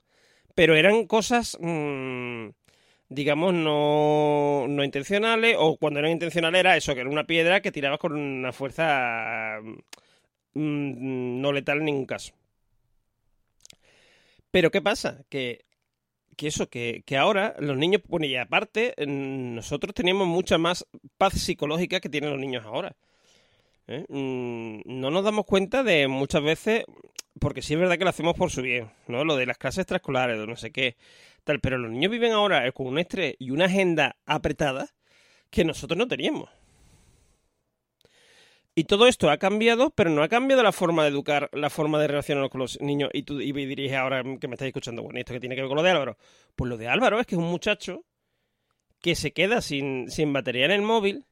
pero 0.54 0.76
eran 0.76 1.06
cosas 1.06 1.56
mm, 1.60 2.50
digamos, 3.14 3.54
no, 3.54 4.66
no 4.68 4.84
intencionales, 4.84 5.56
o 5.58 5.76
cuando 5.76 6.00
eran 6.00 6.12
intencionales 6.12 6.60
era 6.60 6.76
eso, 6.76 6.94
que 6.94 7.00
era 7.00 7.10
una 7.10 7.24
piedra 7.26 7.60
que 7.60 7.72
tirabas 7.72 7.98
con 7.98 8.12
una 8.12 8.52
fuerza 8.52 9.58
mm, 10.54 11.40
no 11.40 11.52
letal 11.52 11.78
en 11.78 11.84
ningún 11.86 12.06
caso. 12.06 12.32
Pero 14.50 14.70
¿qué 14.70 14.82
pasa? 14.82 15.24
Que, 15.28 15.64
que 16.36 16.48
eso, 16.48 16.68
que, 16.68 17.02
que, 17.06 17.16
ahora 17.16 17.54
los 17.58 17.76
niños, 17.76 18.02
bueno, 18.08 18.26
y 18.26 18.36
aparte, 18.36 18.94
nosotros 19.06 19.94
tenemos 19.94 20.26
mucha 20.26 20.58
más 20.58 20.86
paz 21.16 21.34
psicológica 21.34 22.00
que 22.00 22.08
tienen 22.08 22.30
los 22.30 22.38
niños 22.38 22.64
ahora. 22.66 22.94
¿eh? 23.86 24.04
Mm, 24.08 24.82
no 25.00 25.10
nos 25.10 25.24
damos 25.24 25.46
cuenta 25.46 25.82
de 25.82 26.08
muchas 26.08 26.42
veces, 26.42 26.84
porque 27.40 27.62
sí 27.62 27.74
es 27.74 27.80
verdad 27.80 27.98
que 27.98 28.04
lo 28.04 28.10
hacemos 28.10 28.36
por 28.36 28.50
su 28.50 28.62
bien, 28.62 28.90
¿no? 29.08 29.24
Lo 29.24 29.36
de 29.36 29.46
las 29.46 29.58
clases 29.58 29.80
extraescolares, 29.80 30.38
no 30.46 30.56
sé 30.56 30.70
qué, 30.70 30.96
tal, 31.44 31.60
pero 31.60 31.78
los 31.78 31.90
niños 31.90 32.10
viven 32.10 32.32
ahora 32.32 32.70
con 32.72 32.86
un 32.86 32.98
estrés 32.98 33.34
y 33.38 33.50
una 33.50 33.66
agenda 33.66 34.16
apretada 34.26 34.88
que 35.50 35.64
nosotros 35.64 35.98
no 35.98 36.08
teníamos. 36.08 36.48
Y 38.74 38.84
todo 38.84 39.06
esto 39.06 39.28
ha 39.30 39.36
cambiado, 39.36 39.90
pero 39.90 40.08
no 40.08 40.22
ha 40.22 40.28
cambiado 40.28 40.62
la 40.62 40.72
forma 40.72 41.02
de 41.02 41.10
educar, 41.10 41.50
la 41.52 41.68
forma 41.68 42.00
de 42.00 42.08
relacionarnos 42.08 42.50
con 42.50 42.60
los 42.60 42.80
niños. 42.80 43.10
Y 43.12 43.24
tú 43.24 43.38
y 43.38 43.52
dirías 43.52 43.98
ahora 43.98 44.22
que 44.40 44.48
me 44.48 44.54
estáis 44.54 44.68
escuchando, 44.70 45.02
bueno, 45.02 45.18
¿esto 45.20 45.34
que 45.34 45.40
tiene 45.40 45.54
que 45.54 45.60
ver 45.60 45.68
con 45.68 45.76
lo 45.76 45.82
de 45.82 45.90
Álvaro? 45.90 46.16
Pues 46.56 46.70
lo 46.70 46.78
de 46.78 46.88
Álvaro 46.88 47.20
es 47.20 47.26
que 47.26 47.34
es 47.34 47.38
un 47.38 47.50
muchacho 47.50 48.04
que 49.00 49.14
se 49.14 49.32
queda 49.32 49.60
sin, 49.60 50.10
sin 50.10 50.32
batería 50.32 50.64
en 50.64 50.70
el 50.70 50.82
móvil 50.82 51.26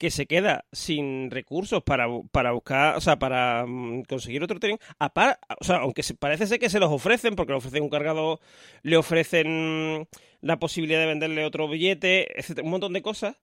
que 0.00 0.10
se 0.10 0.24
queda 0.24 0.64
sin 0.72 1.30
recursos 1.30 1.82
para, 1.82 2.06
para 2.32 2.52
buscar, 2.52 2.96
o 2.96 3.02
sea, 3.02 3.18
para 3.18 3.66
mm, 3.66 4.04
conseguir 4.04 4.42
otro 4.42 4.58
tren, 4.58 4.78
o 4.98 5.64
sea, 5.64 5.76
aunque 5.76 6.02
parece 6.18 6.46
ser 6.46 6.58
que 6.58 6.70
se 6.70 6.80
los 6.80 6.90
ofrecen, 6.90 7.36
porque 7.36 7.52
le 7.52 7.58
ofrecen 7.58 7.82
un 7.82 7.90
cargador, 7.90 8.40
le 8.82 8.96
ofrecen 8.96 10.08
la 10.40 10.58
posibilidad 10.58 11.00
de 11.00 11.06
venderle 11.06 11.44
otro 11.44 11.68
billete, 11.68 12.40
etcétera, 12.40 12.64
un 12.64 12.70
montón 12.70 12.94
de 12.94 13.02
cosas, 13.02 13.36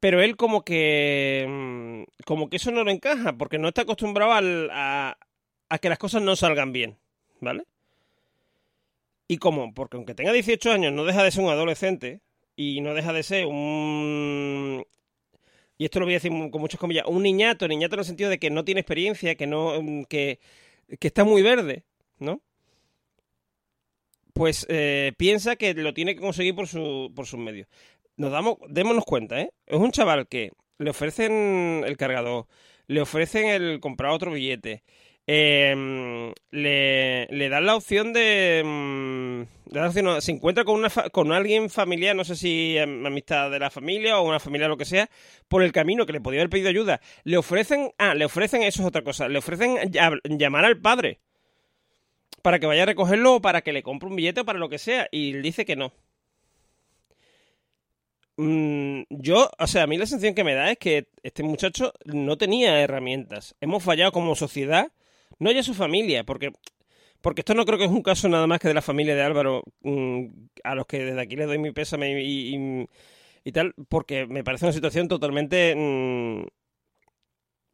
pero 0.00 0.20
él 0.20 0.36
como 0.36 0.64
que, 0.64 1.46
mm, 1.48 2.24
como 2.24 2.50
que 2.50 2.56
eso 2.56 2.72
no 2.72 2.82
lo 2.82 2.90
encaja, 2.90 3.34
porque 3.34 3.60
no 3.60 3.68
está 3.68 3.82
acostumbrado 3.82 4.32
a, 4.32 5.16
a 5.68 5.78
que 5.78 5.88
las 5.88 5.98
cosas 5.98 6.22
no 6.22 6.34
salgan 6.34 6.72
bien, 6.72 6.98
¿vale? 7.38 7.66
¿Y 9.28 9.38
cómo? 9.38 9.72
Porque 9.74 9.96
aunque 9.96 10.16
tenga 10.16 10.32
18 10.32 10.72
años, 10.72 10.92
no 10.92 11.04
deja 11.04 11.22
de 11.22 11.30
ser 11.30 11.44
un 11.44 11.50
adolescente 11.50 12.20
y 12.56 12.80
no 12.80 12.94
deja 12.94 13.12
de 13.12 13.22
ser 13.22 13.46
un 13.46 14.84
y 15.82 15.86
esto 15.86 15.98
lo 15.98 16.06
voy 16.06 16.14
a 16.14 16.18
decir 16.18 16.30
con 16.30 16.60
muchas 16.60 16.78
comillas, 16.78 17.04
un 17.08 17.24
niñato, 17.24 17.66
niñato 17.66 17.96
en 17.96 17.98
el 17.98 18.04
sentido 18.04 18.30
de 18.30 18.38
que 18.38 18.50
no 18.50 18.64
tiene 18.64 18.82
experiencia, 18.82 19.34
que 19.34 19.48
no, 19.48 19.82
mm, 19.82 20.04
que, 20.04 20.38
está 21.00 21.24
muy 21.24 21.42
verde, 21.42 21.82
¿no? 22.20 22.40
Pues 24.32 24.64
eh, 24.68 25.12
piensa 25.16 25.56
que 25.56 25.74
lo 25.74 25.92
tiene 25.92 26.14
que 26.14 26.20
conseguir 26.20 26.54
por, 26.54 26.68
su, 26.68 27.10
por 27.16 27.26
sus 27.26 27.40
medios. 27.40 27.66
Nos 28.16 28.30
damos, 28.30 28.58
démonos 28.68 29.04
cuenta, 29.04 29.40
¿eh? 29.40 29.50
Es 29.66 29.76
un 29.76 29.90
chaval 29.90 30.28
que 30.28 30.52
le 30.78 30.90
ofrecen 30.90 31.82
el 31.84 31.96
cargador, 31.96 32.46
le 32.86 33.00
ofrecen 33.00 33.46
el 33.46 33.80
comprar 33.80 34.12
otro 34.12 34.30
billete, 34.30 34.84
eh, 35.26 36.32
le, 36.50 37.26
le, 37.26 37.48
dan 37.48 37.66
la 37.66 37.76
opción 37.76 38.12
de, 38.12 38.62
mm, 38.64 40.20
se 40.20 40.32
encuentra 40.32 40.64
con 40.64 40.80
una 40.80 40.90
con 41.12 41.32
alguien 41.32 41.70
familiar 41.70 42.16
no 42.16 42.24
sé 42.24 42.34
si 42.34 42.76
amistad 42.76 43.50
de 43.50 43.60
la 43.60 43.70
familia 43.70 44.18
o 44.18 44.28
una 44.28 44.40
familia 44.40 44.66
lo 44.66 44.76
que 44.76 44.84
sea 44.84 45.08
por 45.46 45.62
el 45.62 45.70
camino 45.70 46.06
que 46.06 46.12
le 46.12 46.20
podía 46.20 46.40
haber 46.40 46.50
pedido 46.50 46.70
ayuda 46.70 47.00
le 47.22 47.36
ofrecen 47.36 47.92
ah 47.98 48.14
le 48.14 48.24
ofrecen 48.24 48.62
eso 48.62 48.82
es 48.82 48.88
otra 48.88 49.02
cosa 49.02 49.28
le 49.28 49.38
ofrecen 49.38 49.92
llamar 50.24 50.64
al 50.64 50.80
padre 50.80 51.20
para 52.42 52.58
que 52.58 52.66
vaya 52.66 52.82
a 52.82 52.86
recogerlo 52.86 53.36
o 53.36 53.40
para 53.40 53.62
que 53.62 53.72
le 53.72 53.84
compre 53.84 54.08
un 54.08 54.16
billete 54.16 54.40
o 54.40 54.44
para 54.44 54.58
lo 54.58 54.68
que 54.68 54.78
sea 54.78 55.06
y 55.12 55.34
él 55.34 55.42
dice 55.42 55.64
que 55.64 55.76
no 55.76 55.92
mm, 58.38 59.02
yo, 59.08 59.50
o 59.56 59.66
sea, 59.68 59.84
a 59.84 59.86
mí 59.86 59.98
la 59.98 60.06
sensación 60.06 60.34
que 60.34 60.42
me 60.42 60.54
da 60.54 60.72
es 60.72 60.78
que 60.78 61.06
este 61.22 61.42
muchacho 61.42 61.92
no 62.06 62.38
tenía 62.38 62.80
herramientas. 62.80 63.54
Hemos 63.60 63.84
fallado 63.84 64.10
como 64.10 64.34
sociedad 64.34 64.90
no 65.42 65.50
ya 65.52 65.62
su 65.62 65.74
familia, 65.74 66.24
porque 66.24 66.52
porque 67.20 67.42
esto 67.42 67.54
no 67.54 67.64
creo 67.64 67.78
que 67.78 67.84
es 67.84 67.90
un 67.90 68.02
caso 68.02 68.28
nada 68.28 68.46
más 68.46 68.58
que 68.60 68.68
de 68.68 68.74
la 68.74 68.82
familia 68.82 69.14
de 69.14 69.22
Álvaro, 69.22 69.62
mm, 69.82 70.26
a 70.64 70.74
los 70.74 70.86
que 70.86 70.98
desde 70.98 71.20
aquí 71.20 71.36
les 71.36 71.46
doy 71.46 71.58
mi 71.58 71.72
pésame 71.72 72.20
y, 72.22 72.86
y, 73.44 73.52
tal, 73.52 73.74
porque 73.88 74.26
me 74.26 74.44
parece 74.44 74.66
una 74.66 74.72
situación 74.72 75.08
totalmente, 75.08 75.74
mm, 75.76 76.46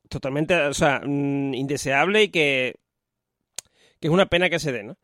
totalmente, 0.08 0.54
o 0.54 0.74
sea, 0.74 1.00
mm, 1.04 1.54
indeseable 1.54 2.24
y 2.24 2.28
que, 2.30 2.74
que 4.00 4.08
es 4.08 4.12
una 4.12 4.26
pena 4.26 4.50
que 4.50 4.58
se 4.58 4.72
dé, 4.72 4.82
¿no? 4.84 4.98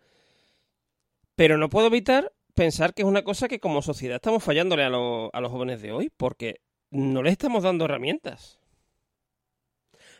Pero 1.37 1.59
no 1.59 1.69
puedo 1.71 1.89
evitar 1.89 2.33
pensar 2.55 2.95
que 2.95 3.03
es 3.03 3.09
una 3.09 3.25
cosa 3.25 3.49
que 3.49 3.61
como 3.61 3.83
sociedad 3.83 4.17
estamos 4.17 4.45
fallándole 4.45 4.85
a, 4.85 4.89
a 4.89 5.41
los 5.41 5.51
jóvenes 5.51 5.83
de 5.83 5.93
hoy, 5.93 6.11
porque 6.17 6.61
no 6.91 7.23
les 7.23 7.33
estamos 7.33 7.63
dando 7.63 7.87
herramientas 7.87 8.61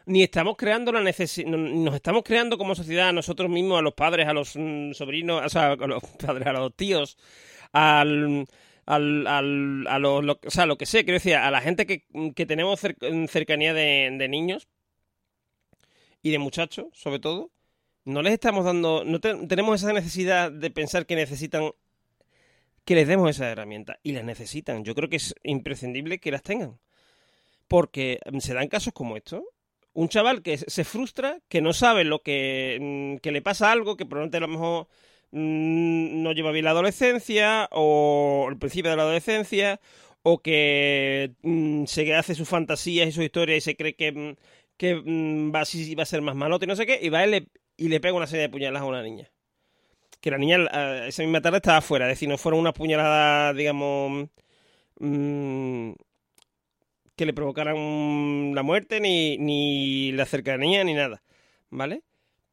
ni 0.07 0.23
estamos 0.23 0.57
creando 0.57 0.93
la 0.93 1.03
necesidad, 1.03 1.49
nos 1.49 1.95
estamos 1.95 2.23
creando 2.25 2.59
como 2.59 2.75
sociedad 2.75 3.09
a 3.09 3.13
nosotros 3.13 3.51
mismos, 3.51 3.79
a 3.79 3.83
los 3.83 3.95
padres, 3.95 4.29
a 4.29 4.33
los 4.33 4.55
mm, 4.57 4.93
sobrinos, 4.93 5.43
o 5.45 5.49
sea, 5.49 5.73
a 5.73 5.77
los 5.77 6.03
padres, 6.03 6.47
a 6.47 6.53
los 6.53 6.75
tíos, 6.75 7.17
al, 7.73 8.47
al, 8.87 9.27
al 9.27 9.87
a 9.89 9.99
los, 9.99 10.25
lo, 10.25 10.41
o 10.45 10.51
sea, 10.51 10.67
lo 10.67 10.77
que 10.79 10.87
sé, 10.87 11.05
quiero 11.05 11.17
decir, 11.17 11.37
a 11.37 11.51
la 11.51 11.61
gente 11.61 11.87
que, 11.87 12.05
que 12.35 12.47
tenemos 12.47 12.81
cercanía 13.29 13.73
de, 13.75 14.15
de, 14.19 14.29
niños 14.29 14.69
y 16.23 16.31
de 16.31 16.39
muchachos, 16.39 16.87
sobre 16.93 17.19
todo, 17.19 17.51
no 18.05 18.23
les 18.23 18.35
estamos 18.35 18.65
dando, 18.65 19.05
no 19.05 19.21
tenemos 19.21 19.83
esa 19.83 19.93
necesidad 19.93 20.53
de 20.53 20.71
pensar 20.71 21.07
que 21.07 21.17
necesitan 21.17 21.71
que 22.85 22.95
les 22.95 23.09
demos 23.09 23.31
esa 23.31 23.51
herramienta 23.51 23.99
y 24.03 24.13
las 24.13 24.25
necesitan. 24.25 24.85
Yo 24.85 24.95
creo 24.95 25.09
que 25.09 25.17
es 25.17 25.35
imprescindible 25.43 26.19
que 26.19 26.31
las 26.31 26.43
tengan. 26.43 26.79
Porque 27.67 28.21
se 28.41 28.53
dan 28.53 28.69
casos 28.69 28.93
como 28.93 29.17
estos 29.17 29.43
Un 29.95 30.09
chaval 30.09 30.43
que 30.43 30.59
se 30.59 30.85
frustra, 30.85 31.39
que 31.49 31.61
no 31.63 31.73
sabe 31.73 32.05
lo 32.05 32.21
que, 32.23 32.79
mm, 32.81 33.19
que 33.19 33.33
le 33.33 33.43
pasa 33.43 33.71
algo, 33.73 33.97
que 33.97 34.07
probablemente 34.07 34.39
a 34.39 34.41
lo 34.41 34.49
mejor 34.49 34.89
mm, 35.33 36.23
no 36.23 36.33
lleva 36.33 36.53
bien 36.53 36.65
la 36.65 36.73
adolescencia 36.73 37.69
o 37.73 38.47
el 38.51 38.59
principio 38.59 38.91
de 38.91 38.97
la 38.97 39.05
adolescencia 39.05 39.81
o 40.23 40.41
que 40.43 41.33
mm, 41.43 41.85
se 41.87 42.15
hace 42.15 42.35
sus 42.35 42.49
fantasías 42.49 43.09
y 43.09 43.13
sus 43.13 43.25
historias 43.25 43.59
y 43.59 43.61
se 43.63 43.77
cree 43.77 43.95
que, 43.97 44.37
que 44.77 44.95
va, 44.97 45.61
va 45.63 46.03
a 46.03 46.07
ser 46.07 46.23
más 46.23 46.35
malote 46.37 46.65
y 46.67 46.69
no 46.69 46.77
sé 46.77 46.87
qué, 46.87 46.99
y 47.03 47.09
va 47.11 47.25
le- 47.27 47.49
y 47.77 47.89
le 47.89 48.01
pega 48.01 48.15
una 48.15 48.27
serie 48.27 48.43
de 48.43 48.49
puñaladas 48.51 48.83
a 48.83 48.87
una 48.87 49.03
niña. 49.03 49.31
Que 50.21 50.31
la 50.31 50.39
niña 50.39 50.59
eh, 50.73 51.07
esa 51.09 51.23
misma 51.23 51.41
tarde 51.43 51.59
estaba 51.59 51.79
afuera, 51.79 52.07
es 52.07 52.13
decir, 52.19 52.29
no 52.29 52.39
fueron 52.39 52.61
unas 52.61 52.73
puñaladas, 52.75 53.57
digamos, 53.57 54.29
que 57.17 57.27
le 57.27 57.33
provocaran 57.33 58.55
la 58.55 58.63
muerte, 58.63 59.01
ni, 59.01 59.39
ni 59.39 60.13
la 60.13 60.27
cercanía, 60.27 60.83
ni 60.85 60.95
nada, 60.95 61.23
¿vale? 61.71 62.03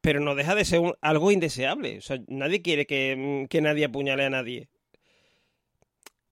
Pero 0.00 0.20
no 0.20 0.34
deja 0.34 0.54
de 0.54 0.64
ser 0.64 0.80
un- 0.80 0.94
algo 1.00 1.30
indeseable. 1.32 1.98
O 1.98 2.00
sea, 2.00 2.18
nadie 2.28 2.62
quiere 2.62 2.86
que, 2.86 3.16
mm, 3.44 3.46
que 3.48 3.60
nadie 3.60 3.84
apuñale 3.86 4.24
a 4.24 4.30
nadie. 4.30 4.68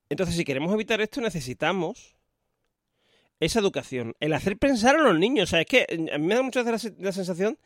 Entonces, 0.09 0.37
si 0.37 0.45
queremos 0.45 0.73
evitar 0.75 1.01
esto, 1.01 1.21
necesitamos 1.21 2.17
esa 3.39 3.61
educación, 3.61 4.15
el 4.21 4.33
hacer 4.35 4.59
pensar 4.59 4.97
a 4.97 5.03
los 5.03 5.19
niños. 5.19 5.49
O 5.49 5.51
sea, 5.51 5.61
es 5.61 5.67
que 5.67 5.87
eh, 5.89 6.07
a 6.13 6.19
mí 6.19 6.27
me 6.27 6.35
da 6.35 6.43
muchas 6.43 6.65
veces 6.65 6.73
la, 6.73 6.79
se- 6.97 7.03
la 7.05 7.13
sensación 7.13 7.59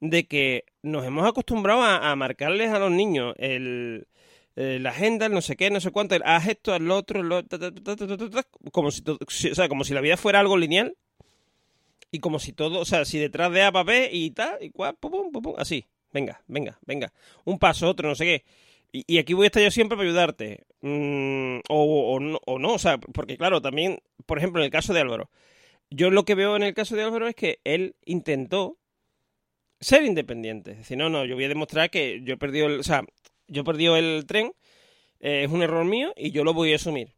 de 0.00 0.26
que 0.26 0.64
nos 0.82 1.04
hemos 1.06 1.26
acostumbrado 1.26 1.82
a 1.82 2.14
marcarles 2.16 2.70
a 2.70 2.78
los 2.78 2.90
niños 2.90 3.34
el, 3.38 4.06
eh, 4.56 4.78
la 4.80 4.90
agenda, 4.90 5.26
el 5.26 5.32
no 5.32 5.40
sé 5.42 5.56
qué, 5.56 5.70
no 5.70 5.80
sé 5.80 5.90
cuánto, 5.90 6.16
haz 6.24 6.48
esto, 6.48 6.78
lo 6.78 6.96
otro, 6.96 7.22
lo- 7.22 7.44
ta, 7.44 7.58
ta, 7.58 7.72
ta, 7.72 8.44
como 8.72 8.90
si, 8.90 9.02
o 9.50 9.54
sea, 9.54 9.68
como 9.68 9.84
si 9.84 9.94
la 9.94 10.00
vida 10.00 10.16
fuera 10.16 10.40
algo 10.40 10.56
lineal 10.56 10.96
y 12.10 12.20
como 12.20 12.38
si 12.38 12.52
todo, 12.52 12.80
o 12.80 12.84
sea, 12.84 13.04
si 13.04 13.18
detrás 13.18 13.52
de 13.52 13.62
A 13.62 13.72
para 13.72 13.84
B 13.84 14.10
y 14.12 14.30
tal, 14.30 14.58
y 14.62 14.70
cual, 14.70 14.96
pum, 15.00 15.10
pum, 15.10 15.32
pum, 15.32 15.42
pum, 15.42 15.54
así, 15.58 15.86
venga, 16.12 16.42
venga, 16.46 16.78
venga, 16.86 17.12
un 17.44 17.58
paso, 17.58 17.88
otro, 17.88 18.08
no 18.08 18.14
sé 18.14 18.24
qué. 18.24 18.44
Y, 18.92 19.04
y 19.14 19.18
aquí 19.18 19.34
voy 19.34 19.44
a 19.44 19.46
estar 19.48 19.62
yo 19.62 19.70
siempre 19.72 19.96
para 19.96 20.08
ayudarte. 20.08 20.64
Mm, 20.80 21.58
o, 21.68 22.12
o 22.14 22.20
no, 22.20 22.38
o 22.46 22.58
no, 22.60 22.74
o 22.74 22.78
sea, 22.78 22.98
porque 22.98 23.36
claro, 23.36 23.60
también, 23.60 23.98
por 24.26 24.38
ejemplo, 24.38 24.60
en 24.60 24.66
el 24.66 24.70
caso 24.70 24.92
de 24.94 25.00
Álvaro, 25.00 25.30
yo 25.90 26.10
lo 26.10 26.24
que 26.24 26.34
veo 26.36 26.56
en 26.56 26.62
el 26.64 26.74
caso 26.74 26.96
de 26.96 27.02
Álvaro 27.04 27.28
es 27.28 27.34
que 27.36 27.60
él 27.64 27.96
intentó 28.04 28.78
ser 29.80 30.04
independiente. 30.04 30.72
Es 30.72 30.78
decir, 30.78 30.96
no, 30.96 31.08
no, 31.08 31.24
yo 31.24 31.34
voy 31.34 31.44
a 31.44 31.48
demostrar 31.48 31.90
que 31.90 32.22
yo 32.24 32.34
he 32.34 32.38
perdido 32.38 32.66
el, 32.66 32.80
o 32.80 32.82
sea, 32.82 33.04
yo 33.48 33.62
he 33.62 33.64
perdido 33.64 33.96
el 33.96 34.24
tren, 34.26 34.52
eh, 35.20 35.44
es 35.44 35.50
un 35.52 35.62
error 35.62 35.84
mío 35.84 36.12
y 36.16 36.30
yo 36.32 36.44
lo 36.44 36.54
voy 36.54 36.72
a 36.72 36.76
asumir. 36.76 37.14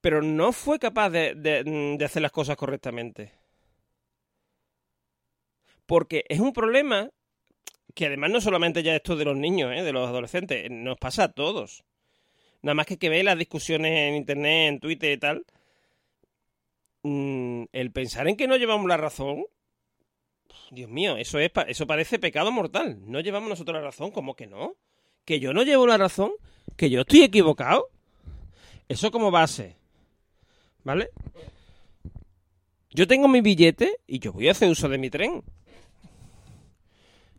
Pero 0.00 0.20
no 0.22 0.52
fue 0.52 0.78
capaz 0.78 1.10
de, 1.10 1.34
de- 1.34 1.64
de 1.98 2.04
hacer 2.04 2.22
las 2.22 2.32
cosas 2.32 2.56
correctamente. 2.56 3.32
Porque 5.86 6.24
es 6.28 6.40
un 6.40 6.52
problema 6.52 7.10
que 7.94 8.06
además 8.06 8.30
no 8.30 8.40
solamente 8.40 8.82
ya 8.82 8.96
esto 8.96 9.16
de 9.16 9.24
los 9.26 9.36
niños, 9.36 9.72
¿eh? 9.76 9.82
de 9.82 9.92
los 9.92 10.08
adolescentes, 10.08 10.70
nos 10.70 10.98
pasa 10.98 11.24
a 11.24 11.32
todos. 11.32 11.84
Nada 12.62 12.74
más 12.74 12.86
que 12.86 12.98
que 12.98 13.08
veis 13.10 13.24
las 13.24 13.38
discusiones 13.38 13.92
en 13.92 14.16
internet, 14.16 14.68
en 14.70 14.80
Twitter 14.80 15.12
y 15.12 15.18
tal. 15.18 15.44
mm, 17.02 17.64
el 17.72 17.92
pensar 17.92 18.28
en 18.28 18.36
que 18.36 18.46
no 18.48 18.56
llevamos 18.56 18.86
la 18.88 18.96
razón, 18.96 19.44
Dios 20.70 20.88
mío, 20.88 21.16
eso 21.16 21.38
es 21.38 21.50
eso 21.68 21.86
parece 21.86 22.18
pecado 22.18 22.50
mortal. 22.50 22.98
No 23.06 23.20
llevamos 23.20 23.48
nosotros 23.48 23.74
la 23.74 23.82
razón, 23.82 24.10
¿cómo 24.10 24.34
que 24.34 24.46
no? 24.46 24.76
Que 25.24 25.38
yo 25.38 25.52
no 25.52 25.62
llevo 25.62 25.86
la 25.86 25.98
razón, 25.98 26.32
que 26.76 26.90
yo 26.90 27.02
estoy 27.02 27.22
equivocado. 27.22 27.88
Eso 28.88 29.10
como 29.10 29.30
base. 29.30 29.76
¿Vale? 30.84 31.10
Yo 32.90 33.06
tengo 33.06 33.28
mi 33.28 33.40
billete 33.40 34.00
y 34.06 34.18
yo 34.18 34.32
voy 34.32 34.48
a 34.48 34.52
hacer 34.52 34.70
uso 34.70 34.88
de 34.88 34.98
mi 34.98 35.10
tren. 35.10 35.42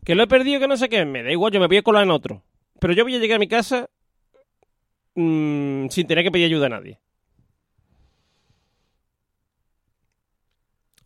Que 0.04 0.14
lo 0.14 0.22
he 0.22 0.26
perdido, 0.26 0.60
que 0.60 0.68
no 0.68 0.76
sé 0.76 0.88
qué, 0.88 1.04
me 1.04 1.22
da 1.22 1.30
igual, 1.30 1.52
yo 1.52 1.60
me 1.60 1.66
voy 1.66 1.76
a 1.76 1.82
colar 1.82 2.04
en 2.04 2.10
otro. 2.10 2.42
Pero 2.80 2.92
yo 2.92 3.04
voy 3.04 3.14
a 3.14 3.18
llegar 3.18 3.36
a 3.36 3.38
mi 3.38 3.48
casa 3.48 3.88
mm, 5.14 5.88
sin 5.88 6.06
tener 6.06 6.24
que 6.24 6.30
pedir 6.30 6.46
ayuda 6.46 6.66
a 6.66 6.70
nadie. 6.70 6.98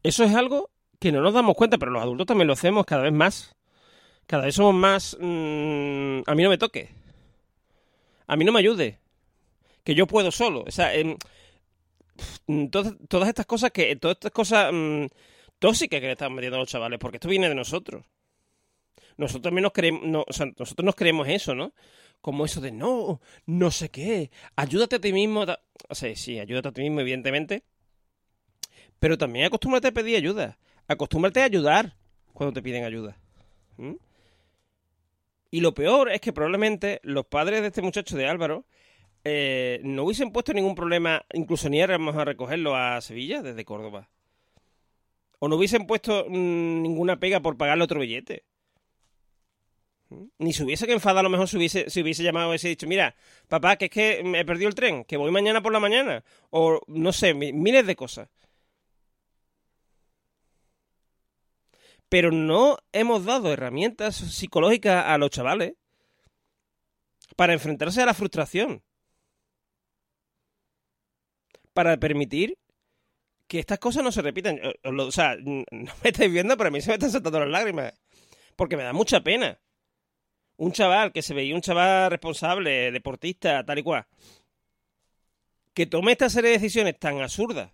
Eso 0.02 0.24
es 0.24 0.34
algo 0.34 0.70
que 0.98 1.12
no 1.12 1.20
nos 1.20 1.34
damos 1.34 1.54
cuenta, 1.54 1.78
pero 1.78 1.90
los 1.90 2.02
adultos 2.02 2.26
también 2.26 2.46
lo 2.46 2.54
hacemos 2.54 2.84
cada 2.84 3.02
vez 3.02 3.12
más. 3.12 3.54
Cada 4.26 4.44
vez 4.44 4.54
somos 4.54 4.74
más... 4.74 5.16
mm, 5.20 6.20
a 6.26 6.34
mí 6.34 6.42
no 6.42 6.50
me 6.50 6.58
toque. 6.58 6.90
A 8.26 8.36
mí 8.36 8.44
no 8.44 8.52
me 8.52 8.58
ayude. 8.58 8.98
Que 9.84 9.94
yo 9.94 10.06
puedo 10.06 10.30
solo. 10.30 10.64
O 10.66 10.70
sea, 10.70 10.94
em, 10.94 11.16
todas, 12.70 12.94
todas 13.08 13.28
estas 13.28 13.46
cosas 13.46 13.70
que... 13.70 13.96
Todas 13.96 14.16
estas 14.16 14.32
cosas 14.32 14.70
mm, 14.72 15.06
tóxicas 15.58 16.00
que 16.00 16.06
le 16.06 16.12
están 16.12 16.34
metiendo 16.34 16.56
a 16.56 16.60
los 16.60 16.68
chavales, 16.68 16.98
porque 16.98 17.16
esto 17.16 17.28
viene 17.28 17.48
de 17.48 17.54
nosotros. 17.54 18.04
Nosotros 19.16 19.42
también 19.42 19.64
nos 19.64 19.72
creemos, 19.72 20.02
no, 20.04 20.24
o 20.26 20.32
sea, 20.32 20.46
nosotros 20.46 20.84
nos 20.84 20.94
creemos 20.94 21.26
eso, 21.28 21.54
¿no? 21.54 21.72
Como 22.20 22.44
eso 22.44 22.60
de 22.60 22.72
no, 22.72 23.20
no 23.46 23.70
sé 23.70 23.90
qué, 23.90 24.30
ayúdate 24.56 24.96
a 24.96 25.00
ti 25.00 25.12
mismo. 25.12 25.44
O 25.88 25.94
sea, 25.94 26.14
sí, 26.14 26.38
ayúdate 26.38 26.68
a 26.68 26.72
ti 26.72 26.82
mismo, 26.82 27.00
evidentemente. 27.00 27.64
Pero 28.98 29.18
también 29.18 29.46
acostúmbrate 29.46 29.88
a 29.88 29.92
pedir 29.92 30.16
ayuda. 30.16 30.58
Acostúmbrate 30.88 31.40
a 31.42 31.44
ayudar 31.44 31.94
cuando 32.32 32.52
te 32.52 32.62
piden 32.62 32.84
ayuda. 32.84 33.16
Y 35.50 35.60
lo 35.60 35.72
peor 35.74 36.10
es 36.10 36.20
que 36.20 36.32
probablemente 36.32 37.00
los 37.02 37.26
padres 37.26 37.60
de 37.62 37.68
este 37.68 37.82
muchacho 37.82 38.16
de 38.16 38.26
Álvaro 38.26 38.64
eh, 39.24 39.80
no 39.82 40.04
hubiesen 40.04 40.30
puesto 40.32 40.52
ningún 40.52 40.74
problema, 40.74 41.22
incluso 41.32 41.68
ni 41.68 41.80
éramos 41.80 42.16
a 42.16 42.24
recogerlo 42.24 42.76
a 42.76 43.00
Sevilla 43.00 43.42
desde 43.42 43.64
Córdoba. 43.64 44.08
O 45.38 45.48
no 45.48 45.56
hubiesen 45.56 45.86
puesto 45.86 46.26
mm, 46.28 46.82
ninguna 46.82 47.18
pega 47.18 47.40
por 47.40 47.56
pagarle 47.56 47.84
otro 47.84 48.00
billete. 48.00 48.44
Ni 50.38 50.52
se 50.54 50.64
hubiese 50.64 50.86
que 50.86 50.94
enfadar, 50.94 51.18
a 51.20 51.22
lo 51.22 51.28
mejor 51.28 51.48
se 51.48 51.58
hubiese, 51.58 51.90
se 51.90 52.00
hubiese 52.00 52.22
llamado 52.22 52.46
y 52.46 52.50
hubiese 52.50 52.68
dicho, 52.68 52.86
mira, 52.86 53.14
papá, 53.46 53.76
que 53.76 53.86
es 53.86 53.90
que 53.90 54.22
me 54.24 54.40
he 54.40 54.44
perdido 54.44 54.68
el 54.68 54.74
tren, 54.74 55.04
que 55.04 55.18
voy 55.18 55.30
mañana 55.30 55.60
por 55.62 55.72
la 55.72 55.80
mañana. 55.80 56.24
O 56.50 56.80
no 56.86 57.12
sé, 57.12 57.34
mi- 57.34 57.52
miles 57.52 57.86
de 57.86 57.94
cosas. 57.94 58.28
Pero 62.08 62.30
no 62.30 62.78
hemos 62.92 63.24
dado 63.24 63.52
herramientas 63.52 64.16
psicológicas 64.16 65.04
a 65.06 65.18
los 65.18 65.30
chavales 65.30 65.74
para 67.36 67.52
enfrentarse 67.52 68.00
a 68.02 68.06
la 68.06 68.14
frustración. 68.14 68.82
Para 71.74 71.96
permitir 71.98 72.58
que 73.46 73.58
estas 73.58 73.78
cosas 73.78 74.02
no 74.02 74.12
se 74.12 74.22
repitan. 74.22 74.58
Lo- 74.82 75.06
O 75.06 75.12
sea, 75.12 75.36
no 75.36 75.64
me 76.02 76.10
estáis 76.10 76.32
viendo, 76.32 76.56
pero 76.56 76.68
a 76.68 76.70
mí 76.70 76.80
se 76.80 76.88
me 76.90 76.94
están 76.94 77.10
saltando 77.10 77.40
las 77.40 77.48
lágrimas. 77.50 77.92
Porque 78.56 78.76
me 78.76 78.82
da 78.82 78.92
mucha 78.92 79.20
pena. 79.22 79.60
Un 80.56 80.72
chaval 80.72 81.12
que 81.12 81.22
se 81.22 81.34
veía 81.34 81.54
un 81.54 81.60
chaval 81.60 82.10
responsable, 82.10 82.90
deportista, 82.90 83.64
tal 83.64 83.78
y 83.78 83.82
cual, 83.84 84.06
que 85.72 85.86
tome 85.86 86.10
esta 86.10 86.28
serie 86.28 86.50
de 86.50 86.58
decisiones 86.58 86.98
tan 86.98 87.20
absurdas. 87.20 87.70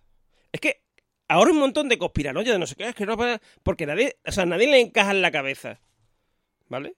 Es 0.51 0.61
que 0.61 0.84
ahora 1.27 1.51
un 1.51 1.59
montón 1.59 1.89
de 1.89 1.97
conspiranoias 1.97 2.53
de 2.53 2.59
no 2.59 2.67
sé 2.67 2.75
qué, 2.75 2.89
es 2.89 2.95
que 2.95 3.05
no 3.05 3.17
porque 3.63 3.85
nadie, 3.85 4.17
o 4.25 4.31
sea, 4.31 4.45
nadie 4.45 4.67
le 4.67 4.81
encaja 4.81 5.11
en 5.11 5.21
la 5.21 5.31
cabeza. 5.31 5.79
¿Vale? 6.69 6.95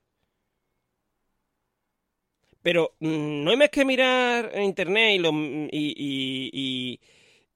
Pero 2.61 2.95
mm, 2.99 3.43
no 3.43 3.51
hay 3.51 3.57
más 3.57 3.69
que 3.69 3.85
mirar 3.85 4.51
en 4.53 4.63
internet 4.63 5.15
y, 5.15 5.19
lo- 5.19 5.31
y, 5.71 6.99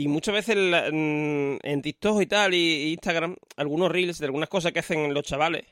muchas 0.08 0.34
veces 0.34 0.56
mm, 0.58 1.58
en 1.64 1.82
TikTok 1.82 2.22
y 2.22 2.26
tal, 2.28 2.54
y, 2.54 2.58
y 2.58 2.92
Instagram, 2.94 3.36
algunos 3.58 3.92
reels 3.92 4.20
de 4.20 4.26
algunas 4.26 4.50
cosas 4.50 4.72
que 4.72 4.80
hacen 4.80 5.14
los 5.14 5.24
chavales. 5.24 5.66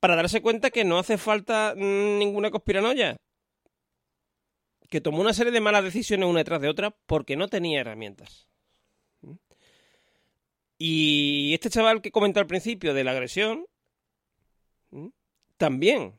Para 0.00 0.16
darse 0.16 0.42
cuenta 0.42 0.70
que 0.70 0.84
no 0.84 0.98
hace 0.98 1.16
falta 1.18 1.74
mm, 1.76 2.18
ninguna 2.18 2.50
conspiranoia. 2.50 3.16
Que 4.90 5.00
tomó 5.00 5.22
una 5.22 5.32
serie 5.32 5.52
de 5.52 5.62
malas 5.62 5.82
decisiones 5.84 6.28
una 6.28 6.40
detrás 6.40 6.60
de 6.60 6.68
otra 6.68 6.90
porque 7.06 7.34
no 7.34 7.48
tenía 7.48 7.80
herramientas. 7.80 8.49
Y 10.82 11.52
este 11.52 11.68
chaval 11.68 12.00
que 12.00 12.10
comentó 12.10 12.40
al 12.40 12.46
principio 12.46 12.94
de 12.94 13.04
la 13.04 13.10
agresión, 13.10 13.66
también. 15.58 16.18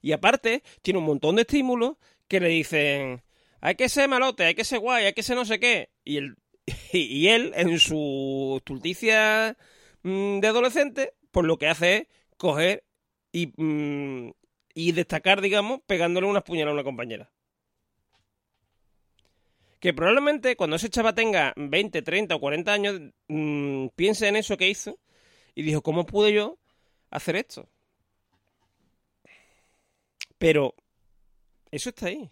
Y 0.00 0.12
aparte, 0.12 0.62
tiene 0.80 1.00
un 1.00 1.06
montón 1.06 1.34
de 1.34 1.42
estímulos 1.42 1.96
que 2.28 2.38
le 2.38 2.50
dicen, 2.50 3.24
hay 3.60 3.74
que 3.74 3.88
ser 3.88 4.08
malote, 4.08 4.44
hay 4.44 4.54
que 4.54 4.62
ser 4.62 4.78
guay, 4.78 5.06
hay 5.06 5.12
que 5.12 5.24
ser 5.24 5.34
no 5.34 5.44
sé 5.44 5.58
qué. 5.58 5.90
Y 6.04 6.18
él, 6.18 6.36
y 6.92 7.26
él 7.26 7.52
en 7.56 7.80
su 7.80 8.54
estulticia 8.58 9.56
mm, 10.04 10.38
de 10.38 10.46
adolescente, 10.46 11.14
pues 11.32 11.44
lo 11.44 11.58
que 11.58 11.66
hace 11.66 11.96
es 11.96 12.06
coger 12.36 12.84
y, 13.32 13.48
mm, 13.56 14.34
destacar, 14.94 15.40
digamos, 15.40 15.80
pegándole 15.84 16.28
unas 16.28 16.44
puñaladas 16.44 16.74
a 16.74 16.74
una 16.74 16.84
compañera. 16.84 17.32
Que 19.84 19.92
probablemente 19.92 20.56
cuando 20.56 20.76
ese 20.76 20.88
chaval 20.88 21.14
tenga 21.14 21.52
20, 21.56 22.00
30 22.00 22.34
o 22.34 22.40
40 22.40 22.72
años, 22.72 23.02
mm, 23.28 23.88
piense 23.94 24.26
en 24.28 24.36
eso 24.36 24.56
que 24.56 24.70
hizo 24.70 24.98
y 25.54 25.62
dijo, 25.62 25.82
¿cómo 25.82 26.06
pude 26.06 26.32
yo 26.32 26.56
hacer 27.10 27.36
esto? 27.36 27.68
Pero 30.38 30.74
eso 31.70 31.90
está 31.90 32.06
ahí. 32.06 32.30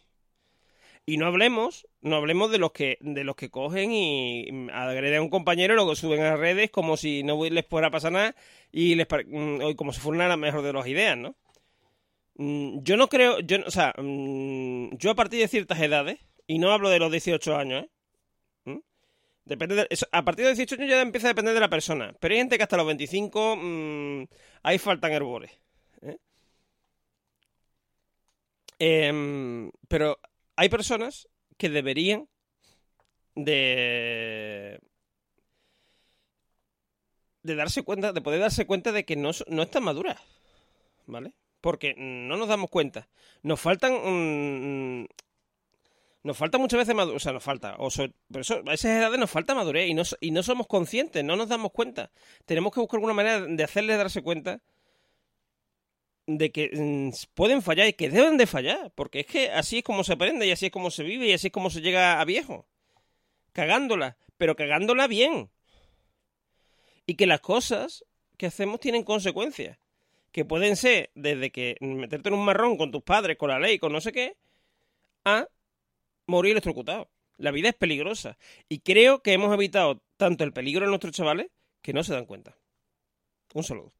Y 1.04 1.18
no 1.18 1.26
hablemos, 1.26 1.86
no 2.00 2.16
hablemos 2.16 2.50
de 2.50 2.56
los 2.56 2.72
que, 2.72 2.96
de 3.02 3.22
los 3.22 3.36
que 3.36 3.50
cogen 3.50 3.92
y 3.92 4.48
agreden 4.72 5.18
a 5.18 5.20
un 5.20 5.28
compañero 5.28 5.74
y 5.74 5.76
luego 5.76 5.94
suben 5.94 6.22
a 6.22 6.36
redes 6.36 6.70
como 6.70 6.96
si 6.96 7.22
no 7.22 7.44
les 7.44 7.66
fuera 7.66 7.88
a 7.88 7.90
pasar 7.90 8.12
nada 8.12 8.34
y 8.70 8.94
les 8.94 9.06
mm, 9.26 9.72
como 9.76 9.92
si 9.92 10.00
fuera 10.00 10.26
la 10.26 10.38
mejor 10.38 10.62
de 10.62 10.72
las 10.72 10.86
ideas, 10.86 11.18
¿no? 11.18 11.36
Mm, 12.36 12.82
yo 12.82 12.96
no 12.96 13.08
creo, 13.08 13.40
yo, 13.40 13.58
o 13.66 13.70
sea, 13.70 13.92
mm, 13.98 14.96
yo 14.96 15.10
a 15.10 15.14
partir 15.14 15.40
de 15.40 15.48
ciertas 15.48 15.78
edades, 15.82 16.18
y 16.52 16.58
no 16.58 16.70
hablo 16.70 16.90
de 16.90 16.98
los 16.98 17.10
18 17.10 17.56
años, 17.56 17.86
¿eh? 18.66 18.80
Depende 19.46 19.88
a 20.12 20.24
partir 20.24 20.44
de 20.44 20.50
los 20.50 20.58
18 20.58 20.82
años 20.82 20.90
ya 20.90 21.00
empieza 21.00 21.28
a 21.28 21.30
depender 21.30 21.54
de 21.54 21.60
la 21.60 21.70
persona. 21.70 22.14
Pero 22.20 22.32
hay 22.32 22.40
gente 22.40 22.58
que 22.58 22.62
hasta 22.62 22.76
los 22.76 22.86
25 22.86 23.58
ahí 24.62 24.78
faltan 24.78 25.12
herbores. 25.12 25.50
¿eh? 26.02 26.18
Em, 28.78 29.70
pero 29.88 30.18
hay 30.56 30.68
personas 30.68 31.26
que 31.56 31.70
deberían 31.70 32.28
de 33.34 34.78
de 37.42 37.54
darse 37.54 37.82
cuenta, 37.82 38.12
de 38.12 38.20
poder 38.20 38.40
darse 38.40 38.66
cuenta 38.66 38.92
de 38.92 39.04
que 39.06 39.16
no, 39.16 39.30
no 39.48 39.62
están 39.62 39.84
maduras, 39.84 40.20
¿vale? 41.06 41.32
Porque 41.62 41.94
no 41.96 42.36
nos 42.36 42.48
damos 42.48 42.68
cuenta. 42.68 43.08
Nos 43.42 43.58
faltan 43.58 43.94
mm, 43.94 45.06
nos 46.24 46.36
falta 46.36 46.58
muchas 46.58 46.78
veces 46.78 46.94
madurez, 46.94 47.16
o 47.16 47.20
sea, 47.20 47.32
nos 47.32 47.42
falta, 47.42 47.76
pero 47.76 48.40
eso, 48.40 48.62
a 48.66 48.74
esas 48.74 48.92
edades 48.92 49.18
nos 49.18 49.30
falta 49.30 49.54
madurez 49.54 49.88
y 49.88 49.94
no, 49.94 50.02
y 50.20 50.30
no 50.30 50.42
somos 50.42 50.66
conscientes, 50.66 51.24
no 51.24 51.36
nos 51.36 51.48
damos 51.48 51.72
cuenta. 51.72 52.12
Tenemos 52.44 52.72
que 52.72 52.80
buscar 52.80 52.98
alguna 52.98 53.14
manera 53.14 53.40
de 53.40 53.64
hacerles 53.64 53.98
darse 53.98 54.22
cuenta 54.22 54.60
de 56.26 56.52
que 56.52 56.70
mm, 56.72 57.10
pueden 57.34 57.62
fallar 57.62 57.88
y 57.88 57.94
que 57.94 58.08
deben 58.08 58.36
de 58.36 58.46
fallar, 58.46 58.92
porque 58.94 59.20
es 59.20 59.26
que 59.26 59.50
así 59.50 59.78
es 59.78 59.84
como 59.84 60.04
se 60.04 60.12
aprende 60.12 60.46
y 60.46 60.52
así 60.52 60.66
es 60.66 60.72
como 60.72 60.90
se 60.90 61.02
vive 61.02 61.26
y 61.26 61.32
así 61.32 61.48
es 61.48 61.52
como 61.52 61.70
se 61.70 61.80
llega 61.80 62.20
a 62.20 62.24
viejo. 62.24 62.66
Cagándola, 63.52 64.16
pero 64.38 64.54
cagándola 64.54 65.08
bien. 65.08 65.50
Y 67.04 67.16
que 67.16 67.26
las 67.26 67.40
cosas 67.40 68.04
que 68.36 68.46
hacemos 68.46 68.78
tienen 68.78 69.02
consecuencias, 69.02 69.78
que 70.30 70.44
pueden 70.44 70.76
ser 70.76 71.10
desde 71.14 71.50
que 71.50 71.76
meterte 71.80 72.28
en 72.28 72.36
un 72.36 72.44
marrón 72.44 72.76
con 72.76 72.92
tus 72.92 73.02
padres, 73.02 73.36
con 73.36 73.50
la 73.50 73.58
ley, 73.58 73.78
con 73.78 73.92
no 73.92 74.00
sé 74.00 74.12
qué, 74.12 74.36
a 75.24 75.48
morir 76.26 76.52
electrocutado. 76.52 77.10
La 77.36 77.50
vida 77.50 77.70
es 77.70 77.74
peligrosa. 77.74 78.38
Y 78.68 78.80
creo 78.80 79.22
que 79.22 79.32
hemos 79.32 79.52
evitado 79.52 80.02
tanto 80.16 80.44
el 80.44 80.52
peligro 80.52 80.84
de 80.84 80.90
nuestros 80.90 81.12
chavales 81.12 81.48
que 81.82 81.92
no 81.92 82.04
se 82.04 82.14
dan 82.14 82.26
cuenta. 82.26 82.56
Un 83.54 83.64
saludo. 83.64 83.92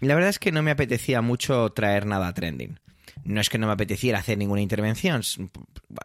La 0.00 0.14
verdad 0.14 0.30
es 0.30 0.38
que 0.38 0.52
no 0.52 0.62
me 0.62 0.70
apetecía 0.70 1.22
mucho 1.22 1.70
traer 1.70 2.04
nada 2.04 2.34
trending. 2.34 2.78
No 3.22 3.40
es 3.40 3.48
que 3.48 3.58
no 3.58 3.66
me 3.66 3.72
apeteciera 3.72 4.18
hacer 4.18 4.38
ninguna 4.38 4.60
intervención, 4.60 5.22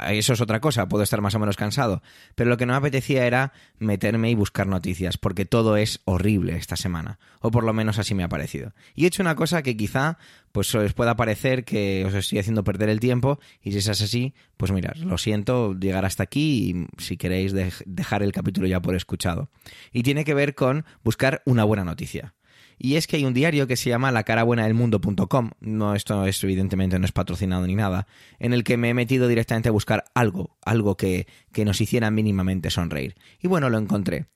eso 0.08 0.34
es 0.34 0.42
otra 0.42 0.60
cosa, 0.60 0.88
puedo 0.88 1.04
estar 1.04 1.22
más 1.22 1.36
o 1.36 1.40
menos 1.40 1.58
cansado, 1.58 2.02
pero 2.36 2.50
lo 2.50 2.58
que 2.58 2.66
no 2.66 2.74
me 2.74 2.78
apetecía 2.78 3.26
era 3.26 3.54
meterme 3.78 4.30
y 4.30 4.36
buscar 4.36 4.68
noticias, 4.68 5.18
porque 5.18 5.46
todo 5.46 5.78
es 5.78 6.02
horrible 6.06 6.56
esta 6.56 6.76
semana, 6.76 7.20
o 7.42 7.52
por 7.52 7.64
lo 7.64 7.74
menos 7.74 7.98
así 7.98 8.14
me 8.14 8.24
ha 8.24 8.30
parecido. 8.30 8.74
Y 8.96 9.06
he 9.06 9.08
hecho 9.08 9.24
una 9.24 9.36
cosa 9.36 9.64
que 9.64 9.76
quizá 9.76 10.18
pues 10.52 10.74
os 10.74 10.94
pueda 10.94 11.16
parecer 11.16 11.64
que 11.64 12.06
os 12.06 12.14
estoy 12.14 12.40
haciendo 12.40 12.64
perder 12.64 12.90
el 12.90 13.00
tiempo, 13.00 13.40
y 13.62 13.72
si 13.72 13.80
es 13.80 13.90
así, 13.90 14.34
pues 14.58 14.72
mirad, 14.72 14.96
lo 14.96 15.18
siento 15.18 15.74
llegar 15.74 16.06
hasta 16.06 16.24
aquí 16.24 16.72
y 16.72 17.02
si 17.02 17.18
queréis 17.18 17.54
dejar 17.54 18.24
el 18.24 18.32
capítulo 18.32 18.68
ya 18.68 18.82
por 18.82 18.96
escuchado. 18.96 19.50
Y 19.92 20.04
tiene 20.04 20.26
que 20.26 20.34
ver 20.34 20.56
con 20.56 20.86
buscar 21.04 21.42
una 21.46 21.64
buena 21.64 21.84
noticia 21.84 22.34
y 22.80 22.96
es 22.96 23.06
que 23.06 23.18
hay 23.18 23.26
un 23.26 23.34
diario 23.34 23.68
que 23.68 23.76
se 23.76 23.90
llama 23.90 24.12
la 24.12 24.24
cara 24.24 24.44
buena 24.44 24.64
del 24.64 24.74
mundo.com, 24.74 25.52
no 25.60 25.94
esto 25.94 26.26
es, 26.26 26.44
evidentemente 26.44 26.98
no 26.98 27.06
es 27.06 27.12
patrocinado 27.12 27.68
ni 27.68 27.76
nada, 27.76 28.08
en 28.40 28.54
el 28.54 28.64
que 28.64 28.78
me 28.78 28.90
he 28.90 28.94
metido 28.94 29.28
directamente 29.28 29.70
a 29.70 29.74
buscar 29.74 30.06
algo, 30.16 30.58
algo 30.66 30.96
que, 30.96 31.28
que 31.52 31.66
nos 31.66 31.82
hiciera 31.82 32.10
mínimamente 32.10 32.70
sonreír. 32.70 33.16
Y 33.42 33.48
bueno, 33.48 33.70
lo 33.70 33.78
encontré. 33.78 34.28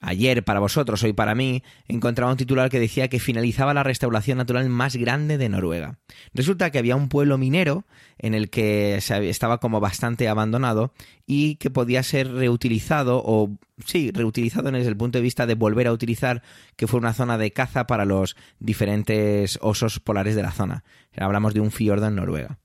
Ayer, 0.00 0.44
para 0.44 0.60
vosotros, 0.60 1.02
hoy 1.02 1.12
para 1.12 1.34
mí, 1.34 1.62
encontraba 1.88 2.32
un 2.32 2.36
titular 2.36 2.68
que 2.68 2.80
decía 2.80 3.08
que 3.08 3.20
finalizaba 3.20 3.74
la 3.74 3.82
restauración 3.82 4.38
natural 4.38 4.68
más 4.68 4.96
grande 4.96 5.38
de 5.38 5.48
Noruega. 5.48 5.98
Resulta 6.34 6.70
que 6.70 6.78
había 6.78 6.96
un 6.96 7.08
pueblo 7.08 7.38
minero 7.38 7.84
en 8.18 8.34
el 8.34 8.50
que 8.50 8.96
estaba 8.96 9.58
como 9.58 9.80
bastante 9.80 10.28
abandonado 10.28 10.92
y 11.26 11.56
que 11.56 11.70
podía 11.70 12.02
ser 12.02 12.30
reutilizado 12.32 13.22
o, 13.24 13.56
sí, 13.86 14.10
reutilizado 14.12 14.70
desde 14.70 14.88
el 14.88 14.96
punto 14.96 15.18
de 15.18 15.22
vista 15.22 15.46
de 15.46 15.54
volver 15.54 15.86
a 15.86 15.92
utilizar 15.92 16.42
que 16.76 16.86
fue 16.86 17.00
una 17.00 17.14
zona 17.14 17.38
de 17.38 17.52
caza 17.52 17.86
para 17.86 18.04
los 18.04 18.36
diferentes 18.58 19.58
osos 19.62 20.00
polares 20.00 20.34
de 20.34 20.42
la 20.42 20.52
zona. 20.52 20.84
Hablamos 21.16 21.54
de 21.54 21.60
un 21.60 21.70
fiordo 21.70 22.08
en 22.08 22.16
Noruega. 22.16 22.58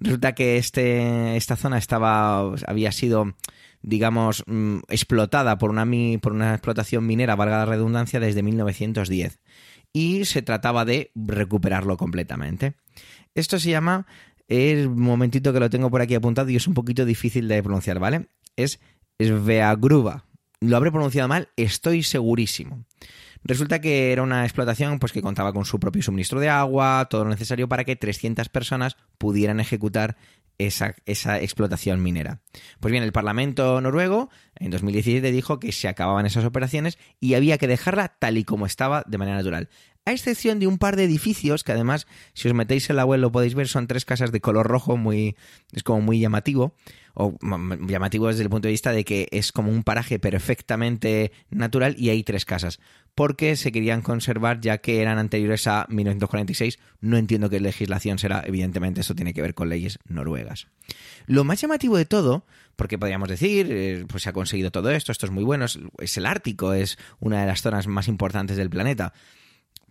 Resulta 0.00 0.34
que 0.34 0.58
este, 0.58 1.36
esta 1.36 1.56
zona 1.56 1.78
estaba, 1.78 2.54
había 2.66 2.92
sido 2.92 3.34
digamos, 3.82 4.44
mm, 4.46 4.78
explotada 4.88 5.58
por 5.58 5.70
una, 5.70 5.86
por 6.20 6.32
una 6.32 6.54
explotación 6.54 7.06
minera, 7.06 7.36
valga 7.36 7.58
la 7.58 7.66
redundancia, 7.66 8.20
desde 8.20 8.42
1910. 8.42 9.40
Y 9.92 10.24
se 10.24 10.42
trataba 10.42 10.84
de 10.84 11.10
recuperarlo 11.14 11.96
completamente. 11.96 12.74
Esto 13.34 13.58
se 13.58 13.70
llama, 13.70 14.06
es 14.48 14.86
un 14.86 15.00
momentito 15.00 15.52
que 15.52 15.60
lo 15.60 15.70
tengo 15.70 15.90
por 15.90 16.00
aquí 16.00 16.14
apuntado 16.14 16.50
y 16.50 16.56
es 16.56 16.66
un 16.66 16.74
poquito 16.74 17.04
difícil 17.04 17.48
de 17.48 17.62
pronunciar, 17.62 17.98
¿vale? 17.98 18.28
Es 18.56 18.80
Sveagruva. 19.20 20.24
Lo 20.60 20.76
habré 20.76 20.90
pronunciado 20.90 21.28
mal, 21.28 21.48
estoy 21.56 22.02
segurísimo. 22.02 22.84
Resulta 23.44 23.80
que 23.80 24.12
era 24.12 24.22
una 24.22 24.44
explotación 24.44 24.98
pues, 24.98 25.12
que 25.12 25.22
contaba 25.22 25.52
con 25.52 25.64
su 25.64 25.78
propio 25.80 26.02
suministro 26.02 26.40
de 26.40 26.48
agua, 26.48 27.06
todo 27.08 27.24
lo 27.24 27.30
necesario 27.30 27.68
para 27.68 27.84
que 27.84 27.96
300 27.96 28.48
personas 28.48 28.96
pudieran 29.18 29.60
ejecutar 29.60 30.16
esa, 30.58 30.96
esa, 31.06 31.40
explotación 31.40 32.02
minera. 32.02 32.40
Pues 32.80 32.90
bien, 32.90 33.04
el 33.04 33.12
Parlamento 33.12 33.80
noruego 33.80 34.28
en 34.56 34.70
2017 34.70 35.30
dijo 35.30 35.60
que 35.60 35.70
se 35.72 35.86
acababan 35.86 36.26
esas 36.26 36.44
operaciones 36.44 36.98
y 37.20 37.34
había 37.34 37.58
que 37.58 37.68
dejarla 37.68 38.08
tal 38.18 38.38
y 38.38 38.44
como 38.44 38.66
estaba 38.66 39.04
de 39.06 39.18
manera 39.18 39.36
natural. 39.36 39.68
A 40.04 40.12
excepción 40.12 40.58
de 40.58 40.66
un 40.66 40.78
par 40.78 40.96
de 40.96 41.04
edificios 41.04 41.64
que 41.64 41.72
además, 41.72 42.06
si 42.32 42.48
os 42.48 42.54
metéis 42.54 42.88
en 42.88 42.96
la 42.96 43.04
web 43.04 43.20
lo 43.20 43.30
podéis 43.30 43.54
ver, 43.54 43.68
son 43.68 43.86
tres 43.86 44.06
casas 44.06 44.32
de 44.32 44.40
color 44.40 44.66
rojo, 44.66 44.96
muy, 44.96 45.36
es 45.72 45.82
como 45.82 46.00
muy 46.00 46.18
llamativo, 46.18 46.74
o 47.12 47.36
llamativo 47.86 48.28
desde 48.28 48.42
el 48.42 48.48
punto 48.48 48.68
de 48.68 48.72
vista 48.72 48.92
de 48.92 49.04
que 49.04 49.28
es 49.32 49.52
como 49.52 49.70
un 49.70 49.82
paraje 49.82 50.18
perfectamente 50.18 51.30
natural 51.50 51.94
y 51.98 52.08
hay 52.08 52.24
tres 52.24 52.46
casas 52.46 52.80
porque 53.18 53.56
se 53.56 53.72
querían 53.72 54.00
conservar 54.00 54.60
ya 54.60 54.78
que 54.78 55.02
eran 55.02 55.18
anteriores 55.18 55.66
a 55.66 55.86
1946. 55.88 56.78
No 57.00 57.16
entiendo 57.16 57.50
qué 57.50 57.58
legislación 57.58 58.16
será, 58.16 58.44
evidentemente 58.46 59.00
eso 59.00 59.16
tiene 59.16 59.34
que 59.34 59.42
ver 59.42 59.54
con 59.54 59.68
leyes 59.68 59.98
noruegas. 60.06 60.68
Lo 61.26 61.42
más 61.42 61.60
llamativo 61.60 61.96
de 61.96 62.04
todo, 62.04 62.46
porque 62.76 62.96
podríamos 62.96 63.28
decir, 63.28 63.66
eh, 63.72 64.04
pues 64.06 64.22
se 64.22 64.28
ha 64.28 64.32
conseguido 64.32 64.70
todo 64.70 64.92
esto, 64.92 65.10
esto 65.10 65.26
es 65.26 65.32
muy 65.32 65.42
bueno, 65.42 65.64
es, 65.98 66.16
el 66.16 66.26
Ártico, 66.26 66.74
es 66.74 66.96
una 67.18 67.40
de 67.40 67.48
las 67.48 67.60
zonas 67.60 67.88
más 67.88 68.06
importantes 68.06 68.56
del 68.56 68.70
planeta. 68.70 69.12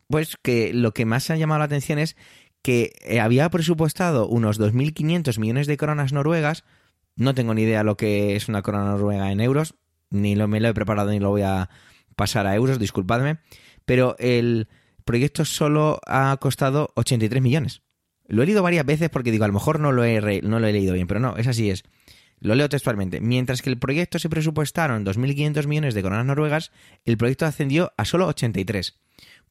Pues 0.07 0.38
que 0.41 0.71
lo 0.71 0.93
que 0.93 1.03
más 1.03 1.30
ha 1.30 1.36
llamado 1.36 1.59
la 1.59 1.65
atención 1.65 1.99
es 1.99 2.15
que 2.61 2.93
eh, 3.01 3.19
había 3.19 3.49
presupuestado 3.49 4.30
unos 4.30 4.57
2.500 4.57 5.38
millones 5.38 5.67
de 5.67 5.75
coronas 5.75 6.13
noruegas. 6.13 6.63
No 7.17 7.36
tengo 7.36 7.53
ni 7.53 7.63
idea 7.63 7.84
lo 7.84 7.97
que 7.97 8.38
es 8.38 8.47
una 8.47 8.61
corona 8.61 8.86
noruega 8.86 9.34
en 9.34 9.41
euros, 9.41 9.75
ni 10.11 10.36
lo, 10.36 10.47
me 10.47 10.61
lo 10.61 10.69
he 10.69 10.73
preparado 10.73 11.11
ni 11.11 11.19
lo 11.19 11.32
voy 11.32 11.41
a 11.41 11.69
pasar 12.18 12.47
a 12.47 12.55
euros, 12.55 12.80
disculpadme, 12.80 13.38
pero 13.86 14.18
el 14.20 14.68
proyecto 15.05 15.45
solo 15.45 16.01
ha 16.05 16.36
costado 16.41 16.91
83 16.95 17.41
millones. 17.41 17.82
Lo 18.28 18.43
he 18.43 18.45
leído 18.45 18.63
varias 18.63 18.86
veces 18.86 19.09
porque 19.09 19.32
digo, 19.32 19.45
a 19.45 19.47
lo 19.47 19.53
mejor 19.53 19.80
no 19.80 19.93
lo 19.93 20.03
he, 20.03 20.41
no 20.41 20.59
lo 20.59 20.68
he 20.68 20.74
leído 20.74 20.93
bien, 20.93 21.07
pero 21.07 21.22
no, 21.22 21.38
es 21.38 21.47
así 21.47 21.70
es. 21.70 21.84
Lo 22.39 22.55
leo 22.55 22.68
textualmente. 22.70 23.22
Mientras 23.22 23.61
que 23.61 23.70
el 23.70 23.80
proyecto 23.80 24.20
se 24.20 24.30
presupuestaron 24.30 25.05
2.500 25.05 25.65
millones 25.68 25.93
de 25.93 26.03
coronas 26.03 26.26
noruegas, 26.26 26.72
el 27.05 27.18
proyecto 27.18 27.45
ascendió 27.45 27.93
a 27.97 28.03
solo 28.03 28.28
83. 28.28 28.99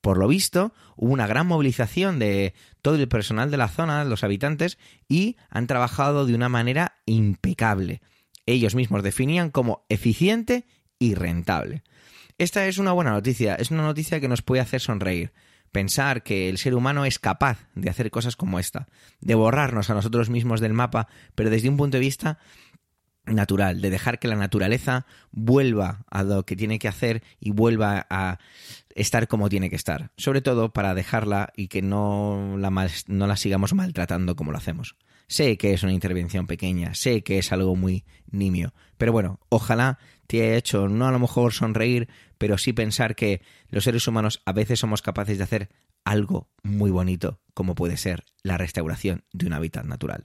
Por 0.01 0.19
lo 0.19 0.29
visto, 0.29 0.75
hubo 0.97 1.13
una 1.13 1.27
gran 1.27 1.47
movilización 1.47 2.19
de 2.19 2.55
todo 2.83 2.97
el 2.97 3.09
personal 3.09 3.51
de 3.51 3.57
la 3.57 3.69
zona, 3.69 4.05
los 4.05 4.23
habitantes, 4.23 4.79
y 5.09 5.37
han 5.49 5.67
trabajado 5.67 6.27
de 6.27 6.35
una 6.35 6.49
manera 6.49 6.99
impecable. 7.07 8.03
Ellos 8.45 8.75
mismos 8.75 9.03
definían 9.03 9.51
como 9.51 9.85
eficiente 9.89 10.67
y 10.99 11.15
rentable. 11.15 11.83
Esta 12.39 12.67
es 12.67 12.77
una 12.77 12.93
buena 12.93 13.13
noticia, 13.13 13.55
es 13.55 13.71
una 13.71 13.83
noticia 13.83 14.21
que 14.21 14.29
nos 14.29 14.43
puede 14.43 14.61
hacer 14.61 14.83
sonreír. 14.83 15.33
Pensar 15.73 16.23
que 16.23 16.51
el 16.51 16.59
ser 16.59 16.75
humano 16.75 17.07
es 17.07 17.19
capaz 17.19 17.67
de 17.75 17.89
hacer 17.89 18.11
cosas 18.11 18.37
como 18.37 18.59
esta, 18.59 18.89
de 19.21 19.35
borrarnos 19.35 19.89
a 19.89 19.95
nosotros 19.95 20.29
mismos 20.29 20.61
del 20.61 20.75
mapa, 20.75 21.09
pero 21.35 21.49
desde 21.49 21.71
un 21.71 21.79
punto 21.79 21.97
de 21.97 22.03
vista 22.03 22.39
natural, 23.25 23.81
de 23.81 23.91
dejar 23.91 24.19
que 24.19 24.29
la 24.29 24.37
naturaleza 24.37 25.07
vuelva 25.33 26.05
a 26.11 26.23
lo 26.23 26.45
que 26.45 26.57
tiene 26.57 26.79
que 26.79 26.89
hacer 26.89 27.23
y 27.41 27.51
vuelva 27.51 28.07
a 28.11 28.39
estar 28.95 29.29
como 29.29 29.49
tiene 29.49 29.71
que 29.71 29.77
estar. 29.77 30.13
Sobre 30.19 30.43
todo 30.43 30.75
para 30.75 30.95
dejarla 30.95 31.53
y 31.57 31.69
que 31.69 31.81
no 31.81 32.57
la, 32.59 32.71
no 33.09 33.27
la 33.27 33.37
sigamos 33.37 33.73
maltratando 33.73 34.37
como 34.37 34.53
lo 34.53 34.59
hacemos. 34.59 34.97
Sé 35.27 35.57
que 35.57 35.73
es 35.73 35.83
una 35.83 35.93
intervención 35.93 36.47
pequeña, 36.47 36.95
sé 36.95 37.23
que 37.23 37.39
es 37.39 37.51
algo 37.51 37.75
muy 37.75 38.05
nimio, 38.31 38.75
pero 38.97 39.11
bueno, 39.11 39.41
ojalá 39.49 39.99
te 40.29 40.43
haya 40.43 40.57
hecho 40.57 40.89
no 40.89 41.09
a 41.09 41.13
lo 41.13 41.19
mejor 41.19 41.53
sonreír, 41.53 42.09
pero 42.39 42.59
sí 42.59 42.73
pensar 42.73 43.17
que 43.17 43.43
los 43.69 43.85
seres 43.85 44.07
humanos 44.07 44.43
a 44.45 44.53
veces 44.53 44.81
somos 44.81 45.03
capaces 45.03 45.39
de 45.39 45.45
hacer 45.45 45.69
algo 46.05 46.49
muy 46.63 46.91
bonito, 46.91 47.41
como 47.55 47.75
puede 47.75 47.97
ser 47.97 48.25
la 48.43 48.59
restauración 48.59 49.25
de 49.33 49.47
un 49.47 49.53
hábitat 49.53 49.85
natural. 49.85 50.25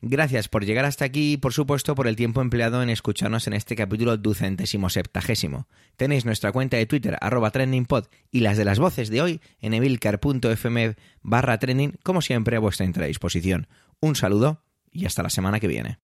Gracias 0.00 0.46
por 0.48 0.64
llegar 0.64 0.84
hasta 0.84 1.04
aquí 1.04 1.32
y 1.32 1.36
por 1.38 1.52
supuesto 1.52 1.96
por 1.96 2.06
el 2.06 2.14
tiempo 2.14 2.40
empleado 2.40 2.82
en 2.84 2.88
escucharnos 2.88 3.48
en 3.48 3.52
este 3.52 3.74
capítulo 3.74 4.16
ducentésimo 4.16 4.90
septagésimo. 4.90 5.66
Tenéis 5.96 6.24
nuestra 6.24 6.52
cuenta 6.52 6.76
de 6.76 6.86
Twitter 6.86 7.16
arroba 7.20 7.50
trendingpod 7.50 8.04
y 8.30 8.40
las 8.40 8.56
de 8.56 8.64
las 8.64 8.78
voces 8.78 9.08
de 9.08 9.22
hoy 9.22 9.40
en 9.58 9.74
emilcar.fm 9.74 10.94
barra 11.22 11.58
como 12.04 12.22
siempre 12.22 12.56
a 12.56 12.60
vuestra 12.60 12.86
entera 12.86 13.06
disposición. 13.06 13.66
Un 14.00 14.14
saludo 14.14 14.62
y 14.92 15.06
hasta 15.06 15.24
la 15.24 15.30
semana 15.30 15.58
que 15.58 15.66
viene. 15.66 15.98